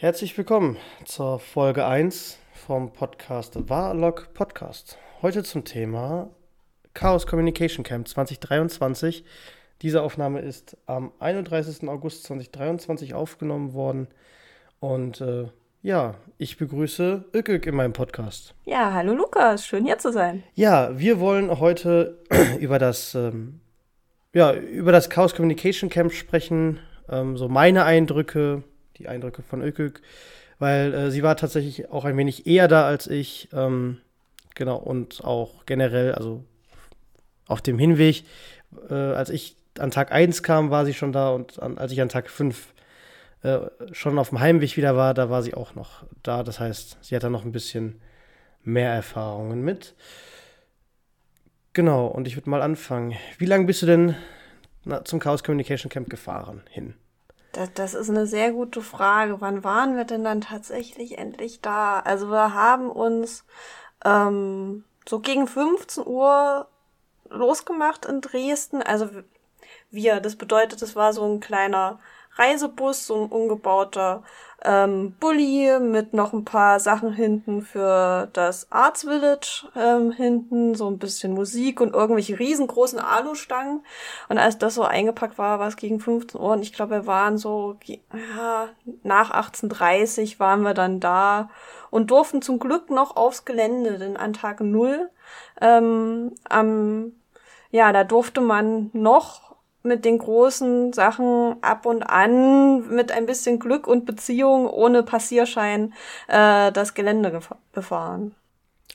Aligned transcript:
Herzlich 0.00 0.38
willkommen 0.38 0.78
zur 1.04 1.38
Folge 1.38 1.84
1 1.84 2.38
vom 2.54 2.90
Podcast 2.90 3.68
Warlock 3.68 4.32
Podcast. 4.32 4.96
Heute 5.20 5.42
zum 5.42 5.64
Thema 5.64 6.30
Chaos 6.94 7.26
Communication 7.26 7.84
Camp 7.84 8.08
2023. 8.08 9.26
Diese 9.82 10.00
Aufnahme 10.00 10.40
ist 10.40 10.78
am 10.86 11.12
31. 11.18 11.86
August 11.86 12.24
2023 12.24 13.12
aufgenommen 13.12 13.74
worden. 13.74 14.08
Und 14.78 15.20
äh, 15.20 15.48
ja, 15.82 16.14
ich 16.38 16.56
begrüße 16.56 17.26
Ückük 17.36 17.66
in 17.66 17.74
meinem 17.74 17.92
Podcast. 17.92 18.54
Ja, 18.64 18.94
hallo 18.94 19.12
Lukas, 19.12 19.66
schön 19.66 19.84
hier 19.84 19.98
zu 19.98 20.12
sein. 20.12 20.42
Ja, 20.54 20.98
wir 20.98 21.20
wollen 21.20 21.60
heute 21.60 22.16
über 22.58 22.78
das, 22.78 23.14
ähm, 23.14 23.60
ja, 24.32 24.54
über 24.54 24.92
das 24.92 25.10
Chaos 25.10 25.34
Communication 25.34 25.90
Camp 25.90 26.10
sprechen. 26.14 26.80
Ähm, 27.10 27.36
so 27.36 27.50
meine 27.50 27.84
Eindrücke, 27.84 28.62
die 29.00 29.08
Eindrücke 29.08 29.42
von 29.42 29.62
Ökük, 29.62 30.02
weil 30.58 30.94
äh, 30.94 31.10
sie 31.10 31.22
war 31.22 31.36
tatsächlich 31.36 31.90
auch 31.90 32.04
ein 32.04 32.16
wenig 32.16 32.46
eher 32.46 32.68
da 32.68 32.86
als 32.86 33.06
ich. 33.08 33.48
Ähm, 33.52 33.98
genau, 34.54 34.76
und 34.76 35.24
auch 35.24 35.66
generell, 35.66 36.12
also 36.12 36.44
auf 37.46 37.60
dem 37.62 37.78
Hinweg, 37.78 38.24
äh, 38.88 38.94
als 38.94 39.30
ich 39.30 39.56
an 39.78 39.90
Tag 39.90 40.12
1 40.12 40.42
kam, 40.42 40.70
war 40.70 40.84
sie 40.84 40.94
schon 40.94 41.12
da 41.12 41.30
und 41.30 41.60
an, 41.60 41.78
als 41.78 41.92
ich 41.92 42.00
an 42.00 42.08
Tag 42.08 42.30
5 42.30 42.74
äh, 43.42 43.58
schon 43.92 44.18
auf 44.18 44.28
dem 44.28 44.40
Heimweg 44.40 44.76
wieder 44.76 44.96
war, 44.96 45.14
da 45.14 45.30
war 45.30 45.42
sie 45.42 45.54
auch 45.54 45.74
noch 45.74 46.04
da. 46.22 46.42
Das 46.42 46.60
heißt, 46.60 46.98
sie 47.00 47.16
hat 47.16 47.22
da 47.22 47.30
noch 47.30 47.44
ein 47.44 47.52
bisschen 47.52 48.00
mehr 48.62 48.92
Erfahrungen 48.92 49.62
mit. 49.62 49.94
Genau, 51.72 52.06
und 52.06 52.26
ich 52.26 52.36
würde 52.36 52.50
mal 52.50 52.62
anfangen. 52.62 53.16
Wie 53.38 53.46
lange 53.46 53.64
bist 53.64 53.80
du 53.82 53.86
denn 53.86 54.14
na, 54.84 55.04
zum 55.04 55.20
Chaos 55.20 55.42
Communication 55.42 55.88
Camp 55.88 56.10
gefahren 56.10 56.62
hin? 56.68 56.94
Das, 57.52 57.72
das 57.74 57.94
ist 57.94 58.10
eine 58.10 58.26
sehr 58.26 58.52
gute 58.52 58.82
Frage. 58.82 59.40
Wann 59.40 59.64
waren 59.64 59.96
wir 59.96 60.04
denn 60.04 60.24
dann 60.24 60.40
tatsächlich 60.40 61.18
endlich 61.18 61.60
da? 61.60 62.00
Also 62.00 62.30
wir 62.30 62.54
haben 62.54 62.90
uns 62.90 63.44
ähm, 64.04 64.84
so 65.08 65.20
gegen 65.20 65.46
15 65.46 66.06
Uhr 66.06 66.68
losgemacht 67.28 68.06
in 68.06 68.20
Dresden. 68.20 68.82
Also 68.82 69.08
wir, 69.90 70.20
das 70.20 70.36
bedeutet, 70.36 70.82
es 70.82 70.94
war 70.96 71.12
so 71.12 71.24
ein 71.24 71.40
kleiner 71.40 71.98
Reisebus, 72.34 73.06
so 73.06 73.24
ein 73.24 73.28
umgebauter 73.30 74.22
ähm, 74.64 75.14
Bulli 75.18 75.78
mit 75.80 76.12
noch 76.12 76.32
ein 76.32 76.44
paar 76.44 76.80
Sachen 76.80 77.12
hinten 77.12 77.62
für 77.62 78.28
das 78.32 78.66
Arts 78.70 79.02
Village 79.02 79.66
ähm, 79.74 80.12
hinten, 80.12 80.74
so 80.74 80.88
ein 80.88 80.98
bisschen 80.98 81.32
Musik 81.32 81.80
und 81.80 81.94
irgendwelche 81.94 82.38
riesengroßen 82.38 82.98
Alustangen. 82.98 83.84
Und 84.28 84.38
als 84.38 84.58
das 84.58 84.74
so 84.74 84.82
eingepackt 84.82 85.38
war, 85.38 85.58
war 85.58 85.68
es 85.68 85.76
gegen 85.76 86.00
15 86.00 86.40
Uhr 86.40 86.52
und 86.52 86.62
ich 86.62 86.72
glaube, 86.72 86.92
wir 86.92 87.06
waren 87.06 87.38
so 87.38 87.76
ja, 87.84 88.68
nach 89.02 89.32
18.30 89.32 90.38
waren 90.38 90.62
wir 90.62 90.74
dann 90.74 91.00
da 91.00 91.50
und 91.90 92.10
durften 92.10 92.42
zum 92.42 92.58
Glück 92.58 92.90
noch 92.90 93.16
aufs 93.16 93.44
Gelände, 93.44 93.98
denn 93.98 94.16
an 94.16 94.32
Tag 94.32 94.60
null 94.60 95.10
ähm, 95.60 96.32
am 96.48 97.12
ja, 97.70 97.92
da 97.92 98.04
durfte 98.04 98.40
man 98.40 98.90
noch 98.92 99.54
mit 99.82 100.04
den 100.04 100.18
großen 100.18 100.92
Sachen 100.92 101.56
ab 101.62 101.86
und 101.86 102.02
an 102.02 102.94
mit 102.94 103.12
ein 103.12 103.26
bisschen 103.26 103.58
Glück 103.58 103.86
und 103.86 104.04
Beziehung 104.04 104.68
ohne 104.68 105.02
Passierschein 105.02 105.94
äh, 106.28 106.70
das 106.72 106.94
Gelände 106.94 107.40
befahren. 107.72 108.34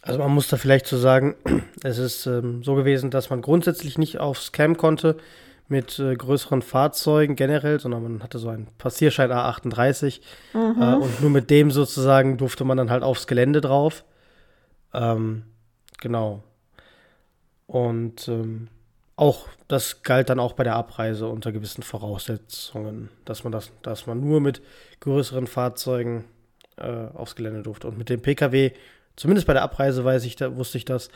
Also 0.02 0.20
man 0.20 0.32
muss 0.32 0.48
da 0.48 0.58
vielleicht 0.58 0.86
so 0.86 0.98
sagen, 0.98 1.36
es 1.84 1.98
ist 1.98 2.28
ähm, 2.28 2.64
so 2.64 2.76
gewesen, 2.76 3.10
dass 3.10 3.30
man 3.30 3.42
grundsätzlich 3.42 3.98
nicht 3.98 4.20
aufs 4.20 4.52
Camp 4.52 4.78
konnte 4.78 5.18
mit 5.68 5.98
äh, 5.98 6.16
größeren 6.16 6.62
Fahrzeugen 6.62 7.36
generell, 7.36 7.80
sondern 7.80 8.04
man 8.04 8.24
hatte 8.24 8.38
so 8.38 8.50
einen 8.50 8.68
Passierschein 8.78 9.32
A38 9.32 10.22
mhm. 10.54 10.82
äh, 10.82 10.96
und 10.96 11.22
nur 11.22 11.32
mit 11.32 11.50
dem 11.50 11.72
sozusagen 11.72 12.38
durfte 12.38 12.64
man 12.64 12.78
dann 12.78 12.92
halt 12.92 13.02
aufs 13.02 13.26
Gelände 13.26 13.62
drauf. 13.62 14.06
Ähm, 14.94 15.44
genau. 16.00 16.44
Und 17.66 18.28
ähm, 18.28 18.68
auch 19.16 19.48
das 19.68 20.04
galt 20.04 20.30
dann 20.30 20.40
auch 20.40 20.54
bei 20.54 20.64
der 20.64 20.76
Abreise 20.76 21.28
unter 21.28 21.52
gewissen 21.52 21.84
Voraussetzungen, 21.84 23.10
dass 23.24 23.44
man 23.44 23.52
das, 23.52 23.72
dass 23.82 24.08
man 24.08 24.20
nur 24.20 24.42
mit 24.42 24.62
größeren 25.00 25.48
Fahrzeugen 25.48 26.26
äh, 26.78 27.08
aufs 27.14 27.36
Gelände 27.36 27.64
durfte. 27.64 27.88
Und 27.88 27.98
mit 27.98 28.10
dem 28.10 28.22
Pkw, 28.22 28.72
zumindest 29.16 29.48
bei 29.48 29.54
der 29.54 29.64
Abreise 29.64 30.04
weiß 30.04 30.26
ich, 30.26 30.36
da 30.36 30.56
wusste 30.56 30.78
ich 30.78 30.86
das, 30.86 31.10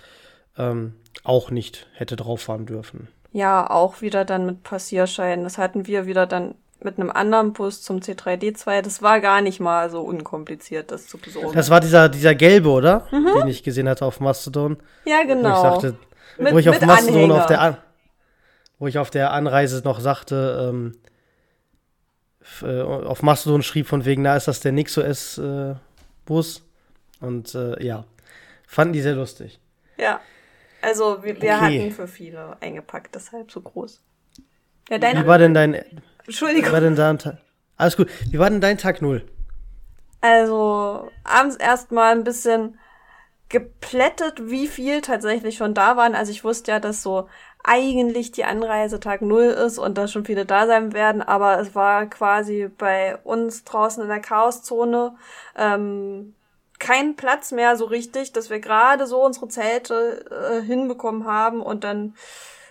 ähm, 0.58 0.96
auch 1.24 1.52
nicht 1.52 1.88
hätte 1.94 2.16
drauf 2.16 2.42
fahren 2.42 2.66
dürfen. 2.66 3.08
Ja, 3.32 3.70
auch 3.70 4.02
wieder 4.02 4.26
dann 4.26 4.46
mit 4.46 4.64
Passierschein. 4.64 5.44
Das 5.44 5.58
hatten 5.58 5.86
wir 5.86 6.08
wieder 6.08 6.26
dann 6.26 6.56
mit 6.82 6.98
einem 6.98 7.12
anderen 7.12 7.54
Bus 7.54 7.82
zum 7.82 8.00
C3D2. 8.00 8.82
Das 8.82 9.02
war 9.02 9.20
gar 9.20 9.42
nicht 9.42 9.60
mal 9.60 9.90
so 9.90 10.02
unkompliziert, 10.02 10.92
das 10.92 11.08
zu 11.08 11.18
besorgen. 11.18 11.54
Das 11.54 11.70
war 11.70 11.82
dieser, 11.82 12.10
dieser 12.10 12.34
gelbe, 12.34 12.70
oder? 12.70 13.08
Mhm. 13.12 13.40
Den 13.42 13.48
ich 13.50 13.62
gesehen 13.62 13.88
hatte 13.88 14.06
auf 14.06 14.20
Mastodon. 14.20 14.78
Ja, 15.06 15.24
genau. 15.24 15.50
Wo 15.50 15.54
ich 15.54 15.62
sagte, 15.62 15.96
mit, 16.38 16.54
wo 16.54 16.58
ich 16.58 16.70
auf 16.70 16.82
Mastodon 16.82 17.16
Anhänger. 17.16 17.36
auf 17.36 17.46
der 17.46 17.62
wo 18.80 18.88
ich 18.88 18.98
auf 18.98 19.10
der 19.10 19.32
Anreise 19.32 19.82
noch 19.84 20.00
sagte, 20.00 20.70
ähm, 20.70 20.98
äh, 22.62 22.82
auf 22.82 23.22
Mastodon 23.22 23.62
schrieb 23.62 23.88
von 23.88 24.06
wegen, 24.06 24.22
na, 24.22 24.36
ist 24.36 24.48
das 24.48 24.62
der 24.62 24.72
NixOS-Bus? 24.72 26.58
Äh, 26.58 27.26
Und 27.26 27.54
äh, 27.56 27.84
ja, 27.84 28.06
fanden 28.68 28.94
die 28.94 29.02
sehr 29.02 29.16
lustig. 29.16 29.60
Ja, 29.98 30.22
also 30.82 31.24
wir, 31.24 31.42
wir 31.42 31.56
okay. 31.56 31.82
hatten 31.82 31.92
für 31.92 32.08
viele 32.08 32.58
eingepackt, 32.62 33.14
deshalb 33.14 33.52
so 33.52 33.62
groß. 33.62 34.02
Ja, 34.90 34.98
Wie 35.02 35.28
war 35.28 35.38
denn 35.38 35.54
dein. 35.54 35.84
Entschuldigung. 36.26 36.70
Wie 36.70 36.74
war 36.74 36.82
denn 36.82 36.96
dein 36.96 37.38
Alles 37.78 37.98
gut. 37.98 38.10
Wie 38.32 38.40
war 38.40 38.50
denn 38.50 38.62
dein 38.62 38.78
Tag 38.78 39.02
null? 39.02 39.26
Also, 40.22 41.12
abends 41.24 41.56
erstmal 41.56 42.12
ein 42.14 42.24
bisschen 42.24 42.78
geplättet, 43.50 44.50
wie 44.50 44.68
viel 44.68 45.02
tatsächlich 45.02 45.58
schon 45.58 45.74
da 45.74 45.98
waren. 45.98 46.14
Also 46.16 46.32
ich 46.32 46.44
wusste 46.44 46.72
ja, 46.72 46.80
dass 46.80 47.02
so 47.02 47.28
eigentlich 47.70 48.32
die 48.32 48.46
Anreise 48.46 49.00
Tag 49.00 49.22
Null 49.22 49.44
ist 49.44 49.78
und 49.78 49.96
dass 49.98 50.12
schon 50.12 50.26
viele 50.26 50.44
da 50.44 50.66
sein 50.66 50.92
werden, 50.92 51.22
aber 51.22 51.60
es 51.60 51.76
war 51.76 52.08
quasi 52.08 52.68
bei 52.76 53.18
uns 53.18 53.64
draußen 53.64 54.02
in 54.02 54.10
der 54.10 54.22
Chaoszone 54.22 55.16
ähm, 55.56 56.34
kein 56.80 57.16
Platz 57.16 57.52
mehr 57.52 57.76
so 57.76 57.86
richtig, 57.86 58.34
dass 58.34 58.50
wir 58.50 58.60
gerade 58.60 59.06
so 59.06 59.24
unsere 59.24 59.50
Zelte 59.50 60.26
äh, 60.32 60.66
hinbekommen 60.66 61.26
haben 61.26 61.62
und 61.62 61.84
dann 61.84 62.16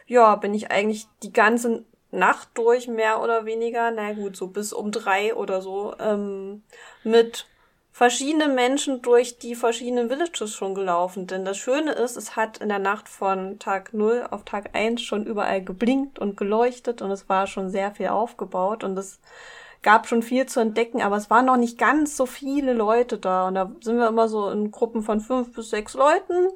ja 0.06 0.34
bin 0.34 0.52
ich 0.52 0.72
eigentlich 0.72 1.06
die 1.22 1.32
ganze 1.32 1.84
Nacht 2.10 2.48
durch 2.54 2.88
mehr 2.88 3.22
oder 3.22 3.44
weniger, 3.44 3.92
na 3.92 4.14
gut, 4.14 4.34
so 4.34 4.48
bis 4.48 4.72
um 4.72 4.90
drei 4.90 5.32
oder 5.32 5.62
so 5.62 5.94
ähm, 6.00 6.62
mit 7.04 7.46
verschiedene 7.98 8.46
Menschen 8.46 9.02
durch 9.02 9.38
die 9.40 9.56
verschiedenen 9.56 10.08
Villages 10.08 10.54
schon 10.54 10.76
gelaufen. 10.76 11.26
Denn 11.26 11.44
das 11.44 11.56
Schöne 11.58 11.90
ist, 11.90 12.16
es 12.16 12.36
hat 12.36 12.58
in 12.58 12.68
der 12.68 12.78
Nacht 12.78 13.08
von 13.08 13.58
Tag 13.58 13.92
0 13.92 14.28
auf 14.30 14.44
Tag 14.44 14.70
1 14.72 15.02
schon 15.02 15.26
überall 15.26 15.64
geblinkt 15.64 16.20
und 16.20 16.36
geleuchtet 16.36 17.02
und 17.02 17.10
es 17.10 17.28
war 17.28 17.48
schon 17.48 17.70
sehr 17.70 17.90
viel 17.90 18.06
aufgebaut 18.06 18.84
und 18.84 18.96
es 18.96 19.18
gab 19.82 20.06
schon 20.06 20.22
viel 20.22 20.46
zu 20.46 20.60
entdecken, 20.60 21.02
aber 21.02 21.16
es 21.16 21.28
waren 21.28 21.46
noch 21.46 21.56
nicht 21.56 21.76
ganz 21.76 22.16
so 22.16 22.24
viele 22.24 22.72
Leute 22.72 23.18
da. 23.18 23.48
Und 23.48 23.56
da 23.56 23.72
sind 23.80 23.96
wir 23.96 24.06
immer 24.06 24.28
so 24.28 24.48
in 24.48 24.70
Gruppen 24.70 25.02
von 25.02 25.18
fünf 25.20 25.52
bis 25.52 25.70
sechs 25.70 25.94
Leuten 25.94 26.50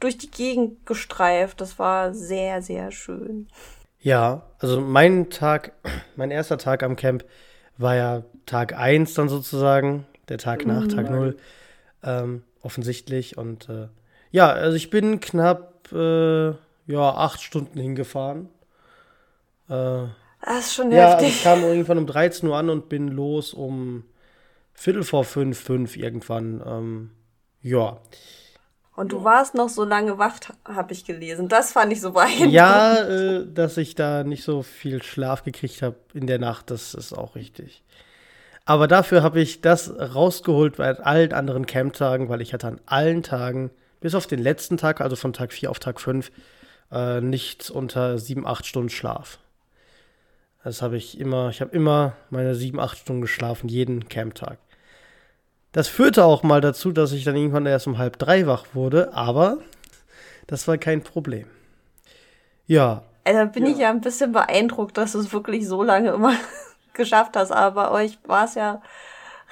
durch 0.00 0.18
die 0.18 0.30
Gegend 0.30 0.86
gestreift. 0.86 1.60
Das 1.60 1.78
war 1.78 2.12
sehr, 2.14 2.62
sehr 2.62 2.90
schön. 2.90 3.46
Ja, 4.00 4.42
also 4.58 4.80
mein 4.80 5.30
Tag, 5.30 5.70
mein 6.16 6.32
erster 6.32 6.58
Tag 6.58 6.82
am 6.82 6.96
Camp 6.96 7.24
war 7.78 7.94
ja 7.94 8.22
Tag 8.44 8.76
1 8.76 9.14
dann 9.14 9.28
sozusagen 9.28 10.04
der 10.28 10.38
Tag 10.38 10.66
nach, 10.66 10.86
Tag 10.88 11.10
null, 11.10 11.36
ähm, 12.02 12.42
offensichtlich. 12.62 13.36
Und 13.38 13.68
äh, 13.68 13.88
ja, 14.30 14.50
also 14.50 14.76
ich 14.76 14.90
bin 14.90 15.20
knapp 15.20 15.90
äh, 15.92 16.48
ja, 16.86 17.14
acht 17.14 17.42
Stunden 17.42 17.78
hingefahren. 17.78 18.48
Äh, 19.68 20.06
das 20.44 20.66
ist 20.66 20.74
schon 20.74 20.92
ja, 20.92 21.12
heftig. 21.12 21.26
Also 21.26 21.26
ich 21.26 21.42
kam 21.42 21.62
irgendwann 21.62 21.98
um 21.98 22.06
13 22.06 22.48
Uhr 22.48 22.56
an 22.56 22.70
und 22.70 22.88
bin 22.88 23.08
los 23.08 23.54
um 23.54 24.04
Viertel 24.74 25.04
vor 25.04 25.24
fünf, 25.24 25.58
fünf 25.58 25.96
irgendwann. 25.96 26.62
Ähm, 26.66 27.10
ja. 27.62 27.98
Und 28.96 29.12
du 29.12 29.24
warst 29.24 29.54
noch 29.54 29.68
so 29.68 29.84
lange 29.84 30.18
wach, 30.18 30.38
habe 30.64 30.92
ich 30.92 31.04
gelesen. 31.04 31.48
Das 31.48 31.72
fand 31.72 31.92
ich 31.92 32.00
so 32.00 32.12
beeindruckend. 32.12 32.52
Ja, 32.52 32.96
äh, 32.98 33.46
dass 33.52 33.76
ich 33.76 33.94
da 33.94 34.22
nicht 34.22 34.44
so 34.44 34.62
viel 34.62 35.02
Schlaf 35.02 35.42
gekriegt 35.42 35.82
habe 35.82 35.96
in 36.12 36.26
der 36.26 36.38
Nacht, 36.38 36.70
das 36.70 36.94
ist 36.94 37.12
auch 37.12 37.34
richtig. 37.34 37.82
Aber 38.64 38.88
dafür 38.88 39.22
habe 39.22 39.40
ich 39.40 39.60
das 39.60 39.92
rausgeholt 39.98 40.76
bei 40.76 40.98
allen 40.98 41.32
anderen 41.32 41.66
Camp-Tagen, 41.66 42.28
weil 42.28 42.40
ich 42.40 42.54
hatte 42.54 42.68
an 42.68 42.80
allen 42.86 43.22
Tagen, 43.22 43.70
bis 44.00 44.14
auf 44.14 44.26
den 44.26 44.40
letzten 44.40 44.76
Tag, 44.76 45.00
also 45.00 45.16
von 45.16 45.32
Tag 45.32 45.52
4 45.52 45.70
auf 45.70 45.78
Tag 45.78 46.00
5, 46.00 46.30
äh, 46.90 47.20
nichts 47.20 47.70
unter 47.70 48.18
7, 48.18 48.46
8 48.46 48.64
Stunden 48.64 48.90
Schlaf. 48.90 49.38
Das 50.62 50.80
habe 50.80 50.96
ich 50.96 51.20
immer, 51.20 51.50
ich 51.50 51.60
habe 51.60 51.74
immer 51.74 52.14
meine 52.30 52.54
7, 52.54 52.80
8 52.80 52.96
Stunden 52.96 53.22
geschlafen, 53.22 53.68
jeden 53.68 54.08
Camp-Tag. 54.08 54.58
Das 55.72 55.88
führte 55.88 56.24
auch 56.24 56.42
mal 56.42 56.60
dazu, 56.60 56.92
dass 56.92 57.12
ich 57.12 57.24
dann 57.24 57.36
irgendwann 57.36 57.66
erst 57.66 57.86
um 57.86 57.98
halb 57.98 58.18
drei 58.18 58.46
wach 58.46 58.64
wurde, 58.72 59.12
aber 59.12 59.58
das 60.46 60.66
war 60.68 60.78
kein 60.78 61.02
Problem. 61.02 61.46
Ja. 62.66 63.02
Also 63.24 63.50
bin 63.50 63.66
ja. 63.66 63.72
ich 63.72 63.78
ja 63.78 63.90
ein 63.90 64.00
bisschen 64.00 64.32
beeindruckt, 64.32 64.96
dass 64.96 65.12
du 65.12 65.18
es 65.18 65.32
wirklich 65.32 65.66
so 65.66 65.82
lange 65.82 66.12
immer 66.12 66.34
geschafft 66.94 67.36
hast. 67.36 67.52
Aber 67.52 67.90
bei 67.90 67.90
euch 67.90 68.18
war 68.26 68.44
es 68.44 68.54
ja 68.54 68.82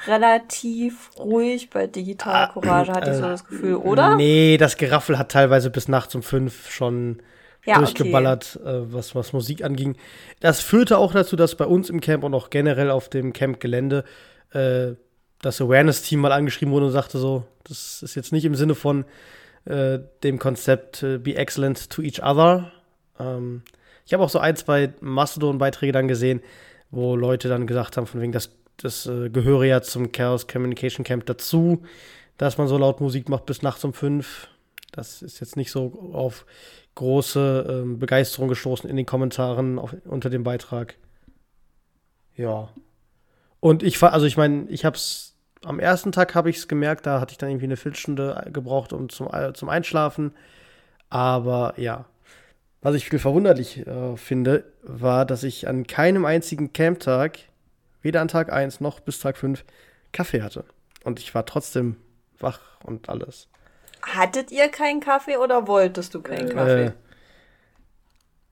relativ 0.06 1.10
ruhig 1.18 1.70
bei 1.70 1.86
Digital 1.86 2.48
Courage, 2.48 2.92
hatte 2.92 3.10
ich 3.10 3.16
so 3.16 3.22
das 3.22 3.46
Gefühl, 3.46 3.76
oder? 3.76 4.16
Nee, 4.16 4.56
das 4.56 4.76
Geraffel 4.76 5.18
hat 5.18 5.30
teilweise 5.30 5.70
bis 5.70 5.88
nachts 5.88 6.14
um 6.14 6.22
fünf 6.22 6.70
schon 6.70 7.22
Ja, 7.64 7.78
durchgeballert, 7.78 8.58
äh, 8.64 8.92
was, 8.92 9.14
was 9.14 9.32
Musik 9.32 9.62
anging. 9.62 9.96
Das 10.40 10.60
führte 10.60 10.98
auch 10.98 11.12
dazu, 11.12 11.36
dass 11.36 11.54
bei 11.54 11.66
uns 11.66 11.90
im 11.90 12.00
Camp 12.00 12.24
und 12.24 12.34
auch 12.34 12.50
generell 12.50 12.90
auf 12.90 13.08
dem 13.08 13.32
Camp-Gelände 13.32 14.04
äh, 14.52 14.92
das 15.40 15.60
Awareness-Team 15.60 16.20
mal 16.20 16.32
angeschrieben 16.32 16.72
wurde 16.72 16.86
und 16.86 16.92
sagte 16.92 17.18
so, 17.18 17.44
das 17.64 18.02
ist 18.02 18.14
jetzt 18.16 18.32
nicht 18.32 18.44
im 18.44 18.54
Sinne 18.56 18.74
von 18.74 19.04
äh, 19.64 20.00
dem 20.24 20.38
Konzept 20.40 21.02
äh, 21.04 21.18
Be 21.18 21.36
Excellent 21.36 21.90
to 21.90 22.02
Each 22.02 22.20
Other. 22.22 22.72
Ähm, 23.20 23.62
ich 24.04 24.12
habe 24.12 24.24
auch 24.24 24.30
so 24.30 24.40
ein, 24.40 24.56
zwei 24.56 24.92
Mastodon-Beiträge 25.00 25.92
dann 25.92 26.08
gesehen, 26.08 26.42
wo 26.92 27.16
Leute 27.16 27.48
dann 27.48 27.66
gesagt 27.66 27.96
haben, 27.96 28.06
von 28.06 28.20
wegen, 28.20 28.30
das, 28.30 28.50
das 28.76 29.06
äh, 29.06 29.30
gehöre 29.30 29.64
ja 29.64 29.82
zum 29.82 30.12
Chaos 30.12 30.46
Communication 30.46 31.04
Camp 31.04 31.26
dazu, 31.26 31.82
dass 32.36 32.58
man 32.58 32.68
so 32.68 32.78
laut 32.78 33.00
Musik 33.00 33.28
macht 33.28 33.46
bis 33.46 33.62
nachts 33.62 33.84
um 33.84 33.92
fünf. 33.92 34.48
Das 34.92 35.22
ist 35.22 35.40
jetzt 35.40 35.56
nicht 35.56 35.72
so 35.72 36.10
auf 36.12 36.46
große 36.94 37.66
ähm, 37.68 37.98
Begeisterung 37.98 38.48
gestoßen 38.48 38.88
in 38.88 38.96
den 38.96 39.06
Kommentaren 39.06 39.78
auf, 39.78 39.96
unter 40.04 40.28
dem 40.28 40.44
Beitrag. 40.44 40.96
Ja. 42.36 42.68
Und 43.60 43.82
ich 43.82 44.02
also 44.02 44.26
ich 44.26 44.36
meine, 44.36 44.68
ich 44.68 44.84
habe 44.84 44.96
es 44.96 45.34
am 45.64 45.78
ersten 45.78 46.12
Tag 46.12 46.34
habe 46.34 46.50
ich 46.50 46.56
es 46.56 46.68
gemerkt, 46.68 47.06
da 47.06 47.20
hatte 47.20 47.32
ich 47.32 47.38
dann 47.38 47.48
irgendwie 47.48 47.66
eine 47.66 47.76
Viertelstunde 47.76 48.50
gebraucht 48.52 48.92
um 48.92 49.08
zum, 49.08 49.32
äh, 49.32 49.52
zum 49.54 49.68
Einschlafen. 49.68 50.32
Aber 51.08 51.74
ja, 51.78 52.04
was 52.82 52.96
ich 52.96 53.08
viel 53.08 53.20
verwunderlich 53.20 53.86
äh, 53.86 54.16
finde, 54.16 54.64
war, 54.82 55.24
dass 55.24 55.44
ich 55.44 55.68
an 55.68 55.86
keinem 55.86 56.24
einzigen 56.24 56.72
Camptag, 56.72 57.38
weder 58.02 58.20
an 58.20 58.28
Tag 58.28 58.52
1 58.52 58.80
noch 58.80 59.00
bis 59.00 59.20
Tag 59.20 59.36
5, 59.36 59.64
Kaffee 60.10 60.42
hatte. 60.42 60.64
Und 61.04 61.20
ich 61.20 61.34
war 61.34 61.46
trotzdem 61.46 61.96
wach 62.38 62.60
und 62.82 63.08
alles. 63.08 63.48
Hattet 64.02 64.50
ihr 64.50 64.68
keinen 64.68 65.00
Kaffee 65.00 65.36
oder 65.36 65.68
wolltest 65.68 66.14
du 66.14 66.20
keinen 66.20 66.48
Kaffee? 66.48 66.86
Äh, 66.86 66.92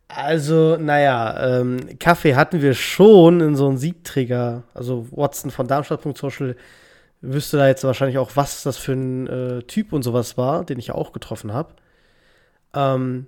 also, 0.06 0.76
naja, 0.76 1.60
ähm, 1.60 1.98
Kaffee 1.98 2.34
hatten 2.36 2.62
wir 2.62 2.74
schon 2.74 3.40
in 3.40 3.56
so 3.56 3.68
einem 3.68 3.78
Siebträger. 3.78 4.62
Also 4.74 5.06
Watson 5.10 5.50
von 5.50 5.66
Darmstadt.social 5.66 6.56
wüsste 7.20 7.58
da 7.58 7.66
jetzt 7.66 7.84
wahrscheinlich 7.84 8.18
auch, 8.18 8.32
was 8.34 8.62
das 8.62 8.76
für 8.76 8.92
ein 8.92 9.26
äh, 9.26 9.62
Typ 9.64 9.92
und 9.92 10.02
sowas 10.02 10.36
war, 10.36 10.64
den 10.64 10.78
ich 10.78 10.88
ja 10.88 10.94
auch 10.94 11.12
getroffen 11.12 11.52
habe. 11.52 11.74
Ähm, 12.74 13.26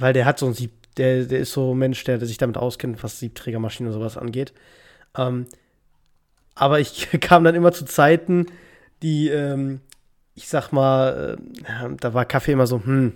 weil 0.00 0.12
der 0.12 0.24
hat 0.24 0.38
so 0.38 0.46
ein 0.46 0.54
Sieb, 0.54 0.72
der, 0.96 1.24
der 1.24 1.40
ist 1.40 1.52
so 1.52 1.74
ein 1.74 1.78
Mensch, 1.78 2.02
der, 2.04 2.18
der 2.18 2.26
sich 2.26 2.38
damit 2.38 2.56
auskennt, 2.56 3.02
was 3.02 3.18
Siebträgermaschinen 3.18 3.92
und 3.92 3.98
sowas 3.98 4.16
angeht. 4.16 4.52
Ähm, 5.16 5.46
aber 6.54 6.80
ich 6.80 7.08
kam 7.20 7.44
dann 7.44 7.54
immer 7.54 7.72
zu 7.72 7.84
Zeiten, 7.84 8.46
die, 9.02 9.28
ähm, 9.28 9.80
ich 10.34 10.48
sag 10.48 10.72
mal, 10.72 11.38
äh, 11.66 11.96
da 12.00 12.14
war 12.14 12.24
Kaffee 12.24 12.52
immer 12.52 12.66
so, 12.66 12.82
hm. 12.84 13.14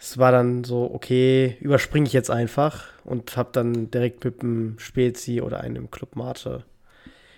Es 0.00 0.16
war 0.16 0.30
dann 0.30 0.62
so, 0.62 0.88
okay, 0.94 1.56
überspringe 1.60 2.06
ich 2.06 2.12
jetzt 2.12 2.30
einfach 2.30 2.84
und 3.04 3.36
hab 3.36 3.52
dann 3.52 3.90
direkt 3.90 4.24
mit 4.24 4.42
einem 4.42 4.78
Spezi 4.78 5.40
oder 5.40 5.60
einem 5.60 5.90
Club 5.90 6.14
Mate 6.14 6.62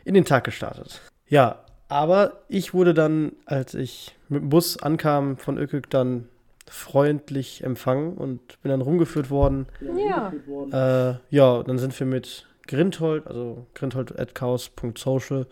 in 0.04 0.12
den 0.12 0.26
Tag 0.26 0.44
gestartet. 0.44 1.00
Ja, 1.26 1.64
aber 1.88 2.42
ich 2.48 2.74
wurde 2.74 2.92
dann, 2.92 3.32
als 3.46 3.72
ich 3.72 4.14
mit 4.28 4.42
dem 4.42 4.48
Bus 4.50 4.76
ankam 4.76 5.38
von 5.38 5.56
Ökük, 5.56 5.88
dann 5.88 6.28
freundlich 6.70 7.64
empfangen 7.64 8.16
und 8.16 8.62
bin 8.62 8.70
dann 8.70 8.80
rumgeführt 8.80 9.28
worden. 9.28 9.66
Ja. 9.96 10.32
Äh, 10.70 11.18
ja, 11.28 11.62
dann 11.64 11.78
sind 11.78 11.98
wir 11.98 12.06
mit 12.06 12.46
Grindhold, 12.68 13.26
also 13.26 13.66
grindhold.chaos.social 13.74 15.46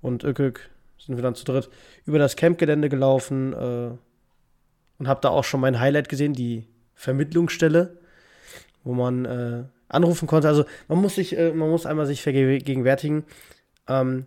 und 0.00 0.24
Ökük 0.24 0.70
sind 0.98 1.16
wir 1.16 1.22
dann 1.22 1.34
zu 1.34 1.44
dritt 1.44 1.68
über 2.06 2.18
das 2.18 2.36
Campgelände 2.36 2.88
gelaufen 2.88 3.52
äh, 3.52 3.90
und 4.98 5.06
habe 5.06 5.20
da 5.20 5.28
auch 5.28 5.44
schon 5.44 5.60
mein 5.60 5.80
Highlight 5.80 6.08
gesehen, 6.08 6.32
die 6.32 6.66
Vermittlungsstelle, 6.94 7.98
wo 8.84 8.94
man 8.94 9.26
äh, 9.26 9.64
anrufen 9.88 10.26
konnte. 10.26 10.48
Also 10.48 10.64
man 10.88 10.98
muss 10.98 11.16
sich, 11.16 11.36
äh, 11.36 11.52
man 11.52 11.68
muss 11.68 11.84
einmal 11.84 12.06
sich 12.06 12.22
vergegenwärtigen. 12.22 13.24
Ähm, 13.86 14.24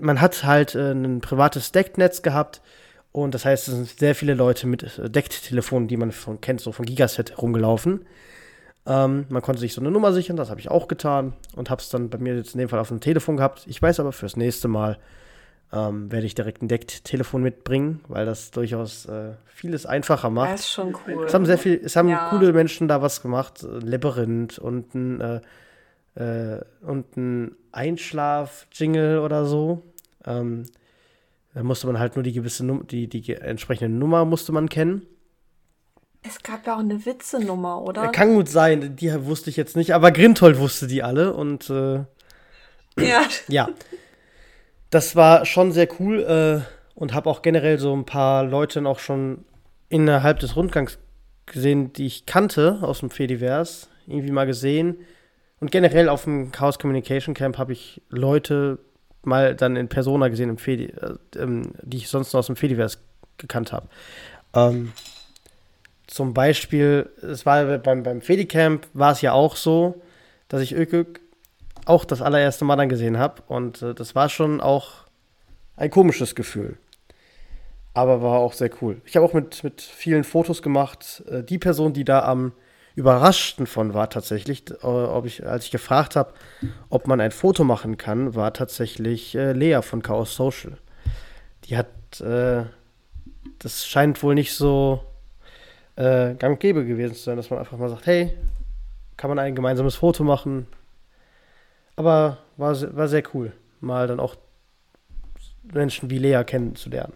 man 0.00 0.22
hat 0.22 0.44
halt 0.44 0.74
äh, 0.74 0.92
ein 0.92 1.20
privates 1.20 1.72
Decknetz 1.72 2.22
gehabt 2.22 2.62
und 3.12 3.34
das 3.34 3.44
heißt, 3.44 3.68
es 3.68 3.74
sind 3.74 3.88
sehr 3.98 4.14
viele 4.14 4.34
Leute 4.34 4.66
mit 4.66 4.98
äh, 4.98 5.10
Decktelefonen, 5.10 5.88
die 5.88 5.96
man 5.96 6.12
von, 6.12 6.40
kennt, 6.40 6.60
so 6.60 6.72
von 6.72 6.86
Gigaset 6.86 7.40
rumgelaufen. 7.40 8.06
Ähm, 8.86 9.26
man 9.28 9.42
konnte 9.42 9.60
sich 9.60 9.74
so 9.74 9.80
eine 9.80 9.90
Nummer 9.90 10.12
sichern, 10.12 10.36
das 10.36 10.48
habe 10.50 10.60
ich 10.60 10.70
auch 10.70 10.88
getan 10.88 11.34
und 11.54 11.68
habe 11.70 11.80
es 11.82 11.90
dann 11.90 12.08
bei 12.08 12.18
mir 12.18 12.34
jetzt 12.36 12.54
in 12.54 12.58
dem 12.60 12.68
Fall 12.68 12.78
auf 12.78 12.88
dem 12.88 13.00
Telefon 13.00 13.36
gehabt. 13.36 13.64
Ich 13.66 13.80
weiß 13.80 14.00
aber, 14.00 14.12
fürs 14.12 14.36
nächste 14.36 14.68
Mal 14.68 14.98
ähm, 15.72 16.10
werde 16.10 16.26
ich 16.26 16.34
direkt 16.34 16.62
ein 16.62 16.68
Decktelefon 16.68 17.42
mitbringen, 17.42 18.00
weil 18.08 18.26
das 18.26 18.50
durchaus 18.50 19.06
äh, 19.06 19.32
vieles 19.46 19.86
einfacher 19.86 20.30
macht. 20.30 20.52
Das 20.52 20.60
ist 20.60 20.70
schon 20.72 20.96
cool. 21.06 21.24
Es 21.26 21.34
haben 21.34 21.46
sehr 21.46 21.58
viel, 21.58 21.80
es 21.84 21.94
haben 21.94 22.08
Ja. 22.08 22.30
coole 22.30 22.52
Menschen 22.52 22.88
da 22.88 23.02
was 23.02 23.22
gemacht. 23.22 23.62
Ein 23.62 23.82
Labyrinth 23.82 24.58
und 24.58 24.94
ein, 24.94 25.20
äh, 25.20 25.40
äh, 26.56 26.60
und 26.80 27.16
ein 27.16 27.54
Einschlaf-Jingle 27.72 29.18
oder 29.18 29.44
so. 29.46 29.82
Ähm, 30.26 30.64
da 31.60 31.64
musste 31.64 31.86
man 31.86 31.98
halt 31.98 32.16
nur 32.16 32.22
die 32.22 32.32
gewisse 32.32 32.64
Num 32.64 32.86
die, 32.86 33.06
die 33.06 33.34
entsprechende 33.34 33.94
Nummer 33.94 34.24
musste 34.24 34.50
man 34.50 34.70
kennen. 34.70 35.02
Es 36.22 36.42
gab 36.42 36.66
ja 36.66 36.76
auch 36.76 36.80
eine 36.80 37.04
Witzenummer, 37.04 37.82
oder? 37.82 38.08
Kann 38.08 38.34
gut 38.34 38.48
sein, 38.48 38.96
die 38.96 39.26
wusste 39.26 39.50
ich 39.50 39.58
jetzt 39.58 39.76
nicht, 39.76 39.92
aber 39.94 40.10
Grindhold 40.10 40.58
wusste 40.58 40.86
die 40.86 41.02
alle 41.02 41.34
und 41.34 41.68
äh, 41.68 42.04
Ja. 42.98 43.24
ja, 43.48 43.68
das 44.88 45.16
war 45.16 45.44
schon 45.44 45.70
sehr 45.72 45.86
cool 46.00 46.22
äh, 46.22 46.98
und 46.98 47.12
habe 47.12 47.28
auch 47.28 47.42
generell 47.42 47.78
so 47.78 47.94
ein 47.94 48.06
paar 48.06 48.42
Leute 48.44 48.82
auch 48.86 48.98
schon 48.98 49.44
innerhalb 49.90 50.38
des 50.38 50.56
Rundgangs 50.56 50.98
gesehen, 51.44 51.92
die 51.92 52.06
ich 52.06 52.24
kannte 52.24 52.78
aus 52.80 53.00
dem 53.00 53.10
Fediverse, 53.10 53.88
irgendwie 54.06 54.32
mal 54.32 54.46
gesehen. 54.46 54.96
Und 55.60 55.70
generell 55.70 56.08
auf 56.08 56.24
dem 56.24 56.52
Chaos 56.52 56.78
Communication 56.78 57.34
Camp 57.34 57.58
habe 57.58 57.74
ich 57.74 58.00
Leute 58.08 58.78
mal 59.22 59.54
dann 59.54 59.76
in 59.76 59.88
Persona 59.88 60.28
gesehen, 60.28 60.50
im 60.50 60.58
Fedi 60.58 60.86
äh, 60.86 61.14
die 61.82 61.96
ich 61.96 62.08
sonst 62.08 62.32
nur 62.32 62.40
aus 62.40 62.46
dem 62.46 62.56
Fediverse 62.56 62.98
gekannt 63.38 63.72
habe. 63.72 63.88
Ähm, 64.54 64.92
zum 66.06 66.34
Beispiel, 66.34 67.08
es 67.22 67.46
war 67.46 67.78
beim, 67.78 68.02
beim 68.02 68.20
Fedi-Camp 68.20 68.86
war 68.94 69.12
es 69.12 69.20
ja 69.20 69.32
auch 69.32 69.56
so, 69.56 70.02
dass 70.48 70.60
ich 70.60 70.74
Ökök 70.74 71.20
auch 71.86 72.04
das 72.04 72.20
allererste 72.20 72.64
Mal 72.64 72.76
dann 72.76 72.88
gesehen 72.88 73.18
habe. 73.18 73.42
Und 73.46 73.82
äh, 73.82 73.94
das 73.94 74.14
war 74.14 74.28
schon 74.28 74.60
auch 74.60 75.06
ein 75.76 75.90
komisches 75.90 76.34
Gefühl. 76.34 76.76
Aber 77.94 78.22
war 78.22 78.38
auch 78.38 78.52
sehr 78.52 78.70
cool. 78.82 79.00
Ich 79.04 79.16
habe 79.16 79.26
auch 79.26 79.32
mit, 79.32 79.64
mit 79.64 79.80
vielen 79.80 80.24
Fotos 80.24 80.62
gemacht. 80.62 81.22
Äh, 81.28 81.42
die 81.42 81.58
Person, 81.58 81.92
die 81.92 82.04
da 82.04 82.24
am 82.24 82.52
überraschten 82.94 83.66
von 83.66 83.94
war 83.94 84.10
tatsächlich, 84.10 84.70
äh, 84.70 84.86
ob 84.86 85.26
ich, 85.26 85.46
als 85.46 85.64
ich 85.64 85.70
gefragt 85.70 86.16
habe, 86.16 86.32
ob 86.88 87.06
man 87.06 87.20
ein 87.20 87.30
Foto 87.30 87.64
machen 87.64 87.96
kann, 87.96 88.34
war 88.34 88.52
tatsächlich 88.52 89.34
äh, 89.34 89.52
Lea 89.52 89.80
von 89.82 90.02
Chaos 90.02 90.34
Social. 90.34 90.76
Die 91.64 91.76
hat, 91.76 92.20
äh, 92.20 92.64
das 93.58 93.86
scheint 93.86 94.22
wohl 94.22 94.34
nicht 94.34 94.54
so 94.54 95.04
äh, 95.96 96.34
gang 96.34 96.54
und 96.54 96.60
gäbe 96.60 96.84
gewesen 96.84 97.14
zu 97.14 97.22
sein, 97.22 97.36
dass 97.36 97.50
man 97.50 97.58
einfach 97.58 97.78
mal 97.78 97.88
sagt, 97.88 98.06
hey, 98.06 98.36
kann 99.16 99.28
man 99.28 99.38
ein 99.38 99.54
gemeinsames 99.54 99.96
Foto 99.96 100.24
machen? 100.24 100.66
Aber 101.96 102.38
war, 102.56 102.74
war 102.96 103.08
sehr 103.08 103.22
cool, 103.34 103.52
mal 103.80 104.06
dann 104.06 104.20
auch 104.20 104.36
Menschen 105.62 106.10
wie 106.10 106.18
Lea 106.18 106.42
kennenzulernen. 106.44 107.12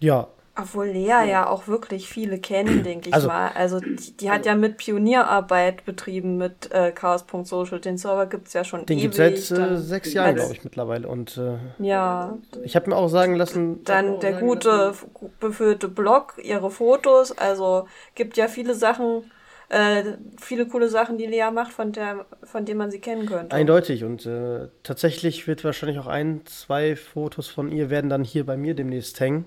Ja, 0.00 0.28
Obwohl 0.56 0.86
Lea 0.86 1.06
ja 1.28 1.48
auch 1.48 1.66
wirklich 1.66 2.08
viele 2.08 2.38
kennen, 2.38 2.84
denke 2.84 3.08
ich 3.08 3.14
Also- 3.14 3.26
mal. 3.26 3.48
Also 3.56 3.80
die, 3.80 4.16
die 4.16 4.30
hat 4.30 4.46
ja 4.46 4.54
mit 4.54 4.76
Pionierarbeit 4.76 5.84
betrieben 5.84 6.36
mit 6.36 6.70
äh, 6.72 6.92
Chaos.social. 6.92 7.80
Den 7.80 7.98
Server 7.98 8.26
gibt 8.26 8.46
es 8.46 8.52
ja 8.54 8.62
schon 8.62 8.86
den 8.86 8.98
gibt 8.98 9.14
es 9.18 9.48
seit 9.48 9.58
äh, 9.58 9.76
sechs 9.78 10.12
Jahren, 10.12 10.36
glaube 10.36 10.52
ich, 10.52 10.62
mittlerweile. 10.62 11.08
Und 11.08 11.36
äh, 11.38 11.56
Ja, 11.84 12.36
ich 12.62 12.76
habe 12.76 12.88
mir 12.90 12.96
auch 12.96 13.08
sagen 13.08 13.34
lassen, 13.34 13.82
dann 13.84 14.20
der 14.20 14.34
gute, 14.34 14.90
f- 14.90 15.06
befüllte 15.40 15.88
Blog, 15.88 16.34
ihre 16.40 16.70
Fotos. 16.70 17.32
Also 17.36 17.88
gibt 18.14 18.36
ja 18.36 18.46
viele 18.46 18.74
Sachen, 18.76 19.30
äh, 19.70 20.04
viele 20.40 20.66
coole 20.68 20.88
Sachen, 20.88 21.18
die 21.18 21.26
Lea 21.26 21.50
macht, 21.52 21.72
von, 21.72 21.90
der, 21.90 22.26
von 22.44 22.64
denen 22.64 22.78
man 22.78 22.92
sie 22.92 23.00
kennen 23.00 23.26
könnte. 23.26 23.56
eindeutig. 23.56 24.04
Und 24.04 24.24
äh, 24.26 24.68
tatsächlich 24.84 25.48
wird 25.48 25.64
wahrscheinlich 25.64 25.98
auch 25.98 26.06
ein, 26.06 26.42
zwei 26.46 26.94
Fotos 26.94 27.48
von 27.48 27.72
ihr 27.72 27.90
werden 27.90 28.08
dann 28.08 28.22
hier 28.22 28.46
bei 28.46 28.56
mir 28.56 28.74
demnächst 28.74 29.18
hängen. 29.18 29.46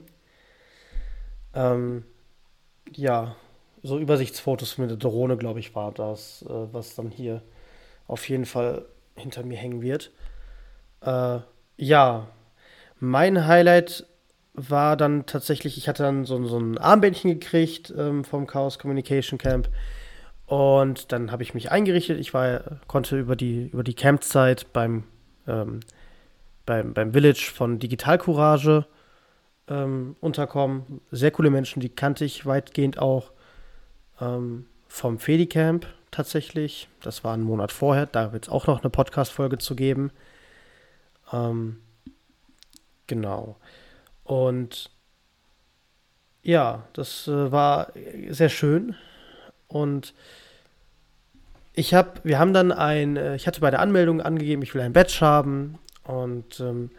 Ähm, 1.57 2.03
ja, 2.93 3.35
so 3.81 3.97
Übersichtsfotos 3.97 4.77
mit 4.77 4.91
der 4.91 4.97
Drohne, 4.97 5.37
glaube 5.37 5.59
ich, 5.59 5.73
war 5.75 5.91
das, 5.91 6.45
äh, 6.47 6.53
was 6.71 6.95
dann 6.95 7.09
hier 7.09 7.41
auf 8.07 8.29
jeden 8.29 8.45
Fall 8.45 8.85
hinter 9.15 9.43
mir 9.43 9.57
hängen 9.57 9.81
wird. 9.81 10.11
Äh, 11.01 11.39
ja, 11.77 12.27
mein 12.99 13.47
Highlight 13.47 14.05
war 14.53 14.97
dann 14.97 15.25
tatsächlich, 15.25 15.77
ich 15.77 15.87
hatte 15.87 16.03
dann 16.03 16.25
so, 16.25 16.43
so 16.45 16.59
ein 16.59 16.77
Armbändchen 16.77 17.39
gekriegt 17.39 17.93
ähm, 17.97 18.23
vom 18.23 18.45
Chaos 18.45 18.77
Communication 18.79 19.39
Camp 19.39 19.69
Und 20.45 21.11
dann 21.11 21.31
habe 21.31 21.43
ich 21.43 21.53
mich 21.55 21.71
eingerichtet. 21.71 22.19
Ich 22.19 22.33
war, 22.33 22.79
konnte 22.87 23.17
über 23.19 23.35
die, 23.35 23.67
über 23.67 23.83
die 23.83 23.95
Campzeit 23.95 24.71
beim, 24.73 25.05
ähm, 25.47 25.79
beim, 26.65 26.93
beim 26.93 27.13
Village 27.13 27.51
von 27.53 27.79
Digital 27.79 28.19
Courage 28.19 28.85
ähm, 29.67 30.15
unterkommen. 30.19 31.01
Sehr 31.11 31.31
coole 31.31 31.49
Menschen, 31.49 31.79
die 31.79 31.89
kannte 31.89 32.25
ich 32.25 32.45
weitgehend 32.45 32.99
auch 32.99 33.31
ähm, 34.21 34.65
vom 34.87 35.19
Fedicamp 35.19 35.85
tatsächlich. 36.11 36.87
Das 37.01 37.23
war 37.23 37.33
ein 37.33 37.41
Monat 37.41 37.71
vorher. 37.71 38.05
Da 38.05 38.33
wird 38.33 38.45
es 38.45 38.49
auch 38.49 38.67
noch 38.67 38.81
eine 38.81 38.89
Podcast-Folge 38.89 39.57
zu 39.57 39.75
geben. 39.75 40.11
Ähm, 41.31 41.79
genau. 43.07 43.57
Und 44.23 44.89
ja, 46.43 46.83
das 46.93 47.27
äh, 47.27 47.51
war 47.51 47.91
sehr 48.29 48.49
schön. 48.49 48.95
Und 49.67 50.13
ich 51.73 51.93
habe, 51.93 52.21
wir 52.23 52.39
haben 52.39 52.53
dann 52.53 52.71
ein, 52.71 53.17
äh, 53.17 53.35
ich 53.35 53.47
hatte 53.47 53.61
bei 53.61 53.69
der 53.69 53.81
Anmeldung 53.81 54.21
angegeben, 54.21 54.61
ich 54.61 54.73
will 54.73 54.81
ein 54.81 54.93
Badge 54.93 55.17
haben. 55.21 55.77
Und 56.03 56.59
ähm, 56.61 56.89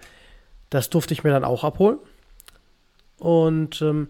das 0.70 0.90
durfte 0.90 1.14
ich 1.14 1.24
mir 1.24 1.30
dann 1.30 1.44
auch 1.44 1.64
abholen. 1.64 1.98
Und 3.18 3.82
ähm, 3.82 4.08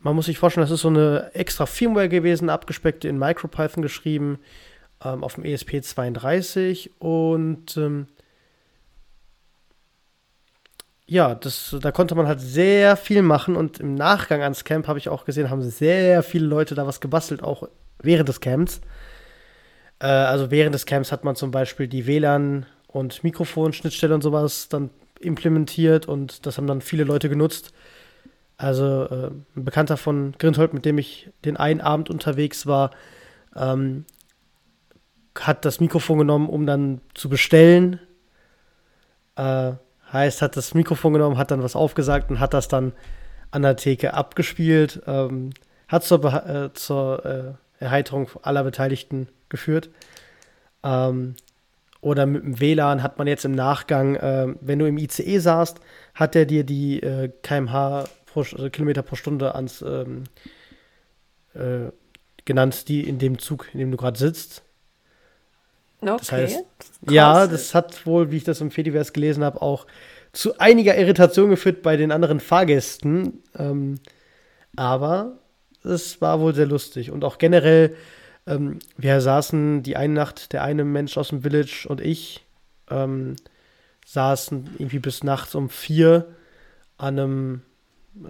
man 0.00 0.14
muss 0.14 0.26
sich 0.26 0.38
vorstellen, 0.38 0.64
das 0.64 0.70
ist 0.70 0.82
so 0.82 0.88
eine 0.88 1.30
extra 1.34 1.66
Firmware 1.66 2.08
gewesen, 2.08 2.50
abgespeckte 2.50 3.08
in 3.08 3.18
MicroPython 3.18 3.82
geschrieben, 3.82 4.38
ähm, 5.04 5.24
auf 5.24 5.34
dem 5.34 5.44
ESP32. 5.44 6.90
Und 6.98 7.76
ähm, 7.76 8.06
ja, 11.06 11.34
das, 11.34 11.74
da 11.80 11.90
konnte 11.90 12.14
man 12.14 12.28
halt 12.28 12.40
sehr 12.40 12.96
viel 12.96 13.22
machen. 13.22 13.56
Und 13.56 13.80
im 13.80 13.94
Nachgang 13.94 14.42
ans 14.42 14.64
Camp 14.64 14.86
habe 14.86 14.98
ich 14.98 15.08
auch 15.08 15.24
gesehen, 15.24 15.50
haben 15.50 15.62
sehr 15.62 16.22
viele 16.22 16.46
Leute 16.46 16.74
da 16.74 16.86
was 16.86 17.00
gebastelt, 17.00 17.42
auch 17.42 17.68
während 18.00 18.28
des 18.28 18.40
Camps. 18.40 18.80
Äh, 20.00 20.06
also 20.06 20.50
während 20.50 20.74
des 20.74 20.86
Camps 20.86 21.10
hat 21.10 21.24
man 21.24 21.34
zum 21.34 21.50
Beispiel 21.50 21.88
die 21.88 22.06
WLAN- 22.06 22.66
und 22.86 23.24
Mikrofonschnittstelle 23.24 24.14
und 24.14 24.22
sowas 24.22 24.68
dann 24.68 24.90
implementiert 25.20 26.06
und 26.06 26.46
das 26.46 26.56
haben 26.56 26.66
dann 26.66 26.80
viele 26.80 27.04
Leute 27.04 27.28
genutzt. 27.28 27.72
Also 28.58 29.04
äh, 29.04 29.30
ein 29.56 29.64
Bekannter 29.64 29.96
von 29.96 30.34
Grindhold, 30.36 30.74
mit 30.74 30.84
dem 30.84 30.98
ich 30.98 31.30
den 31.44 31.56
einen 31.56 31.80
Abend 31.80 32.10
unterwegs 32.10 32.66
war, 32.66 32.90
ähm, 33.56 34.04
hat 35.38 35.64
das 35.64 35.78
Mikrofon 35.78 36.18
genommen, 36.18 36.48
um 36.48 36.66
dann 36.66 37.00
zu 37.14 37.28
bestellen. 37.28 38.00
Äh, 39.36 39.72
heißt, 40.12 40.42
hat 40.42 40.56
das 40.56 40.74
Mikrofon 40.74 41.12
genommen, 41.12 41.38
hat 41.38 41.52
dann 41.52 41.62
was 41.62 41.76
aufgesagt 41.76 42.30
und 42.30 42.40
hat 42.40 42.52
das 42.52 42.66
dann 42.66 42.92
an 43.52 43.62
der 43.62 43.76
Theke 43.76 44.14
abgespielt. 44.14 45.02
Ähm, 45.06 45.50
hat 45.86 46.02
zur, 46.02 46.24
äh, 46.24 46.72
zur 46.74 47.24
äh, 47.24 47.84
Erheiterung 47.84 48.28
aller 48.42 48.64
Beteiligten 48.64 49.28
geführt. 49.48 49.88
Ähm, 50.82 51.36
oder 52.00 52.26
mit 52.26 52.42
dem 52.42 52.60
WLAN 52.60 53.02
hat 53.04 53.18
man 53.18 53.26
jetzt 53.28 53.44
im 53.44 53.52
Nachgang, 53.52 54.16
äh, 54.16 54.54
wenn 54.60 54.80
du 54.80 54.86
im 54.86 54.98
ICE 54.98 55.38
saßt, 55.38 55.80
hat 56.14 56.36
er 56.36 56.46
dir 56.46 56.64
die 56.64 57.00
äh, 57.02 57.30
kmh 57.42 58.04
pro, 58.42 58.56
also 58.56 58.70
Kilometer 58.70 59.02
pro 59.02 59.16
Stunde 59.16 59.54
ans 59.54 59.82
ähm, 59.82 60.24
äh, 61.54 61.90
genannt, 62.44 62.88
die 62.88 63.06
in 63.06 63.18
dem 63.18 63.38
Zug, 63.38 63.68
in 63.72 63.78
dem 63.78 63.90
du 63.90 63.96
gerade 63.96 64.18
sitzt. 64.18 64.62
Okay. 66.00 66.16
Das 66.18 66.32
heißt, 66.32 66.64
ja, 67.10 67.46
das 67.46 67.74
hat 67.74 68.06
wohl, 68.06 68.30
wie 68.30 68.36
ich 68.36 68.44
das 68.44 68.60
im 68.60 68.70
Fediverse 68.70 69.12
gelesen 69.12 69.42
habe, 69.44 69.60
auch 69.60 69.86
zu 70.32 70.58
einiger 70.58 70.96
Irritation 70.96 71.50
geführt 71.50 71.82
bei 71.82 71.96
den 71.96 72.12
anderen 72.12 72.40
Fahrgästen. 72.40 73.42
Ähm, 73.56 73.96
aber 74.76 75.38
es 75.82 76.20
war 76.20 76.40
wohl 76.40 76.54
sehr 76.54 76.66
lustig. 76.66 77.10
Und 77.10 77.24
auch 77.24 77.38
generell, 77.38 77.96
ähm, 78.46 78.78
wir 78.96 79.20
saßen 79.20 79.82
die 79.82 79.96
eine 79.96 80.14
Nacht, 80.14 80.52
der 80.52 80.62
eine 80.62 80.84
Mensch 80.84 81.16
aus 81.16 81.28
dem 81.28 81.42
Village 81.42 81.86
und 81.88 82.00
ich 82.00 82.44
ähm, 82.90 83.36
saßen 84.06 84.70
irgendwie 84.78 85.00
bis 85.00 85.24
nachts 85.24 85.54
um 85.54 85.68
vier 85.68 86.28
an 86.96 87.18
einem 87.18 87.62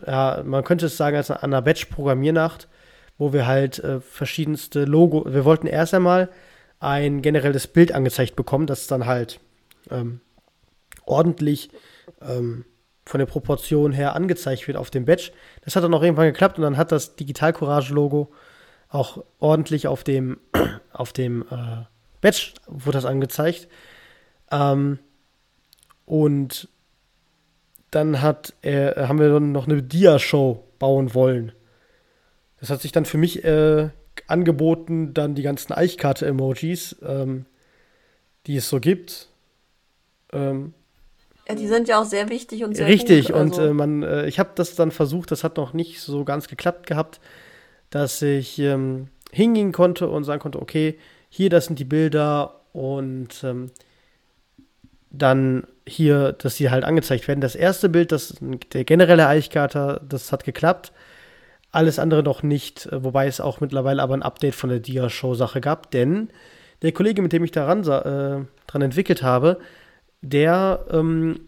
ja, 0.06 0.42
man 0.44 0.64
könnte 0.64 0.87
es 0.87 0.97
sagen, 0.97 1.16
als 1.16 1.30
an 1.30 1.38
einer 1.38 1.62
Batch-Programmiernacht, 1.62 2.68
wo 3.16 3.32
wir 3.32 3.47
halt 3.47 3.78
äh, 3.80 4.00
verschiedenste 4.00 4.85
Logo, 4.85 5.25
wir 5.26 5.44
wollten 5.44 5.66
erst 5.66 5.94
einmal 5.94 6.28
ein 6.80 7.23
generelles 7.23 7.66
Bild 7.66 7.92
angezeigt 7.92 8.37
bekommen, 8.37 8.66
das 8.66 8.87
dann 8.87 9.06
halt 9.06 9.40
ähm, 9.90 10.20
ordentlich 11.04 11.70
ähm, 12.20 12.64
von 13.04 13.18
der 13.18 13.26
Proportion 13.26 13.92
her 13.92 14.14
angezeigt 14.14 14.68
wird 14.68 14.76
auf 14.76 14.90
dem 14.90 15.06
Badge. 15.06 15.32
Das 15.64 15.75
hat 15.75 15.82
dann 15.82 15.94
auch 15.94 16.02
irgendwann 16.02 16.26
geklappt 16.26 16.58
und 16.58 16.62
dann 16.62 16.76
hat 16.76 16.92
das 16.92 17.16
Digital 17.16 17.52
Courage 17.52 17.92
Logo 17.92 18.30
auch 18.88 19.25
ordentlich 19.38 19.87
auf 19.87 20.04
dem, 20.04 20.38
auf 20.92 21.12
dem 21.12 21.42
äh, 21.50 21.85
Badge 22.20 22.52
wurde 22.66 22.99
das 22.99 23.04
angezeigt. 23.04 23.68
Ähm, 24.50 24.99
und 26.04 26.68
dann 27.90 28.21
hat 28.21 28.54
er, 28.62 29.09
haben 29.09 29.18
wir 29.18 29.28
dann 29.30 29.52
noch 29.52 29.66
eine 29.66 29.83
Dia-Show 29.83 30.64
bauen 30.78 31.14
wollen. 31.14 31.52
Das 32.61 32.71
hat 32.71 32.80
sich 32.80 32.92
dann 32.92 33.04
für 33.04 33.18
mich 33.18 33.45
äh, 33.45 33.88
angeboten, 34.26 35.14
dann 35.14 35.35
die 35.35 35.42
ganzen 35.42 35.73
Eichkarte-Emojis, 35.73 36.97
ähm, 37.02 37.47
die 38.47 38.57
es 38.57 38.68
so 38.68 38.80
gibt. 38.80 39.28
Ähm, 40.33 40.75
ja, 41.49 41.54
die 41.54 41.66
sind 41.66 41.88
ja 41.88 42.00
auch 42.00 42.04
sehr 42.04 42.28
wichtig 42.28 42.64
und 42.64 42.76
sehr 42.76 42.87
Richtig, 42.87 43.28
gut, 43.28 43.37
also. 43.37 43.62
und 43.62 43.68
äh, 43.68 43.73
man, 43.73 44.02
äh, 44.02 44.26
ich 44.26 44.38
habe 44.38 44.50
das 44.54 44.75
dann 44.75 44.90
versucht, 44.90 45.30
das 45.30 45.45
hat 45.45 45.57
noch 45.57 45.73
nicht 45.73 46.00
so 46.00 46.25
ganz 46.25 46.49
geklappt 46.49 46.87
gehabt, 46.87 47.21
dass 47.90 48.21
ich 48.21 48.59
ähm, 48.59 49.09
hingehen 49.33 49.73
konnte 49.73 50.09
und 50.09 50.25
sagen 50.25 50.40
konnte, 50.40 50.61
okay, 50.61 50.99
hier, 51.30 51.49
das 51.49 51.66
sind 51.66 51.78
die 51.78 51.85
Bilder 51.85 52.61
und 52.73 53.42
ähm, 53.45 53.71
dann 55.11 55.66
hier, 55.88 56.33
dass 56.33 56.57
sie 56.57 56.71
halt 56.71 56.85
angezeigt 56.85 57.26
werden. 57.28 57.40
Das 57.40 57.54
erste 57.54 57.88
Bild, 57.88 58.12
das 58.12 58.37
der 58.73 58.85
generelle 58.85 59.26
Eichkater, 59.26 60.00
das 60.09 60.33
hat 60.33 60.45
geklappt. 60.45 60.92
Alles 61.71 61.99
andere 61.99 62.23
noch 62.23 62.42
nicht, 62.42 62.87
äh, 62.87 63.02
wobei 63.04 63.26
es 63.26 63.40
auch 63.40 63.61
mittlerweile 63.61 64.02
aber 64.02 64.14
ein 64.14 64.23
Update 64.23 64.54
von 64.54 64.71
der 64.71 64.80
Dia-Show-Sache 64.80 65.61
gab, 65.61 65.90
denn 65.90 66.30
der 66.83 66.92
Kollege, 66.92 67.23
mit 67.23 67.33
dem 67.33 67.45
ich 67.45 67.50
daran 67.50 67.80
äh, 67.80 68.45
dran 68.66 68.83
entwickelt 68.83 69.23
habe, 69.23 69.59
der 70.23 70.87
ähm, 70.90 71.40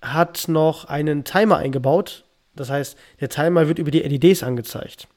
hat 0.00 0.46
noch 0.48 0.84
einen 0.84 1.24
Timer 1.24 1.56
eingebaut. 1.56 2.24
Das 2.54 2.70
heißt, 2.70 2.96
der 3.20 3.28
Timer 3.28 3.68
wird 3.68 3.78
über 3.78 3.90
die 3.90 4.00
LEDs 4.00 4.42
angezeigt. 4.42 5.08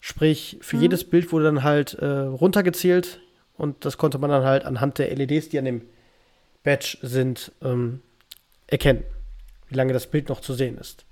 Sprich, 0.00 0.58
für 0.60 0.76
mhm. 0.76 0.82
jedes 0.82 1.04
Bild 1.04 1.32
wurde 1.32 1.44
dann 1.46 1.62
halt 1.62 1.94
äh, 1.94 2.06
runtergezählt 2.06 3.20
und 3.54 3.84
das 3.84 3.98
konnte 3.98 4.18
man 4.18 4.30
dann 4.30 4.44
halt 4.44 4.64
anhand 4.64 4.98
der 4.98 5.14
LEDs, 5.14 5.48
die 5.48 5.58
an 5.58 5.64
dem 5.64 5.82
Badge 6.62 6.98
sind, 7.02 7.52
ähm, 7.62 8.00
erkennen, 8.66 9.04
wie 9.68 9.74
lange 9.74 9.92
das 9.92 10.06
Bild 10.06 10.28
noch 10.28 10.40
zu 10.40 10.54
sehen 10.54 10.78
ist. 10.78 11.04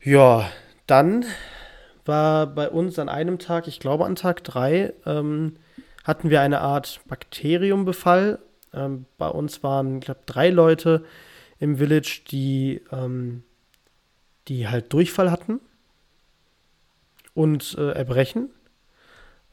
Ja, 0.00 0.50
dann 0.86 1.24
war 2.04 2.46
bei 2.46 2.68
uns 2.68 2.98
an 2.98 3.08
einem 3.08 3.38
Tag, 3.38 3.68
ich 3.68 3.80
glaube 3.80 4.04
an 4.04 4.16
Tag 4.16 4.42
3, 4.44 4.92
ähm, 5.06 5.56
hatten 6.04 6.30
wir 6.30 6.40
eine 6.40 6.60
Art 6.60 7.00
Bakteriumbefall. 7.06 8.40
Ähm, 8.74 9.06
bei 9.18 9.28
uns 9.28 9.62
waren, 9.62 9.98
ich 9.98 10.04
glaube, 10.04 10.20
drei 10.26 10.50
Leute 10.50 11.04
im 11.58 11.76
Village, 11.76 12.22
die, 12.30 12.82
ähm, 12.90 13.44
die 14.48 14.68
halt 14.68 14.92
Durchfall 14.92 15.30
hatten 15.30 15.60
und 17.34 17.76
äh, 17.78 17.92
Erbrechen. 17.92 18.50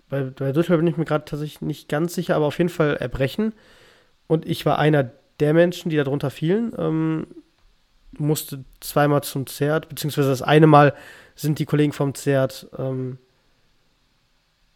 Bei, 0.10 0.24
bei 0.24 0.52
Durchfall 0.52 0.78
bin 0.78 0.88
ich 0.88 0.98
mir 0.98 1.06
gerade 1.06 1.26
tatsächlich 1.26 1.62
nicht 1.62 1.88
ganz 1.88 2.16
sicher, 2.16 2.36
aber 2.36 2.46
auf 2.46 2.58
jeden 2.58 2.70
Fall 2.70 2.98
Erbrechen. 2.98 3.54
Und 4.30 4.46
ich 4.46 4.64
war 4.68 4.78
einer 4.78 5.10
der 5.40 5.56
Menschen, 5.56 5.90
die 5.90 5.98
darunter 5.98 6.30
fielen. 6.30 6.72
Ähm, 6.78 7.28
musste 8.16 8.64
zweimal 8.80 9.24
zum 9.24 9.48
Zert, 9.48 9.90
beziehungsweise 9.90 10.30
das 10.30 10.44
eine 10.44 10.68
Mal 10.68 10.94
sind 11.36 11.58
die 11.58 11.66
Kollegen 11.66 11.94
vom 11.94 12.14
Zert, 12.14 12.68
ähm, 12.78 13.18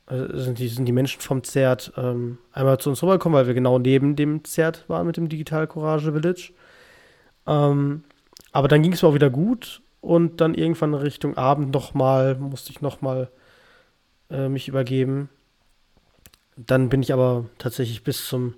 also 0.07 0.39
sind, 0.39 0.57
die, 0.57 0.67
sind 0.67 0.85
die 0.85 0.91
Menschen 0.91 1.21
vom 1.21 1.43
Zert 1.43 1.93
ähm, 1.97 2.39
einmal 2.51 2.79
zu 2.79 2.89
uns 2.89 3.03
rübergekommen, 3.03 3.37
weil 3.37 3.47
wir 3.47 3.53
genau 3.53 3.77
neben 3.77 4.15
dem 4.15 4.43
Zert 4.43 4.89
waren 4.89 5.05
mit 5.05 5.17
dem 5.17 5.29
Digital 5.29 5.67
Courage 5.67 6.11
Village. 6.11 6.51
Ähm, 7.45 8.03
aber 8.51 8.67
dann 8.67 8.81
ging 8.81 8.93
es 8.93 9.03
mir 9.03 9.09
auch 9.09 9.13
wieder 9.13 9.29
gut 9.29 9.81
und 10.01 10.41
dann 10.41 10.55
irgendwann 10.55 10.95
Richtung 10.95 11.37
Abend 11.37 11.71
nochmal, 11.71 12.35
musste 12.35 12.71
ich 12.71 12.81
nochmal 12.81 13.29
äh, 14.31 14.49
mich 14.49 14.67
übergeben. 14.67 15.29
Dann 16.57 16.89
bin 16.89 17.03
ich 17.03 17.13
aber 17.13 17.45
tatsächlich 17.59 18.03
bis 18.03 18.27
zum 18.27 18.55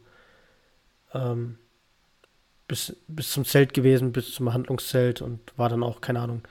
ähm, 1.16 1.58
bis, 2.68 2.96
bis 3.08 3.32
zum 3.32 3.46
Zelt 3.46 3.74
gewesen, 3.74 4.12
bis 4.12 4.34
zum 4.34 4.54
Handlungszelt 4.54 5.22
und 5.22 5.40
war 5.58 5.70
dann 5.70 5.84
auch, 5.84 6.02
keine 6.02 6.20
Ahnung, 6.20 6.42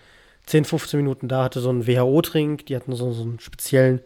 10, 0.47 0.65
15 0.65 0.99
Minuten 0.99 1.29
da, 1.29 1.45
hatte 1.45 1.61
so 1.61 1.71
einen 1.71 1.87
WHO-Trink, 1.87 2.67
die 2.67 2.77
hatten 2.77 2.95
so, 2.95 3.13
so 3.13 3.23
einen 3.23 3.41
speziellen 3.41 4.01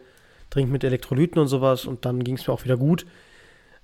Trink 0.49 0.71
mit 0.71 0.83
Elektrolyten 0.83 1.39
und 1.39 1.47
sowas 1.47 1.85
und 1.85 2.05
dann 2.05 2.23
ging 2.23 2.35
es 2.35 2.47
mir 2.47 2.53
auch 2.53 2.63
wieder 2.63 2.77
gut. 2.77 3.05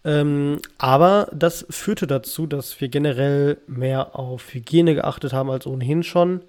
Ähm, 0.04 0.60
aber 0.78 1.30
das 1.34 1.66
führte 1.70 2.08
dazu, 2.08 2.48
dass 2.48 2.80
wir 2.80 2.90
generell 2.90 3.58
mehr 3.68 4.18
auf 4.18 4.54
Hygiene 4.54 4.96
geachtet 4.96 5.34
haben 5.34 5.50
als 5.50 5.66
ohnehin 5.68 6.04
schon. 6.04 6.42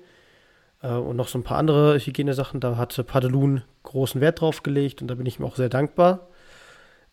äh, 0.82 0.88
und 0.88 1.16
noch 1.16 1.28
so 1.28 1.38
ein 1.38 1.44
paar 1.44 1.58
andere 1.58 1.98
Hygienesachen. 1.98 2.60
Da 2.60 2.76
hatte 2.76 3.04
Padelun 3.04 3.62
großen 3.82 4.20
Wert 4.20 4.40
drauf 4.40 4.62
gelegt 4.62 5.02
und 5.02 5.08
da 5.08 5.14
bin 5.14 5.26
ich 5.26 5.38
ihm 5.38 5.46
auch 5.46 5.56
sehr 5.56 5.68
dankbar. 5.68 6.28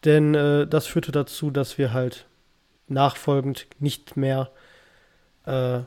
Denn 0.05 0.35
äh, 0.35 0.67
das 0.67 0.87
führte 0.87 1.11
dazu, 1.11 1.51
dass 1.51 1.77
wir 1.77 1.93
halt 1.93 2.25
nachfolgend 2.87 3.67
nicht 3.79 4.17
mehr 4.17 4.51
äh, 5.45 5.79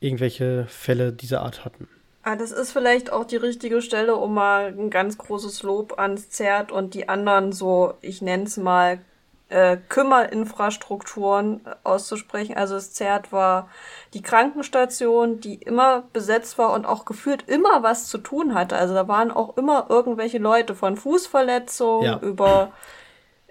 irgendwelche 0.00 0.66
Fälle 0.66 1.12
dieser 1.12 1.42
Art 1.42 1.64
hatten. 1.64 1.88
Ah, 2.22 2.36
das 2.36 2.52
ist 2.52 2.72
vielleicht 2.72 3.12
auch 3.12 3.24
die 3.24 3.36
richtige 3.36 3.82
Stelle, 3.82 4.16
um 4.16 4.34
mal 4.34 4.68
ein 4.68 4.88
ganz 4.88 5.18
großes 5.18 5.62
Lob 5.62 5.98
ans 5.98 6.30
Zert 6.30 6.72
und 6.72 6.94
die 6.94 7.08
anderen 7.08 7.52
so, 7.52 7.94
ich 8.00 8.22
nenne 8.22 8.44
es 8.44 8.56
mal, 8.56 9.00
äh, 9.50 9.76
Kümmerinfrastrukturen 9.88 11.60
auszusprechen. 11.84 12.56
Also 12.56 12.76
das 12.76 12.94
Zert 12.94 13.30
war 13.30 13.68
die 14.14 14.22
Krankenstation, 14.22 15.40
die 15.40 15.56
immer 15.56 16.04
besetzt 16.14 16.56
war 16.56 16.72
und 16.72 16.86
auch 16.86 17.04
gefühlt 17.04 17.46
immer 17.46 17.82
was 17.82 18.08
zu 18.08 18.18
tun 18.18 18.54
hatte. 18.54 18.76
Also 18.76 18.94
da 18.94 19.06
waren 19.06 19.30
auch 19.30 19.56
immer 19.58 19.86
irgendwelche 19.90 20.38
Leute 20.38 20.74
von 20.74 20.96
Fußverletzungen 20.96 22.04
ja. 22.04 22.18
über 22.20 22.72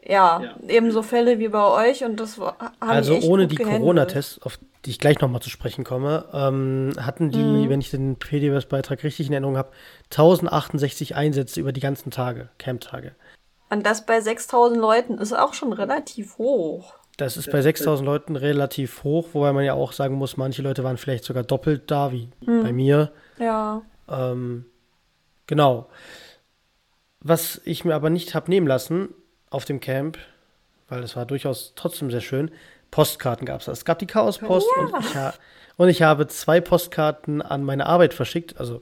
ja, 0.05 0.41
ja, 0.41 0.55
ebenso 0.67 1.01
Fälle 1.01 1.39
wie 1.39 1.47
bei 1.47 1.65
euch 1.65 2.03
und 2.03 2.19
das 2.19 2.37
war 2.37 2.55
Also 2.79 3.19
ohne 3.21 3.47
die 3.47 3.55
Corona-Tests, 3.55 4.41
auf 4.41 4.59
die 4.85 4.89
ich 4.89 4.99
gleich 4.99 5.19
nochmal 5.21 5.41
zu 5.41 5.49
sprechen 5.49 5.83
komme, 5.83 6.25
ähm, 6.33 6.91
hatten 6.99 7.31
die, 7.31 7.37
mhm. 7.37 7.69
wenn 7.69 7.79
ich 7.79 7.89
den 7.89 8.17
PDWS-Beitrag 8.17 9.03
richtig 9.03 9.27
in 9.27 9.33
Erinnerung 9.33 9.57
habe, 9.57 9.71
1068 10.11 11.15
Einsätze 11.15 11.59
über 11.59 11.71
die 11.71 11.79
ganzen 11.79 12.11
Tage, 12.11 12.49
Camp-Tage. 12.57 13.13
Und 13.69 13.85
das 13.85 14.05
bei 14.05 14.19
6000 14.19 14.79
Leuten 14.79 15.17
ist 15.17 15.33
auch 15.33 15.53
schon 15.53 15.73
relativ 15.73 16.37
hoch. 16.37 16.95
Das 17.17 17.37
ist 17.37 17.51
bei 17.51 17.61
6000 17.61 18.05
Leuten 18.05 18.35
relativ 18.35 19.03
hoch, 19.03 19.29
wobei 19.33 19.53
man 19.53 19.63
ja 19.63 19.73
auch 19.73 19.93
sagen 19.93 20.15
muss, 20.15 20.35
manche 20.35 20.61
Leute 20.61 20.83
waren 20.83 20.97
vielleicht 20.97 21.23
sogar 21.23 21.43
doppelt 21.43 21.89
da, 21.89 22.11
wie 22.11 22.29
mhm. 22.45 22.63
bei 22.63 22.73
mir. 22.73 23.11
Ja. 23.39 23.83
Ähm, 24.09 24.65
genau. 25.47 25.89
Was 27.19 27.61
ich 27.63 27.85
mir 27.85 27.95
aber 27.95 28.09
nicht 28.09 28.35
habe 28.35 28.49
nehmen 28.49 28.67
lassen, 28.67 29.09
auf 29.53 29.65
dem 29.65 29.79
Camp, 29.79 30.17
weil 30.89 31.03
es 31.03 31.15
war 31.15 31.25
durchaus 31.25 31.73
trotzdem 31.75 32.11
sehr 32.11 32.21
schön. 32.21 32.51
Postkarten 32.91 33.45
gab 33.45 33.61
es. 33.61 33.67
Es 33.67 33.85
gab 33.85 33.99
die 33.99 34.07
Chaospost 34.07 34.67
ja. 34.77 34.83
und, 34.83 35.05
ich 35.05 35.15
und 35.77 35.89
ich 35.89 36.01
habe 36.01 36.27
zwei 36.27 36.61
Postkarten 36.61 37.41
an 37.41 37.63
meine 37.63 37.85
Arbeit 37.87 38.13
verschickt. 38.13 38.59
Also 38.59 38.81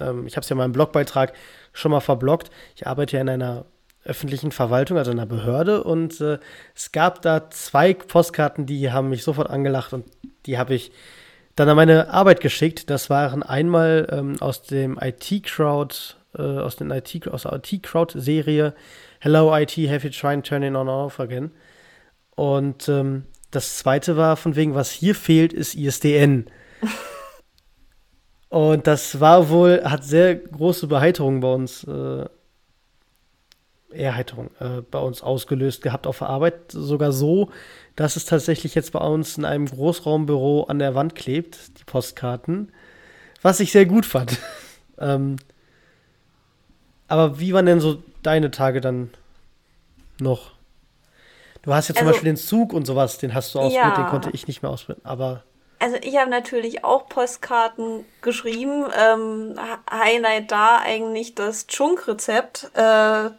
ähm, 0.00 0.26
ich 0.26 0.36
habe 0.36 0.42
es 0.42 0.48
ja 0.48 0.54
in 0.54 0.58
meinem 0.58 0.72
Blogbeitrag 0.72 1.34
schon 1.72 1.90
mal 1.90 2.00
verblockt. 2.00 2.50
Ich 2.74 2.86
arbeite 2.86 3.16
ja 3.16 3.22
in 3.22 3.28
einer 3.28 3.66
öffentlichen 4.04 4.52
Verwaltung, 4.52 4.98
also 4.98 5.10
in 5.10 5.18
einer 5.18 5.26
Behörde 5.26 5.82
und 5.82 6.20
äh, 6.20 6.38
es 6.74 6.92
gab 6.92 7.22
da 7.22 7.50
zwei 7.50 7.92
Postkarten, 7.92 8.64
die 8.64 8.92
haben 8.92 9.10
mich 9.10 9.24
sofort 9.24 9.50
angelacht 9.50 9.92
und 9.92 10.06
die 10.46 10.58
habe 10.58 10.74
ich 10.74 10.92
dann 11.56 11.68
an 11.68 11.76
meine 11.76 12.10
Arbeit 12.10 12.40
geschickt. 12.40 12.88
Das 12.88 13.10
waren 13.10 13.42
einmal 13.42 14.06
ähm, 14.10 14.36
aus 14.40 14.62
dem 14.62 14.98
IT-Crowd, 15.00 15.96
äh, 16.38 16.42
aus, 16.42 16.76
den 16.76 16.90
IT, 16.90 17.28
aus 17.28 17.42
der 17.42 17.54
IT-Crowd-Serie 17.54 18.74
Hello 19.26 19.52
IT, 19.52 19.76
have 19.88 20.04
you 20.04 20.10
tried 20.10 20.44
turning 20.44 20.76
on 20.76 20.88
off 20.88 21.18
again? 21.18 21.50
Und 22.36 22.88
ähm, 22.88 23.24
das 23.50 23.78
zweite 23.78 24.16
war 24.16 24.36
von 24.36 24.54
wegen, 24.54 24.76
was 24.76 24.92
hier 24.92 25.16
fehlt, 25.16 25.52
ist 25.52 25.74
ISDN. 25.74 26.46
Und 28.50 28.86
das 28.86 29.18
war 29.18 29.48
wohl, 29.48 29.82
hat 29.82 30.04
sehr 30.04 30.36
große 30.36 30.86
Beheiterung 30.86 31.40
bei 31.40 31.52
uns, 31.52 31.82
äh, 31.82 32.26
Erheiterung 33.90 34.52
äh, 34.60 34.82
bei 34.88 35.00
uns 35.00 35.22
ausgelöst 35.22 35.82
gehabt 35.82 36.06
auf 36.06 36.18
der 36.18 36.28
Arbeit. 36.28 36.70
Sogar 36.70 37.10
so, 37.10 37.50
dass 37.96 38.14
es 38.14 38.26
tatsächlich 38.26 38.76
jetzt 38.76 38.92
bei 38.92 39.00
uns 39.00 39.36
in 39.36 39.44
einem 39.44 39.66
Großraumbüro 39.66 40.66
an 40.68 40.78
der 40.78 40.94
Wand 40.94 41.16
klebt, 41.16 41.80
die 41.80 41.84
Postkarten. 41.84 42.70
Was 43.42 43.58
ich 43.58 43.72
sehr 43.72 43.86
gut 43.86 44.06
fand. 44.06 44.38
ähm, 45.00 45.34
aber 47.08 47.40
wie 47.40 47.52
waren 47.52 47.66
denn 47.66 47.80
so 47.80 48.04
deine 48.26 48.50
Tage 48.50 48.80
dann 48.80 49.10
noch? 50.20 50.52
Du 51.62 51.74
hast 51.74 51.88
ja 51.88 51.94
zum 51.94 52.06
also, 52.06 52.12
Beispiel 52.12 52.32
den 52.32 52.36
Zug 52.36 52.72
und 52.72 52.86
sowas, 52.86 53.18
den 53.18 53.34
hast 53.34 53.54
du 53.54 53.58
ausprobiert, 53.58 53.98
ja. 53.98 54.04
den 54.04 54.06
konnte 54.06 54.30
ich 54.32 54.46
nicht 54.46 54.62
mehr 54.62 54.70
ausprobieren, 54.70 55.04
aber. 55.04 55.42
Also 55.78 55.96
ich 56.00 56.16
habe 56.16 56.30
natürlich 56.30 56.84
auch 56.84 57.08
Postkarten 57.08 58.04
geschrieben. 58.22 58.86
Ähm, 58.98 59.56
Highlight 59.90 60.50
da 60.50 60.78
eigentlich 60.78 61.34
das 61.34 61.66
Chunk-Rezept 61.66 62.70
äh, 62.74 63.30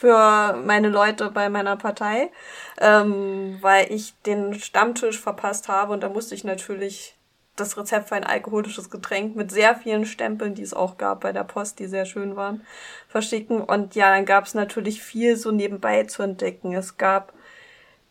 für 0.00 0.54
meine 0.64 0.88
Leute 0.88 1.30
bei 1.30 1.48
meiner 1.48 1.76
Partei, 1.76 2.30
ähm, 2.78 3.58
weil 3.60 3.92
ich 3.92 4.14
den 4.26 4.54
Stammtisch 4.54 5.18
verpasst 5.18 5.68
habe 5.68 5.92
und 5.92 6.02
da 6.02 6.08
musste 6.08 6.34
ich 6.34 6.44
natürlich 6.44 7.16
das 7.60 7.76
Rezept 7.76 8.08
für 8.08 8.14
ein 8.16 8.24
alkoholisches 8.24 8.90
Getränk 8.90 9.36
mit 9.36 9.50
sehr 9.50 9.74
vielen 9.74 10.06
Stempeln, 10.06 10.54
die 10.54 10.62
es 10.62 10.74
auch 10.74 10.98
gab 10.98 11.20
bei 11.20 11.32
der 11.32 11.44
Post, 11.44 11.78
die 11.78 11.86
sehr 11.86 12.06
schön 12.06 12.36
waren, 12.36 12.66
verschicken. 13.08 13.60
Und 13.60 13.94
ja, 13.94 14.14
dann 14.14 14.24
gab 14.24 14.46
es 14.46 14.54
natürlich 14.54 15.02
viel 15.02 15.36
so 15.36 15.50
nebenbei 15.50 16.04
zu 16.04 16.22
entdecken. 16.22 16.74
Es 16.74 16.96
gab 16.96 17.32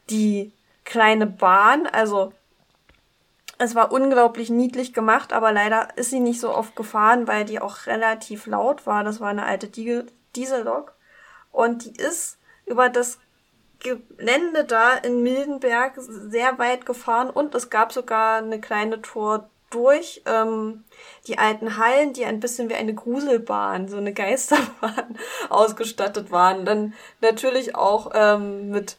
die 0.10 0.52
kleine 0.86 1.28
Bahn, 1.28 1.88
also 1.88 2.34
es 3.58 3.76
war 3.76 3.92
unglaublich 3.92 4.50
niedlich 4.50 4.94
gemacht, 4.94 5.34
aber 5.34 5.52
leider 5.52 5.90
ist 5.98 6.12
sie 6.12 6.22
nicht 6.22 6.40
so 6.40 6.56
oft 6.56 6.78
gefahren, 6.78 7.28
weil 7.28 7.44
die 7.44 7.60
auch 7.60 7.88
relativ 7.88 8.48
laut 8.48 8.88
war. 8.88 9.04
Das 9.04 9.20
war 9.20 9.30
eine 9.30 9.46
alte 9.46 9.68
Diesellok. 10.36 10.94
Und 11.52 11.84
die 11.84 12.02
ist 12.02 12.38
über 12.66 12.88
das 12.88 13.20
Gelände 13.80 14.66
da 14.66 14.94
in 14.94 15.24
Mildenberg 15.24 15.94
sehr 15.98 16.58
weit 16.60 16.86
gefahren 16.86 17.30
und 17.30 17.56
es 17.56 17.70
gab 17.70 17.94
sogar 17.94 18.38
eine 18.38 18.60
kleine 18.60 19.02
Tour 19.02 19.50
durch 19.70 20.22
ähm, 20.26 20.84
die 21.28 21.38
alten 21.38 21.78
Hallen, 21.78 22.14
die 22.14 22.26
ein 22.26 22.40
bisschen 22.40 22.70
wie 22.70 22.76
eine 22.76 22.94
Gruselbahn, 22.94 23.88
so 23.88 23.98
eine 23.98 24.14
Geisterbahn 24.14 25.18
ausgestattet 25.50 26.32
waren. 26.32 26.66
Dann 26.66 26.94
natürlich 27.22 27.76
auch 27.76 28.12
ähm, 28.14 28.70
mit 28.70 28.98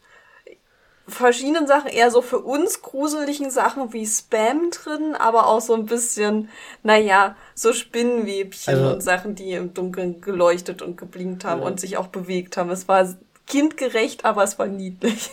verschiedenen 1.08 1.66
Sachen, 1.66 1.90
eher 1.90 2.10
so 2.10 2.22
für 2.22 2.38
uns 2.38 2.82
gruseligen 2.82 3.50
Sachen 3.50 3.92
wie 3.92 4.06
Spam 4.06 4.70
drin, 4.70 5.14
aber 5.16 5.46
auch 5.46 5.60
so 5.60 5.74
ein 5.74 5.86
bisschen, 5.86 6.48
naja, 6.82 7.36
so 7.54 7.72
Spinnenwebchen 7.72 8.74
also, 8.74 8.94
und 8.94 9.00
Sachen, 9.02 9.34
die 9.34 9.52
im 9.52 9.74
Dunkeln 9.74 10.20
geleuchtet 10.20 10.82
und 10.82 10.96
geblinkt 10.96 11.44
haben 11.44 11.62
ja. 11.62 11.66
und 11.66 11.80
sich 11.80 11.96
auch 11.96 12.06
bewegt 12.06 12.56
haben. 12.56 12.70
Es 12.70 12.88
war 12.88 13.08
kindgerecht, 13.50 14.24
aber 14.24 14.44
es 14.44 14.58
war 14.58 14.66
niedlich. 14.66 15.30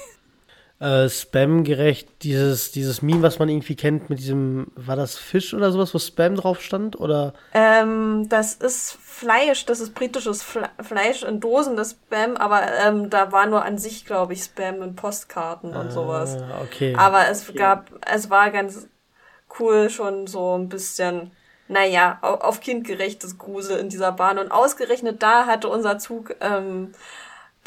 Äh, 0.80 1.10
Spam-gerecht, 1.10 2.21
dieses, 2.21 2.71
dieses 2.71 3.01
Meme, 3.01 3.23
was 3.23 3.39
man 3.39 3.49
irgendwie 3.49 3.75
kennt 3.75 4.12
mit 4.12 4.19
diesem, 4.19 4.67
war 4.75 4.95
das 4.95 5.17
Fisch 5.17 5.56
oder 5.56 5.71
sowas, 5.71 5.91
wo 5.95 5.97
Spam 5.97 6.36
drauf 6.36 6.62
stand? 6.62 6.99
Oder? 6.99 7.34
Ähm, 7.56 8.27
das 8.30 8.53
ist 8.53 8.95
Fleisch, 9.01 9.65
das 9.65 9.80
ist 9.80 9.95
britisches 9.95 10.43
Fle 10.43 10.69
Fleisch 10.80 11.23
in 11.23 11.39
Dosen, 11.39 11.77
das 11.77 11.91
Spam, 11.91 12.38
aber 12.38 12.62
ähm, 12.86 13.10
da 13.10 13.32
war 13.32 13.47
nur 13.47 13.65
an 13.65 13.80
sich, 13.80 14.06
glaube 14.06 14.34
ich, 14.34 14.43
Spam 14.43 14.84
in 14.84 14.95
Postkarten 14.95 15.71
und 15.71 15.88
ah, 15.88 15.91
sowas. 15.91 16.38
Okay. 16.62 16.93
Aber 16.95 17.27
es 17.27 17.49
okay. 17.49 17.58
gab, 17.58 17.89
es 18.06 18.30
war 18.30 18.51
ganz 18.51 18.88
cool, 19.60 19.89
schon 19.89 20.27
so 20.27 20.56
ein 20.56 20.69
bisschen 20.69 21.32
naja, 21.69 22.19
auf 22.21 22.62
kindgerechtes 22.62 23.38
Grusel 23.38 23.77
in 23.80 23.89
dieser 23.89 24.12
Bahn. 24.12 24.38
Und 24.38 24.51
ausgerechnet 24.51 25.21
da 25.21 25.45
hatte 25.45 25.67
unser 25.67 25.99
Zug 25.99 26.36
ähm, 26.39 26.93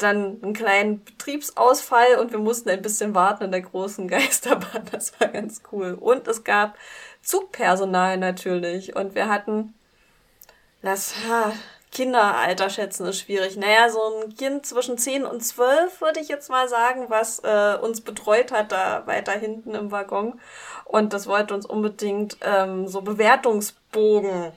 dann 0.03 0.39
einen 0.41 0.53
kleinen 0.53 1.03
Betriebsausfall 1.03 2.15
und 2.19 2.31
wir 2.31 2.39
mussten 2.39 2.69
ein 2.69 2.81
bisschen 2.81 3.15
warten 3.15 3.45
in 3.45 3.51
der 3.51 3.61
großen 3.61 4.07
Geisterbahn. 4.09 4.83
Das 4.91 5.19
war 5.19 5.27
ganz 5.27 5.61
cool. 5.71 5.97
Und 5.99 6.27
es 6.27 6.43
gab 6.43 6.77
Zugpersonal 7.21 8.17
natürlich 8.17 8.95
und 8.95 9.15
wir 9.15 9.29
hatten 9.29 9.73
das 10.81 11.13
ha, 11.27 11.53
Kinderalter 11.91 12.69
schätzen 12.69 13.05
ist 13.05 13.19
schwierig. 13.19 13.57
Naja, 13.57 13.89
so 13.89 13.99
ein 14.23 14.35
Kind 14.35 14.65
zwischen 14.65 14.97
10 14.97 15.25
und 15.25 15.41
12 15.41 16.01
würde 16.01 16.21
ich 16.21 16.29
jetzt 16.29 16.49
mal 16.49 16.67
sagen, 16.69 17.05
was 17.09 17.39
äh, 17.39 17.77
uns 17.81 18.01
betreut 18.01 18.51
hat 18.51 18.71
da 18.71 19.03
weiter 19.05 19.33
hinten 19.33 19.75
im 19.75 19.91
Waggon. 19.91 20.39
Und 20.85 21.13
das 21.13 21.27
wollte 21.27 21.53
uns 21.53 21.65
unbedingt 21.65 22.37
ähm, 22.41 22.87
so 22.87 23.01
Bewertungsbogen 23.01 24.53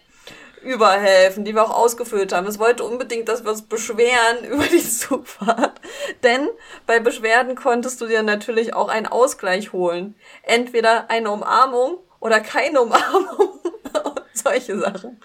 überhelfen, 0.65 1.45
die 1.45 1.55
wir 1.55 1.63
auch 1.63 1.77
ausgefüllt 1.77 2.33
haben. 2.33 2.47
Es 2.47 2.59
wollte 2.59 2.85
unbedingt, 2.85 3.29
dass 3.29 3.45
wir 3.45 3.51
uns 3.51 3.63
beschweren 3.63 4.45
über 4.51 4.65
die 4.65 4.83
Zugfahrt. 4.83 5.81
Denn 6.23 6.49
bei 6.87 7.01
Beschwerden 7.01 7.55
konntest 7.55 8.01
du 8.01 8.07
dir 8.07 8.23
natürlich 8.23 8.75
auch 8.75 8.89
einen 8.89 9.07
Ausgleich 9.07 9.73
holen. 9.73 10.15
Entweder 10.43 11.11
eine 11.11 11.31
Umarmung 11.31 11.99
oder 12.21 12.41
keine 12.41 12.83
Umarmung. 12.83 13.61
solche 14.33 14.79
Sachen. 14.79 15.21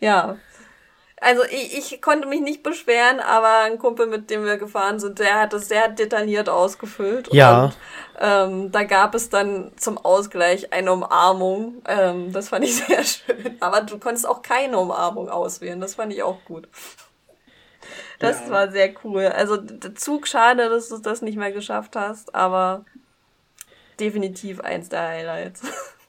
Ja. 0.00 0.36
Also 1.22 1.44
ich, 1.44 1.92
ich 1.92 2.02
konnte 2.02 2.26
mich 2.26 2.40
nicht 2.40 2.64
beschweren, 2.64 3.20
aber 3.20 3.60
ein 3.60 3.78
Kumpel, 3.78 4.08
mit 4.08 4.28
dem 4.28 4.44
wir 4.44 4.56
gefahren 4.56 4.98
sind, 4.98 5.20
der 5.20 5.40
hat 5.40 5.52
es 5.52 5.68
sehr 5.68 5.88
detailliert 5.88 6.48
ausgefüllt. 6.48 7.32
Ja. 7.32 7.66
Und, 7.66 7.76
ähm, 8.18 8.72
da 8.72 8.82
gab 8.82 9.14
es 9.14 9.30
dann 9.30 9.70
zum 9.76 9.98
Ausgleich 9.98 10.72
eine 10.72 10.92
Umarmung. 10.92 11.80
Ähm, 11.86 12.32
das 12.32 12.48
fand 12.48 12.64
ich 12.64 12.74
sehr 12.86 13.04
schön. 13.04 13.56
Aber 13.60 13.82
du 13.82 14.00
konntest 14.00 14.26
auch 14.26 14.42
keine 14.42 14.76
Umarmung 14.78 15.28
auswählen. 15.28 15.80
Das 15.80 15.94
fand 15.94 16.12
ich 16.12 16.24
auch 16.24 16.44
gut. 16.44 16.66
Das 18.18 18.40
ja. 18.40 18.50
war 18.50 18.72
sehr 18.72 18.92
cool. 19.04 19.26
Also 19.26 19.58
der 19.58 19.94
Zug, 19.94 20.26
schade, 20.26 20.68
dass 20.68 20.88
du 20.88 20.98
das 20.98 21.22
nicht 21.22 21.38
mehr 21.38 21.52
geschafft 21.52 21.94
hast, 21.94 22.34
aber 22.34 22.84
definitiv 24.00 24.60
eins 24.60 24.88
der 24.88 25.02
Highlights. 25.06 25.62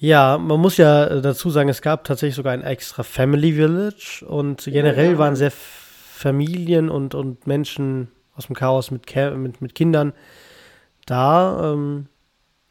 Ja, 0.00 0.38
man 0.38 0.60
muss 0.60 0.76
ja 0.76 1.06
äh, 1.06 1.20
dazu 1.20 1.50
sagen, 1.50 1.68
es 1.68 1.82
gab 1.82 2.04
tatsächlich 2.04 2.36
sogar 2.36 2.52
ein 2.52 2.62
extra 2.62 3.02
Family 3.02 3.54
Village 3.54 4.24
und 4.26 4.64
generell 4.64 5.12
ja. 5.12 5.18
waren 5.18 5.34
sehr 5.34 5.50
Familien 5.50 6.88
und, 6.88 7.14
und 7.14 7.46
Menschen 7.46 8.08
aus 8.36 8.46
dem 8.46 8.54
Chaos 8.54 8.90
mit, 8.90 9.14
mit, 9.36 9.60
mit 9.60 9.74
Kindern 9.74 10.12
da. 11.06 11.72
Ähm, 11.72 12.06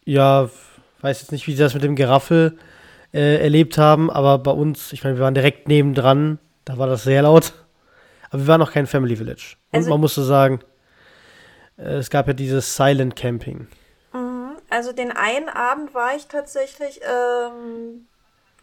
ja, 0.05 0.49
weiß 1.01 1.21
jetzt 1.21 1.31
nicht, 1.31 1.47
wie 1.47 1.51
sie 1.51 1.63
das 1.63 1.73
mit 1.73 1.83
dem 1.83 1.95
Geraffel 1.95 2.57
äh, 3.13 3.41
erlebt 3.41 3.77
haben, 3.77 4.09
aber 4.09 4.37
bei 4.37 4.51
uns, 4.51 4.93
ich 4.93 5.03
meine, 5.03 5.17
wir 5.17 5.23
waren 5.23 5.33
direkt 5.33 5.67
nebendran, 5.67 6.39
da 6.63 6.77
war 6.77 6.87
das 6.87 7.03
sehr 7.03 7.23
laut. 7.23 7.53
Aber 8.29 8.43
wir 8.43 8.47
waren 8.47 8.59
noch 8.59 8.71
kein 8.71 8.87
Family 8.87 9.15
Village. 9.15 9.55
Und 9.71 9.79
also, 9.79 9.89
man 9.89 9.99
musste 9.99 10.23
sagen, 10.23 10.59
äh, 11.77 11.95
es 11.95 12.09
gab 12.09 12.27
ja 12.27 12.33
dieses 12.33 12.75
Silent 12.75 13.15
Camping. 13.15 13.67
Also 14.77 14.91
den 14.91 15.11
einen 15.11 15.49
Abend 15.49 15.95
war 15.95 16.15
ich 16.15 16.27
tatsächlich 16.27 17.01
ähm, 17.01 18.07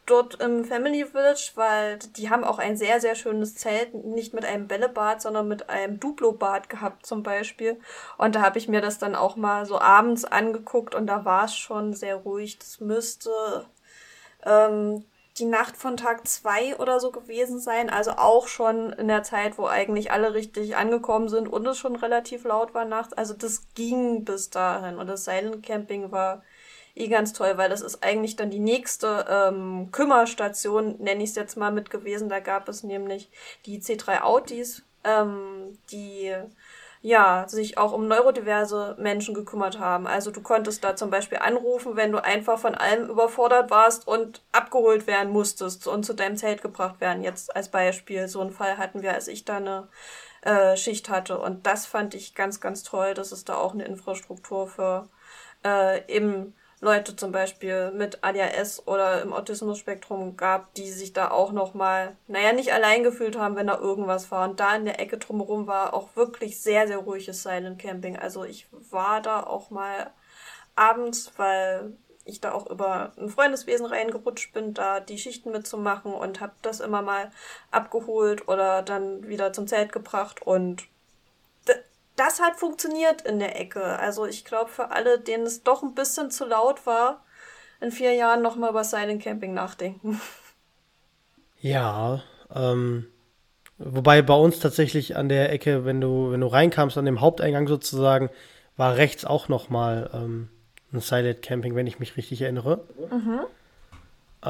dort 0.06 0.40
im 0.40 0.64
Family 0.64 1.04
Village, 1.04 1.50
weil 1.56 1.98
die 2.16 2.30
haben 2.30 2.44
auch 2.44 2.60
ein 2.60 2.76
sehr, 2.76 3.00
sehr 3.00 3.16
schönes 3.16 3.56
Zelt, 3.56 3.94
nicht 3.94 4.32
mit 4.32 4.44
einem 4.44 4.68
Bällebad, 4.68 5.20
sondern 5.20 5.48
mit 5.48 5.68
einem 5.68 5.98
Duplo-Bad 5.98 6.68
gehabt 6.68 7.04
zum 7.04 7.24
Beispiel. 7.24 7.80
Und 8.16 8.36
da 8.36 8.42
habe 8.42 8.58
ich 8.58 8.68
mir 8.68 8.80
das 8.80 8.98
dann 8.98 9.16
auch 9.16 9.34
mal 9.34 9.66
so 9.66 9.80
abends 9.80 10.24
angeguckt 10.24 10.94
und 10.94 11.08
da 11.08 11.24
war 11.24 11.46
es 11.46 11.56
schon 11.56 11.94
sehr 11.94 12.14
ruhig. 12.14 12.60
Das 12.60 12.78
müsste 12.78 13.66
ähm, 14.46 15.04
die 15.38 15.46
Nacht 15.46 15.76
von 15.76 15.96
Tag 15.96 16.28
zwei 16.28 16.76
oder 16.76 17.00
so 17.00 17.10
gewesen 17.10 17.58
sein. 17.58 17.90
Also 17.90 18.12
auch 18.12 18.46
schon 18.46 18.92
in 18.92 19.08
der 19.08 19.24
Zeit, 19.24 19.58
wo 19.58 19.66
eigentlich 19.66 20.12
alle 20.12 20.34
richtig 20.34 20.76
angekommen 20.76 21.28
sind 21.28 21.48
und 21.48 21.66
es 21.66 21.78
schon 21.78 21.96
relativ 21.96 22.44
laut 22.44 22.74
war 22.74 22.84
nachts. 22.84 23.12
Also 23.14 23.34
das 23.34 23.66
ging 23.74 24.24
bis 24.24 24.50
dahin. 24.50 24.96
Und 24.96 25.08
das 25.08 25.24
Silent 25.24 25.64
Camping 25.64 26.12
war 26.12 26.42
eh 26.94 27.08
ganz 27.08 27.32
toll, 27.32 27.56
weil 27.56 27.68
das 27.68 27.80
ist 27.80 28.04
eigentlich 28.04 28.36
dann 28.36 28.50
die 28.50 28.60
nächste 28.60 29.26
ähm, 29.28 29.88
Kümmerstation, 29.90 30.96
nenne 31.00 31.24
ich 31.24 31.30
es 31.30 31.36
jetzt 31.36 31.56
mal 31.56 31.72
mit 31.72 31.90
gewesen. 31.90 32.28
Da 32.28 32.38
gab 32.38 32.68
es 32.68 32.84
nämlich 32.84 33.28
die 33.66 33.80
C3 33.80 34.22
Autis, 34.22 34.82
ähm, 35.02 35.76
die 35.90 36.32
ja, 37.04 37.46
sich 37.48 37.76
auch 37.76 37.92
um 37.92 38.08
neurodiverse 38.08 38.96
Menschen 38.98 39.34
gekümmert 39.34 39.78
haben. 39.78 40.06
Also 40.06 40.30
du 40.30 40.40
konntest 40.40 40.82
da 40.82 40.96
zum 40.96 41.10
Beispiel 41.10 41.36
anrufen, 41.36 41.96
wenn 41.96 42.10
du 42.10 42.24
einfach 42.24 42.58
von 42.58 42.74
allem 42.74 43.10
überfordert 43.10 43.70
warst 43.70 44.08
und 44.08 44.40
abgeholt 44.52 45.06
werden 45.06 45.30
musstest 45.30 45.86
und 45.86 46.06
zu 46.06 46.14
deinem 46.14 46.38
Zelt 46.38 46.62
gebracht 46.62 47.02
werden. 47.02 47.22
Jetzt 47.22 47.54
als 47.54 47.68
Beispiel, 47.68 48.26
so 48.26 48.40
einen 48.40 48.52
Fall 48.52 48.78
hatten 48.78 49.02
wir, 49.02 49.12
als 49.12 49.28
ich 49.28 49.44
da 49.44 49.58
eine 49.58 49.88
äh, 50.40 50.78
Schicht 50.78 51.10
hatte. 51.10 51.38
Und 51.38 51.66
das 51.66 51.84
fand 51.84 52.14
ich 52.14 52.34
ganz, 52.34 52.62
ganz 52.62 52.82
toll, 52.84 53.12
dass 53.12 53.32
es 53.32 53.44
da 53.44 53.56
auch 53.56 53.74
eine 53.74 53.84
Infrastruktur 53.84 54.66
für 54.66 55.06
äh, 55.62 56.00
im 56.06 56.54
Leute 56.84 57.16
zum 57.16 57.32
Beispiel 57.32 57.90
mit 57.90 58.22
ADHS 58.22 58.86
oder 58.86 59.22
im 59.22 59.32
Autismus-Spektrum 59.32 60.36
gab, 60.36 60.72
die 60.74 60.90
sich 60.90 61.12
da 61.12 61.30
auch 61.30 61.50
nochmal, 61.50 62.16
naja, 62.26 62.52
nicht 62.52 62.72
allein 62.72 63.02
gefühlt 63.02 63.38
haben, 63.38 63.56
wenn 63.56 63.66
da 63.66 63.78
irgendwas 63.78 64.30
war. 64.30 64.48
Und 64.48 64.60
da 64.60 64.76
in 64.76 64.84
der 64.84 65.00
Ecke 65.00 65.18
drumherum 65.18 65.66
war 65.66 65.94
auch 65.94 66.14
wirklich 66.14 66.60
sehr, 66.60 66.86
sehr 66.86 66.98
ruhiges 66.98 67.42
Silent 67.42 67.80
Camping. 67.80 68.18
Also 68.18 68.44
ich 68.44 68.68
war 68.90 69.22
da 69.22 69.42
auch 69.42 69.70
mal 69.70 70.12
abends, 70.76 71.32
weil 71.36 71.96
ich 72.26 72.40
da 72.40 72.52
auch 72.52 72.70
über 72.70 73.12
ein 73.18 73.28
Freundeswesen 73.28 73.86
reingerutscht 73.86 74.52
bin, 74.52 74.74
da 74.74 75.00
die 75.00 75.18
Schichten 75.18 75.50
mitzumachen 75.52 76.12
und 76.12 76.40
habe 76.40 76.54
das 76.62 76.80
immer 76.80 77.02
mal 77.02 77.30
abgeholt 77.70 78.48
oder 78.48 78.82
dann 78.82 79.26
wieder 79.26 79.52
zum 79.52 79.66
Zelt 79.66 79.92
gebracht 79.92 80.42
und 80.42 80.84
das 82.16 82.40
hat 82.40 82.56
funktioniert 82.56 83.22
in 83.22 83.38
der 83.38 83.60
Ecke. 83.60 83.82
Also 83.82 84.26
ich 84.26 84.44
glaube, 84.44 84.70
für 84.70 84.90
alle, 84.90 85.18
denen 85.18 85.46
es 85.46 85.62
doch 85.62 85.82
ein 85.82 85.94
bisschen 85.94 86.30
zu 86.30 86.44
laut 86.44 86.86
war, 86.86 87.24
in 87.80 87.90
vier 87.90 88.14
Jahren 88.14 88.42
nochmal 88.42 88.70
über 88.70 88.84
Silent 88.84 89.22
Camping 89.22 89.54
nachdenken. 89.54 90.20
Ja, 91.60 92.22
ähm, 92.54 93.06
wobei 93.78 94.20
bei 94.20 94.34
uns 94.34 94.58
tatsächlich 94.58 95.16
an 95.16 95.30
der 95.30 95.50
Ecke, 95.50 95.86
wenn 95.86 95.98
du, 95.98 96.30
wenn 96.30 96.42
du 96.42 96.46
reinkamst, 96.46 96.98
an 96.98 97.06
dem 97.06 97.22
Haupteingang 97.22 97.68
sozusagen, 97.68 98.28
war 98.76 98.96
rechts 98.96 99.24
auch 99.24 99.48
nochmal 99.48 100.10
ähm, 100.12 100.50
ein 100.92 101.00
Silent 101.00 101.40
Camping, 101.40 101.74
wenn 101.74 101.86
ich 101.86 101.98
mich 101.98 102.18
richtig 102.18 102.42
erinnere. 102.42 102.84
Mhm. 103.10 103.40
Äh, 104.44 104.48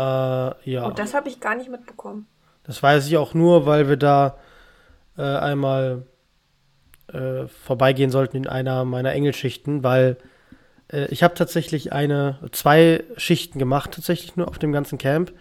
ja. 0.69 0.87
Und 0.87 0.99
das 0.99 1.15
habe 1.15 1.29
ich 1.29 1.39
gar 1.39 1.55
nicht 1.55 1.71
mitbekommen. 1.71 2.27
Das 2.65 2.83
weiß 2.83 3.07
ich 3.07 3.17
auch 3.17 3.33
nur, 3.33 3.65
weil 3.65 3.89
wir 3.89 3.97
da 3.97 4.37
äh, 5.17 5.23
einmal 5.23 6.07
äh, 7.13 7.47
vorbeigehen 7.47 8.11
sollten 8.11 8.37
in 8.37 8.47
einer 8.47 8.85
meiner 8.85 9.13
Engelschichten, 9.13 9.83
weil 9.83 10.17
äh, 10.93 11.07
ich 11.07 11.23
habe 11.23 11.35
tatsächlich 11.35 11.93
eine, 11.93 12.39
zwei 12.53 13.05
Schichten 13.17 13.59
gemacht, 13.59 13.93
tatsächlich 13.93 14.37
nur 14.37 14.49
auf 14.49 14.59
dem 14.59 14.73
ganzen 14.73 14.99
Camp. 14.99 15.33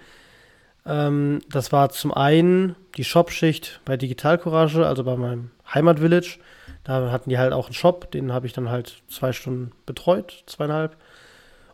Ähm, 0.86 1.41
das 1.49 1.71
war 1.71 1.89
zum 1.89 2.13
einen 2.13 2.76
die 2.97 3.04
Shop-Schicht 3.04 3.82
bei 3.86 3.97
Digital 3.97 4.38
Courage, 4.38 4.86
also 4.86 5.04
bei 5.04 5.15
meinem 5.15 5.52
Heimatvillage. 5.73 6.39
Da 6.84 7.12
hatten 7.12 7.30
die 7.30 7.38
halt 7.38 7.54
auch 7.54 7.67
einen 7.67 7.73
Shop, 7.73 8.12
den 8.12 8.34
habe 8.34 8.45
ich 8.45 8.54
dann 8.54 8.69
halt 8.69 9.02
zwei 9.10 9.32
Stunden 9.32 9.71
betreut, 9.86 10.43
zweieinhalb. 10.47 10.97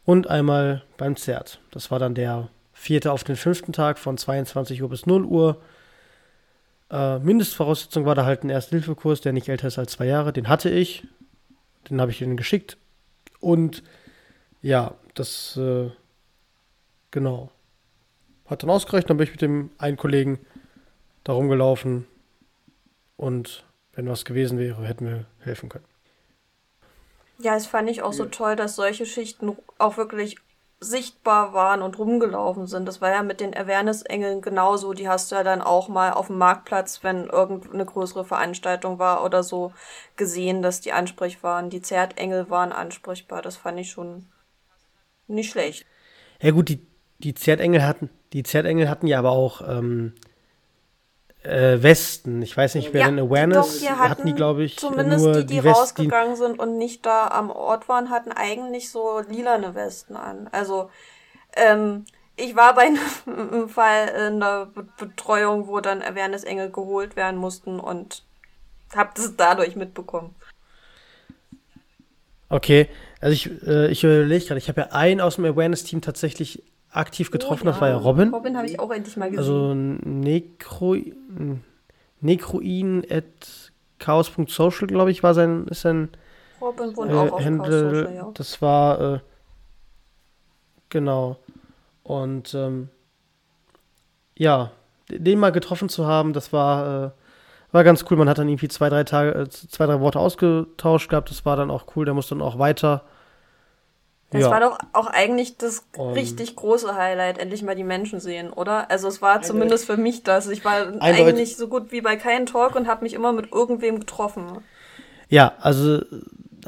Und 0.06 0.28
einmal 0.28 0.84
beim 0.98 1.16
Zert. 1.16 1.60
Das 1.72 1.92
war 1.92 2.00
dann 2.00 2.16
der 2.16 2.50
vierte 2.74 3.12
auf 3.12 3.24
den 3.24 3.36
fünften 3.36 3.74
Tag 3.74 4.00
von 4.00 4.18
22 4.18 4.82
Uhr 4.82 4.90
bis 4.90 5.06
0 5.06 5.26
Uhr. 5.26 5.62
Äh, 6.92 7.20
Mindestvoraussetzung 7.20 8.06
war 8.06 8.16
da 8.16 8.26
halt 8.26 8.44
ein 8.44 8.50
Erste-Hilfe-Kurs, 8.50 9.22
der 9.22 9.34
nicht 9.34 9.50
älter 9.50 9.68
ist 9.68 9.78
als 9.78 9.94
zwei 9.94 10.06
Jahre. 10.06 10.34
Den 10.34 10.48
hatte 10.48 10.70
ich. 10.70 11.08
Den 11.90 12.02
habe 12.02 12.12
ich 12.12 12.22
ihnen 12.22 12.38
geschickt. 12.38 12.78
Und 13.40 13.84
ja, 14.62 14.96
das, 15.14 15.58
äh, 15.58 15.92
genau. 17.12 17.52
Hat 18.46 18.64
dann 18.64 18.70
ausgereicht. 18.70 19.10
Dann 19.10 19.18
bin 19.18 19.26
ich 19.26 19.32
mit 19.32 19.42
dem 19.42 19.70
einen 19.78 19.98
Kollegen 19.98 20.40
da 21.24 21.34
rumgelaufen. 21.34 22.08
Und 23.18 23.66
wenn 23.94 24.08
was 24.08 24.26
gewesen 24.26 24.58
wäre, 24.58 24.84
hätten 24.84 25.06
wir 25.06 25.26
helfen 25.40 25.70
können. 25.70 25.86
Ja, 27.42 27.54
das 27.54 27.68
fand 27.68 27.90
ich 27.90 28.02
auch 28.02 28.12
so 28.12 28.26
toll, 28.26 28.56
dass 28.56 28.76
solche 28.76 29.06
Schichten 29.06 29.56
auch 29.78 29.96
wirklich 29.96 30.36
sichtbar 30.82 31.54
waren 31.54 31.82
und 31.82 31.98
rumgelaufen 32.00 32.66
sind. 32.66 32.86
Das 32.88 33.02
war 33.02 33.10
ja 33.10 33.22
mit 33.22 33.42
den 33.42 33.56
Awareness-Engeln 33.56 34.42
genauso. 34.42 34.94
Die 34.94 35.10
hast 35.10 35.32
du 35.32 35.36
ja 35.36 35.44
dann 35.44 35.62
auch 35.62 35.90
mal 35.90 36.14
auf 36.14 36.28
dem 36.28 36.38
Marktplatz, 36.38 37.04
wenn 37.04 37.26
irgendeine 37.26 37.86
größere 37.86 38.24
Veranstaltung 38.24 38.98
war 38.98 39.26
oder 39.26 39.44
so, 39.44 39.74
gesehen, 40.16 40.62
dass 40.62 40.80
die 40.80 40.94
ansprechbar 40.94 41.56
waren. 41.56 41.70
Die 41.70 41.82
Zertengel 41.82 42.50
waren 42.50 42.72
ansprechbar. 42.72 43.42
Das 43.42 43.58
fand 43.58 43.80
ich 43.80 43.92
schon 43.92 44.28
nicht 45.28 45.52
schlecht. 45.52 45.86
Ja 46.42 46.52
gut, 46.52 46.70
die, 46.70 46.86
die 47.18 47.34
Zertengel 47.34 47.86
hatten, 47.86 48.10
die 48.32 48.44
Zertengel 48.44 48.90
hatten 48.90 49.08
ja 49.08 49.20
aber 49.20 49.32
auch 49.32 49.62
ähm, 49.68 50.14
äh, 51.44 51.82
Westen. 51.82 52.42
Ich 52.42 52.56
weiß 52.56 52.76
nicht, 52.76 52.94
wer 52.94 53.02
ja, 53.02 53.08
denn 53.08 53.20
Awareness 53.20 53.82
doch, 53.82 53.90
hatten, 53.90 54.10
hatten 54.10 54.26
die, 54.28 54.34
glaube 54.34 54.64
ich. 54.64 54.78
Zumindest 54.78 55.24
nur 55.26 55.34
die, 55.36 55.46
die, 55.46 55.62
die 55.62 55.68
rausgegangen 55.68 56.36
sind 56.36 56.60
und 56.60 56.78
nicht 56.78 57.06
da 57.06 57.28
am 57.28 57.50
Ort 57.50 57.88
waren, 57.88 58.10
hatten 58.10 58.32
eigentlich 58.32 58.90
so 58.90 59.22
lilane 59.28 59.76
Westen 59.76 60.16
an. 60.16 60.50
Also, 60.52 60.90
ähm, 61.56 62.06
ich 62.36 62.56
war 62.56 62.76
bei 62.76 62.90
einem 63.26 63.70
Fall 63.70 64.08
in 64.28 64.40
der 64.40 64.70
Betreuung, 64.98 65.68
wo 65.68 65.80
dann 65.80 66.02
Awareness-Engel 66.02 66.72
geholt 66.72 67.16
werden 67.16 67.40
mussten 67.40 67.80
und 67.80 68.24
habe 68.96 69.12
das 69.16 69.36
dadurch 69.36 69.76
mitbekommen. 69.76 70.36
Okay, 72.50 72.90
also 73.22 73.34
ich, 73.34 73.68
äh, 73.68 73.92
ich 73.92 74.04
überlege 74.04 74.46
gerade, 74.46 74.58
ich 74.58 74.70
habe 74.70 74.82
ja 74.82 74.88
einen 74.88 75.22
aus 75.22 75.36
dem 75.36 75.46
Awareness-Team 75.46 76.02
tatsächlich 76.02 76.64
aktiv 76.92 77.32
getroffen, 77.32 77.64
oh, 77.64 77.66
ja. 77.66 77.72
das 77.72 77.82
war 77.82 77.90
ja 77.90 77.98
Robin. 77.98 78.30
Robin 78.30 78.58
habe 78.58 78.68
ich 78.68 78.80
auch 78.80 78.92
endlich 78.92 79.16
mal 79.18 79.30
gesehen. 79.30 79.40
Also 79.40 79.74
Necro, 79.74 80.98
Necroin 82.22 83.06
at 83.10 83.72
chaos.social, 84.00 84.88
glaube 84.88 85.12
ich, 85.12 85.24
war 85.24 85.34
sein, 85.34 85.68
ist 85.68 85.82
sein 85.82 86.10
Robin 86.62 86.96
wohnt 86.96 87.12
äh, 87.12 87.16
auch 87.16 87.32
auf 87.32 87.46
Handle. 87.46 87.90
Social, 87.90 88.16
ja. 88.16 88.32
Das 88.34 88.62
war, 88.62 89.02
äh, 89.02 89.20
genau. 90.90 91.38
Und 92.04 92.54
ähm, 92.54 92.90
ja, 94.38 94.72
den 95.10 95.40
mal 95.40 95.52
getroffen 95.52 95.90
zu 95.90 96.06
haben, 96.08 96.34
das 96.34 96.52
war, 96.54 97.06
äh, 97.06 97.12
war 97.72 97.84
ganz 97.84 98.06
cool. 98.10 98.18
Man 98.18 98.30
hat 98.30 98.38
dann 98.38 98.50
irgendwie 98.50 98.68
zwei, 98.68 98.90
drei 98.90 99.04
Tage, 99.04 99.32
äh, 99.32 99.50
zwei, 99.50 99.86
drei 99.86 100.00
Worte 100.00 100.20
ausgetauscht 100.20 101.10
gehabt. 101.10 101.30
Das 101.30 101.46
war 101.46 101.56
dann 101.56 101.72
auch 101.72 101.86
cool. 101.96 102.06
Der 102.06 102.14
musste 102.14 102.36
dann 102.36 102.42
auch 102.42 102.60
weiter 102.60 103.04
das 104.32 104.42
ja. 104.42 104.52
war 104.52 104.60
doch 104.60 104.78
auch 104.94 105.08
eigentlich 105.08 105.58
das 105.58 105.86
um, 105.98 106.14
richtig 106.14 106.56
große 106.56 106.96
Highlight, 106.96 107.40
endlich 107.40 107.64
mal 107.64 107.76
die 107.76 107.84
Menschen 107.84 108.20
sehen, 108.20 108.52
oder? 108.52 108.92
Also 108.92 109.08
es 109.08 109.22
war 109.22 109.42
zumindest 109.42 109.86
für 109.86 109.98
mich 109.98 110.24
das. 110.24 110.48
Ich 110.48 110.64
war 110.64 110.88
eindeutig. 111.02 111.26
eigentlich 111.26 111.58
so 111.58 111.68
gut 111.68 111.92
wie 111.92 112.02
bei 112.02 112.16
keinem 112.16 112.46
Talk 112.46 112.76
und 112.76 112.88
habe 112.88 113.04
mich 113.04 113.14
immer 113.14 113.34
mit 113.34 113.52
irgendwem 113.52 114.00
getroffen. 114.00 114.60
Ja, 115.30 115.54
also 115.60 116.02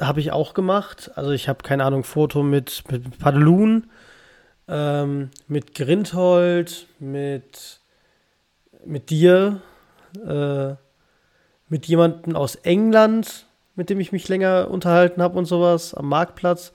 habe 0.00 0.20
ich 0.20 0.32
auch 0.32 0.54
gemacht. 0.54 1.12
Also 1.14 1.30
ich 1.30 1.48
habe 1.48 1.62
keine 1.62 1.84
Ahnung, 1.84 2.02
Foto 2.02 2.42
mit, 2.42 2.82
mit 2.90 3.18
Padelun, 3.18 3.90
ähm, 4.66 5.30
mit 5.46 5.74
Grindhold, 5.76 6.88
mit, 6.98 7.80
mit 8.84 9.10
dir, 9.10 9.60
äh, 10.26 10.74
mit 11.68 11.86
jemandem 11.86 12.34
aus 12.34 12.56
England, 12.56 13.46
mit 13.76 13.88
dem 13.88 14.00
ich 14.00 14.10
mich 14.10 14.28
länger 14.28 14.68
unterhalten 14.68 15.22
habe 15.22 15.38
und 15.38 15.44
sowas 15.44 15.94
am 15.94 16.08
Marktplatz. 16.08 16.72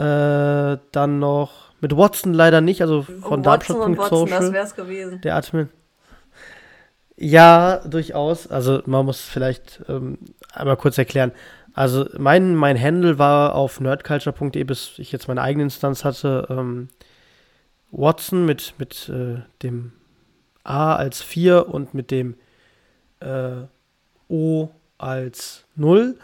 Äh, 0.00 0.78
dann 0.92 1.18
noch 1.18 1.72
mit 1.82 1.94
Watson 1.94 2.32
leider 2.32 2.60
nicht, 2.62 2.80
also 2.80 3.02
von 3.02 3.44
Watson 3.44 3.80
und 3.80 3.98
Watson, 3.98 4.28
das 4.28 4.30
Darmstadt.social, 4.30 4.52
wär's 4.52 4.74
gewesen. 4.74 5.20
der 5.20 5.36
Admin. 5.36 5.68
Ja, 7.16 7.82
durchaus. 7.86 8.46
Also 8.46 8.82
man 8.86 9.04
muss 9.04 9.20
vielleicht 9.20 9.82
ähm, 9.88 10.16
einmal 10.54 10.78
kurz 10.78 10.96
erklären. 10.96 11.32
Also 11.74 12.06
mein, 12.16 12.54
mein 12.54 12.80
Handle 12.80 13.18
war 13.18 13.54
auf 13.54 13.78
nerdculture.de, 13.78 14.64
bis 14.64 14.98
ich 14.98 15.12
jetzt 15.12 15.28
meine 15.28 15.42
eigene 15.42 15.64
Instanz 15.64 16.02
hatte, 16.02 16.46
ähm, 16.48 16.88
Watson 17.90 18.46
mit, 18.46 18.74
mit 18.78 19.10
äh, 19.10 19.42
dem 19.62 19.92
A 20.64 20.94
als 20.96 21.20
4 21.20 21.68
und 21.68 21.92
mit 21.92 22.10
dem 22.10 22.36
äh, 23.20 23.64
O 24.28 24.70
als 24.96 25.66
0. 25.76 26.16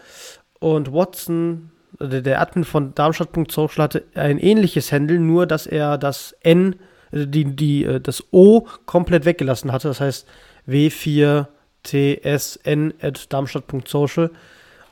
Und 0.61 0.93
Watson, 0.93 1.73
der 2.01 2.41
Admin 2.41 2.65
von 2.65 2.95
Darmstadt.social 2.95 3.85
hatte 3.85 4.05
ein 4.15 4.39
ähnliches 4.39 4.93
Handle, 4.93 5.19
nur 5.19 5.47
dass 5.47 5.67
er 5.67 5.99
das 5.99 6.35
N, 6.41 6.77
äh, 7.13 7.27
die, 7.27 7.45
die, 7.45 7.85
äh, 7.85 8.01
das 8.01 8.25
O 8.33 8.67
komplett 8.87 9.25
weggelassen 9.25 9.73
hatte. 9.73 9.89
Das 9.89 10.01
heißt 10.01 10.27
w4tsn 10.69 12.95
at 13.01 13.33
darmstadt.social. 13.33 14.31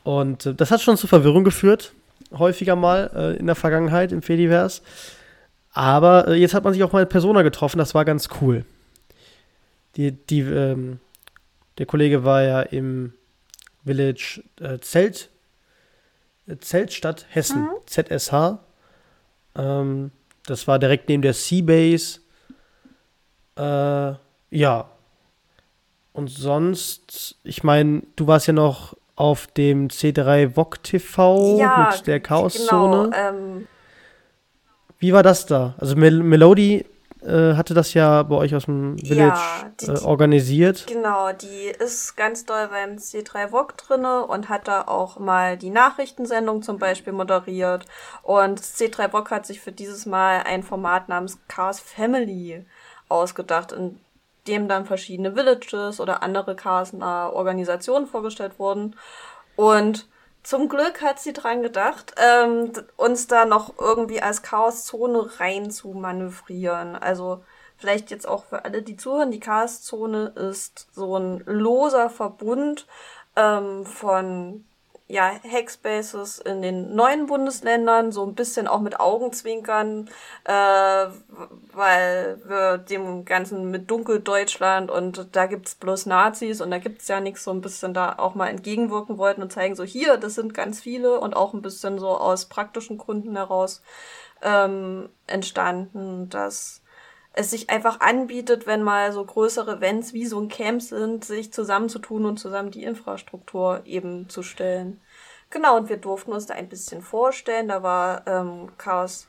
Und 0.02 0.46
äh, 0.46 0.54
das 0.54 0.70
hat 0.70 0.80
schon 0.80 0.96
zu 0.96 1.06
Verwirrung 1.06 1.44
geführt, 1.44 1.92
häufiger 2.32 2.76
mal 2.76 3.10
äh, 3.14 3.36
in 3.36 3.46
der 3.46 3.54
Vergangenheit 3.54 4.12
im 4.12 4.22
Fediverse. 4.22 4.82
Aber 5.72 6.34
jetzt 6.34 6.54
hat 6.54 6.64
man 6.64 6.72
sich 6.72 6.84
auch 6.84 6.92
mal 6.92 7.02
in 7.02 7.08
Persona 7.08 7.42
getroffen, 7.42 7.78
das 7.78 7.94
war 7.94 8.04
ganz 8.04 8.28
cool. 8.40 8.64
Die, 9.96 10.12
die, 10.12 10.40
ähm, 10.40 11.00
der 11.78 11.86
Kollege 11.86 12.24
war 12.24 12.42
ja 12.42 12.62
im 12.62 13.12
Village 13.84 14.42
äh, 14.60 14.78
Zelt, 14.78 15.30
Zeltstadt 16.60 17.26
Hessen, 17.30 17.68
ZSH. 17.86 18.58
Ähm, 19.56 20.10
das 20.46 20.68
war 20.68 20.78
direkt 20.78 21.08
neben 21.08 21.22
der 21.22 21.34
Seabase. 21.34 22.20
Äh, 23.56 24.14
ja. 24.50 24.88
Und 26.12 26.28
sonst, 26.28 27.36
ich 27.44 27.62
meine, 27.64 28.02
du 28.16 28.26
warst 28.26 28.46
ja 28.46 28.52
noch 28.52 28.96
auf 29.16 29.46
dem 29.46 29.88
C3 29.88 30.54
VOG 30.56 30.82
TV 30.82 31.58
Ja, 31.58 31.90
mit 31.92 32.06
der 32.06 32.20
Chaoszone. 32.20 33.10
Genau, 33.10 33.16
ähm, 33.16 33.66
Wie 34.98 35.12
war 35.12 35.22
das 35.22 35.46
da? 35.46 35.74
Also 35.78 35.96
Mel 35.96 36.22
Melody 36.22 36.84
äh, 37.24 37.54
hatte 37.56 37.74
das 37.74 37.94
ja 37.94 38.22
bei 38.22 38.36
euch 38.36 38.54
aus 38.54 38.66
dem 38.66 38.98
Village 38.98 39.38
Ja, 39.38 39.70
die- 39.80 39.86
äh, 39.86 40.04
organisiert. 40.04 40.86
Genau, 40.86 41.32
die 41.32 41.66
ist 41.78 42.16
ganz 42.16 42.44
doll 42.44 42.68
beim 42.68 42.96
C3 42.98 43.48
VOG 43.50 43.76
drinne 43.76 44.26
und 44.26 44.48
hat 44.48 44.68
da 44.68 44.82
auch 44.82 45.18
mal 45.18 45.56
die 45.56 45.70
Nachrichtensendung 45.70 46.62
zum 46.62 46.78
Beispiel 46.78 47.12
moderiert. 47.12 47.86
Und 48.22 48.58
das 48.58 48.74
C3 48.78 49.08
VOG 49.10 49.30
hat 49.30 49.46
sich 49.46 49.60
für 49.60 49.72
dieses 49.72 50.06
Mal 50.06 50.42
ein 50.44 50.62
Format 50.62 51.08
namens 51.08 51.38
Chaos 51.48 51.80
Family 51.80 52.64
ausgedacht, 53.08 53.72
in 53.72 53.98
dem 54.46 54.68
dann 54.68 54.84
verschiedene 54.84 55.34
Villages 55.34 56.00
oder 56.00 56.22
andere 56.22 56.54
chaosnahe 56.54 57.32
Organisationen 57.32 58.06
vorgestellt 58.06 58.58
wurden. 58.58 58.96
Und 59.56 60.06
zum 60.44 60.68
Glück 60.68 61.00
hat 61.00 61.18
sie 61.18 61.32
dran 61.32 61.62
gedacht, 61.62 62.14
ähm, 62.18 62.70
uns 62.96 63.26
da 63.26 63.46
noch 63.46 63.78
irgendwie 63.78 64.22
als 64.22 64.42
Chaoszone 64.42 65.40
rein 65.40 65.70
zu 65.70 65.88
manövrieren. 65.88 66.94
Also 66.96 67.42
vielleicht 67.78 68.10
jetzt 68.10 68.28
auch 68.28 68.44
für 68.44 68.64
alle, 68.64 68.82
die 68.82 68.96
zuhören, 68.96 69.30
die 69.30 69.40
Chaoszone 69.40 70.28
ist 70.36 70.88
so 70.92 71.16
ein 71.16 71.42
loser 71.46 72.10
Verbund 72.10 72.86
ähm, 73.36 73.86
von 73.86 74.64
ja, 75.06 75.32
Hackspaces 75.42 76.38
in 76.38 76.62
den 76.62 76.94
neuen 76.94 77.26
Bundesländern, 77.26 78.10
so 78.10 78.24
ein 78.24 78.34
bisschen 78.34 78.66
auch 78.66 78.80
mit 78.80 79.00
Augenzwinkern, 79.00 80.08
äh, 80.44 81.06
weil 81.72 82.40
wir 82.46 82.78
dem 82.78 83.26
Ganzen 83.26 83.70
mit 83.70 83.90
Dunkeldeutschland 83.90 84.90
und 84.90 85.28
da 85.32 85.46
gibt's 85.46 85.74
bloß 85.74 86.06
Nazis 86.06 86.62
und 86.62 86.70
da 86.70 86.78
gibt's 86.78 87.08
ja 87.08 87.20
nichts, 87.20 87.44
so 87.44 87.50
ein 87.50 87.60
bisschen 87.60 87.92
da 87.92 88.14
auch 88.16 88.34
mal 88.34 88.48
entgegenwirken 88.48 89.18
wollten 89.18 89.42
und 89.42 89.52
zeigen 89.52 89.74
so, 89.74 89.84
hier, 89.84 90.16
das 90.16 90.36
sind 90.36 90.54
ganz 90.54 90.80
viele 90.80 91.20
und 91.20 91.36
auch 91.36 91.52
ein 91.52 91.62
bisschen 91.62 91.98
so 91.98 92.08
aus 92.08 92.46
praktischen 92.46 92.96
Gründen 92.96 93.36
heraus 93.36 93.82
ähm, 94.42 95.10
entstanden, 95.26 96.30
dass 96.30 96.83
es 97.34 97.50
sich 97.50 97.68
einfach 97.68 98.00
anbietet, 98.00 98.66
wenn 98.66 98.82
mal 98.82 99.12
so 99.12 99.24
größere 99.24 99.76
Events 99.76 100.12
wie 100.12 100.26
so 100.26 100.40
ein 100.40 100.48
Camp 100.48 100.80
sind, 100.80 101.24
sich 101.24 101.52
zusammenzutun 101.52 102.24
und 102.24 102.38
zusammen 102.38 102.70
die 102.70 102.84
Infrastruktur 102.84 103.82
eben 103.84 104.28
zu 104.28 104.42
stellen. 104.42 105.00
Genau, 105.50 105.76
und 105.76 105.88
wir 105.88 105.96
durften 105.96 106.32
uns 106.32 106.46
da 106.46 106.54
ein 106.54 106.68
bisschen 106.68 107.02
vorstellen. 107.02 107.68
Da 107.68 107.82
war 107.82 108.26
ähm, 108.26 108.70
Chaos 108.78 109.28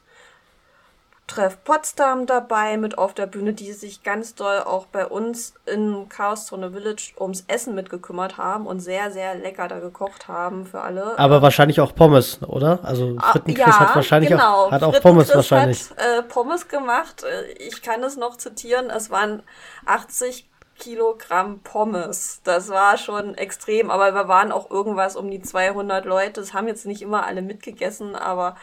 Treff 1.27 1.63
Potsdam 1.63 2.27
dabei 2.27 2.77
mit 2.77 2.99
auf 2.99 3.15
der 3.15 3.25
Bühne, 3.25 3.53
die 3.53 3.71
sich 3.73 4.03
ganz 4.03 4.35
doll 4.35 4.59
auch 4.59 4.85
bei 4.85 5.07
uns 5.07 5.55
in 5.65 6.07
Chaos 6.07 6.45
Zone 6.45 6.71
Village 6.71 7.13
ums 7.19 7.45
Essen 7.47 7.73
mitgekümmert 7.73 8.38
haben 8.38 8.67
und 8.67 8.79
sehr, 8.79 9.09
sehr 9.09 9.33
lecker 9.33 9.67
da 9.67 9.79
gekocht 9.79 10.27
haben 10.27 10.67
für 10.67 10.81
alle. 10.81 11.17
Aber 11.17 11.41
wahrscheinlich 11.41 11.81
auch 11.81 11.95
Pommes, 11.95 12.39
oder? 12.43 12.79
Also 12.83 13.15
Ah, 13.19 13.31
Frittenchris 13.31 13.79
hat 13.79 13.95
wahrscheinlich 13.95 14.29
genau. 14.29 14.65
auch, 14.65 14.71
hat 14.71 14.83
auch 14.83 15.01
Pommes 15.01 15.33
wahrscheinlich. 15.33 15.89
Hat, 15.89 15.97
äh, 15.97 16.21
Pommes 16.21 16.67
gemacht. 16.67 17.23
Äh, 17.23 17.53
Ich 17.53 17.81
kann 17.81 18.03
es 18.03 18.17
noch 18.17 18.38
zitieren. 18.38 18.91
Es 18.91 19.09
waren 19.09 19.41
80 19.88 20.47
Kilogramm 20.77 21.59
Pommes. 21.63 22.41
Das 22.43 22.69
war 22.69 22.97
schon 22.97 23.33
extrem, 23.35 23.89
aber 23.89 24.13
wir 24.13 24.27
waren 24.27 24.51
auch 24.51 24.69
irgendwas 24.69 25.15
um 25.15 25.31
die 25.31 25.41
200 25.41 26.05
Leute. 26.05 26.41
Das 26.41 26.53
haben 26.53 26.67
jetzt 26.67 26.85
nicht 26.85 27.01
immer 27.01 27.25
alle 27.25 27.41
mitgegessen, 27.41 28.15
aber 28.15 28.55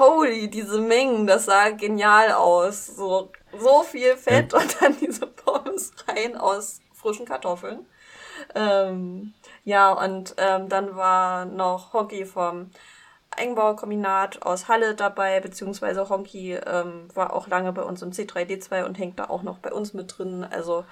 holy, 0.00 0.48
diese 0.50 0.80
Mengen, 0.80 1.28
das 1.28 1.44
sah 1.44 1.70
genial 1.70 2.32
aus. 2.32 2.86
So, 2.86 3.30
so 3.56 3.82
viel 3.84 4.16
Fett 4.16 4.52
und 4.54 4.76
dann 4.80 4.96
diese 5.00 5.26
Pommes 5.26 5.92
rein 6.08 6.36
aus 6.36 6.80
frischen 6.92 7.26
Kartoffeln. 7.26 7.86
Ähm, 8.54 9.34
ja, 9.64 9.92
und 9.92 10.34
ähm, 10.38 10.68
dann 10.68 10.96
war 10.96 11.44
noch 11.44 11.92
Honky 11.92 12.24
vom 12.24 12.70
Eigenbaukombinat 13.36 14.42
aus 14.42 14.68
Halle 14.68 14.94
dabei, 14.94 15.40
beziehungsweise 15.40 16.08
Honky 16.08 16.54
ähm, 16.54 17.08
war 17.14 17.32
auch 17.32 17.46
lange 17.46 17.72
bei 17.72 17.82
uns 17.82 18.02
im 18.02 18.10
C3D2 18.10 18.84
und 18.84 18.98
hängt 18.98 19.18
da 19.18 19.26
auch 19.28 19.42
noch 19.42 19.58
bei 19.58 19.72
uns 19.72 19.94
mit 19.94 20.18
drin. 20.18 20.44
Also 20.50 20.84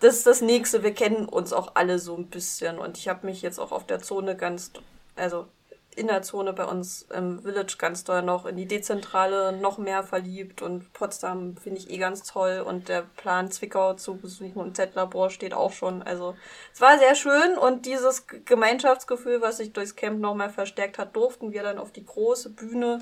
das 0.00 0.16
ist 0.16 0.26
das 0.26 0.42
Nächste. 0.42 0.82
Wir 0.82 0.92
kennen 0.92 1.26
uns 1.26 1.52
auch 1.52 1.72
alle 1.74 1.98
so 1.98 2.16
ein 2.16 2.26
bisschen 2.26 2.78
und 2.78 2.98
ich 2.98 3.08
habe 3.08 3.26
mich 3.26 3.40
jetzt 3.40 3.58
auch 3.58 3.72
auf 3.72 3.86
der 3.86 4.00
Zone 4.00 4.36
ganz, 4.36 4.72
also 5.16 5.46
in 5.94 6.06
der 6.06 6.22
Zone 6.22 6.52
bei 6.54 6.64
uns 6.64 7.02
im 7.14 7.42
Village 7.42 7.76
ganz 7.76 8.02
doll 8.04 8.22
noch 8.22 8.46
in 8.46 8.56
die 8.56 8.66
Dezentrale 8.66 9.52
noch 9.52 9.76
mehr 9.76 10.02
verliebt 10.02 10.62
und 10.62 10.92
Potsdam 10.94 11.56
finde 11.56 11.80
ich 11.80 11.90
eh 11.90 11.98
ganz 11.98 12.22
toll 12.22 12.64
und 12.66 12.88
der 12.88 13.02
Plan 13.02 13.50
Zwickau 13.50 13.94
zu 13.94 14.16
besuchen 14.16 14.56
und 14.56 14.76
Z-Labor 14.76 15.28
steht 15.28 15.52
auch 15.52 15.72
schon. 15.72 16.02
Also 16.02 16.34
es 16.72 16.80
war 16.80 16.98
sehr 16.98 17.14
schön 17.14 17.58
und 17.58 17.84
dieses 17.84 18.26
Gemeinschaftsgefühl, 18.26 19.42
was 19.42 19.58
sich 19.58 19.74
durchs 19.74 19.94
Camp 19.94 20.18
nochmal 20.20 20.48
verstärkt 20.48 20.98
hat, 20.98 21.14
durften 21.14 21.52
wir 21.52 21.62
dann 21.62 21.78
auf 21.78 21.92
die 21.92 22.06
große 22.06 22.50
Bühne 22.50 23.00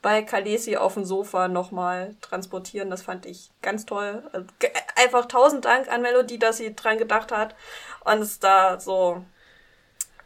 bei 0.00 0.22
Kalesi 0.22 0.76
auf 0.76 0.94
dem 0.94 1.04
Sofa 1.04 1.46
nochmal 1.46 2.16
transportieren. 2.20 2.90
Das 2.90 3.02
fand 3.02 3.24
ich 3.24 3.52
ganz 3.62 3.86
toll. 3.86 4.28
Also, 4.32 4.46
Einfach 4.96 5.26
tausend 5.26 5.64
Dank 5.64 5.90
an 5.90 6.02
Melodie, 6.02 6.38
dass 6.38 6.58
sie 6.58 6.74
dran 6.74 6.98
gedacht 6.98 7.32
hat 7.32 7.54
und 8.04 8.20
es 8.20 8.40
da 8.40 8.78
so 8.78 9.24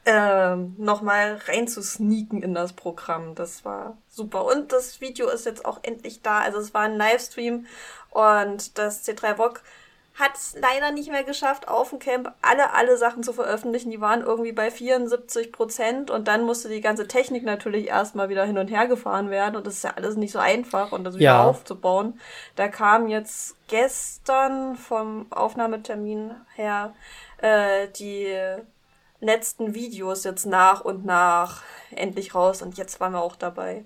ähm, 0.07 0.75
nochmal 0.79 1.41
rein 1.49 1.69
zu 1.69 1.83
sneaken 1.83 2.43
in 2.43 2.55
das 2.55 2.73
Programm. 2.73 3.35
Das 3.35 3.65
war 3.65 3.97
super. 4.09 4.45
Und 4.47 4.73
das 4.73 5.01
Video 5.01 5.29
ist 5.29 5.45
jetzt 5.47 5.65
auch 5.65 5.81
endlich 5.83 6.23
da. 6.23 6.39
Also 6.39 6.59
es 6.59 6.73
war 6.73 6.83
ein 6.83 6.97
Livestream 6.97 7.67
und 8.11 8.79
das 8.79 9.07
C3 9.07 9.37
VOG 9.37 9.61
hat 10.15 10.35
es 10.35 10.57
leider 10.59 10.93
nicht 10.93 11.11
mehr 11.11 11.25
geschafft, 11.25 11.69
auf 11.69 11.91
dem 11.91 11.99
Camp 11.99 12.33
alle, 12.41 12.73
alle 12.73 12.97
Sachen 12.97 13.23
zu 13.23 13.35
veröffentlichen. 13.35 13.91
Die 13.91 14.01
waren 14.01 14.23
irgendwie 14.23 14.53
bei 14.53 14.71
74 14.71 15.53
Prozent 15.53 16.11
und 16.11 16.27
dann 16.27 16.45
musste 16.45 16.71
die 16.71 16.81
ganze 16.81 17.07
Technik 17.07 17.45
natürlich 17.45 17.89
erstmal 17.89 18.31
wieder 18.31 18.45
hin 18.47 18.57
und 18.57 18.69
her 18.69 18.87
gefahren 18.87 19.29
werden 19.29 19.57
und 19.57 19.67
das 19.67 19.75
ist 19.75 19.85
ja 19.85 19.93
alles 19.97 20.17
nicht 20.17 20.33
so 20.33 20.39
einfach 20.39 20.93
und 20.93 21.05
das 21.05 21.17
wieder 21.17 21.25
Ja. 21.25 21.45
aufzubauen. 21.45 22.19
Da 22.55 22.69
kam 22.69 23.09
jetzt 23.09 23.57
gestern 23.69 24.77
vom 24.77 25.27
Aufnahmetermin 25.31 26.31
her 26.55 26.95
äh, 27.43 27.89
die 27.99 28.35
letzten 29.21 29.75
Videos 29.75 30.25
jetzt 30.25 30.47
nach 30.47 30.81
und 30.83 31.05
nach 31.05 31.63
endlich 31.91 32.35
raus 32.35 32.63
und 32.63 32.77
jetzt 32.79 33.01
waren 33.01 33.13
wir 33.13 33.23
auch 33.23 33.37
dabei. 33.37 33.85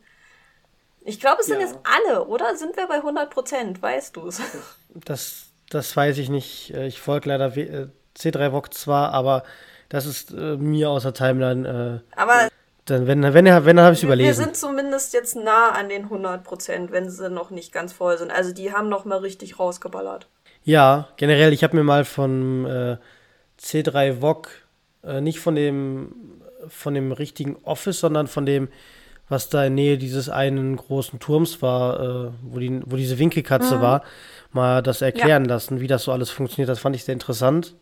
Ich 1.02 1.18
glaube, 1.20 1.40
es 1.40 1.46
sind 1.46 1.60
Ja. 1.60 1.66
jetzt 1.66 1.78
alle, 1.84 2.26
oder? 2.26 2.56
Sind 2.56 2.76
wir 2.76 2.86
bei 2.86 2.96
100 2.96 3.30
Prozent? 3.30 3.80
Weißt 3.82 4.16
du 4.16 4.26
es? 4.28 4.40
Das, 4.92 5.44
das 5.70 5.96
weiß 5.96 6.18
ich 6.18 6.28
nicht. 6.30 6.74
Äh, 6.74 6.88
Ich 6.88 7.00
folge 7.00 7.28
leider 7.28 7.56
äh, 7.56 7.86
C3 8.16 8.50
VOG 8.50 8.74
zwar, 8.74 9.12
aber 9.12 9.44
das 9.88 10.04
ist 10.04 10.32
äh, 10.32 10.56
mir 10.56 10.90
aus 10.90 11.04
der 11.04 11.14
Timeline. 11.14 12.02
Äh, 12.02 12.18
Aber 12.20 12.48
dann, 12.86 13.06
wenn, 13.06 13.22
wenn, 13.22 13.34
wenn, 13.34 13.44
wenn 13.64 13.76
dann 13.76 13.84
habe 13.84 13.94
ich 13.94 14.02
es 14.02 14.08
wir 14.18 14.34
sind 14.34 14.56
zumindest 14.56 15.12
jetzt 15.14 15.36
nah 15.36 15.70
an 15.70 15.88
den 15.88 16.04
100 16.04 16.42
Prozent, 16.42 16.90
wenn 16.90 17.08
sie 17.08 17.30
noch 17.30 17.50
nicht 17.50 17.72
ganz 17.72 17.92
voll 17.92 18.18
sind. 18.18 18.32
Also 18.32 18.52
die 18.52 18.72
haben 18.72 18.88
noch 18.88 19.04
mal 19.04 19.18
richtig 19.18 19.60
rausgeballert. 19.60 20.26
Ja, 20.64 21.08
generell, 21.16 21.52
ich 21.52 21.62
habe 21.62 21.76
mir 21.76 21.84
mal 21.84 22.04
von 22.04 22.66
äh, 22.66 22.96
C3 23.60 24.20
VOG, 24.20 24.48
äh, 25.04 25.20
nicht 25.20 25.40
von 25.40 25.54
dem, 25.54 26.14
von 26.68 26.94
dem 26.94 27.12
richtigen 27.12 27.56
Office, 27.64 28.00
sondern 28.00 28.26
von 28.26 28.46
dem, 28.46 28.68
was 29.28 29.48
da 29.48 29.64
in 29.64 29.74
Nähe 29.74 29.96
dieses 29.96 30.28
einen 30.28 30.76
großen 30.76 31.20
Turms 31.20 31.62
war, 31.62 32.00
äh, 32.00 32.30
wo, 32.42 32.58
die, 32.58 32.80
wo 32.84 32.96
diese 32.96 33.18
Winkelkatze 33.18 33.76
mhm. 33.76 33.82
war, 33.82 34.02
mal 34.52 34.82
das 34.82 35.02
erklären 35.02 35.44
ja. 35.44 35.50
lassen, 35.50 35.80
wie 35.80 35.86
das 35.86 36.04
so 36.04 36.12
alles 36.12 36.30
funktioniert. 36.30 36.68
Das 36.68 36.80
fand 36.80 36.96
ich 36.96 37.04
sehr 37.04 37.12
interessant. 37.12 37.76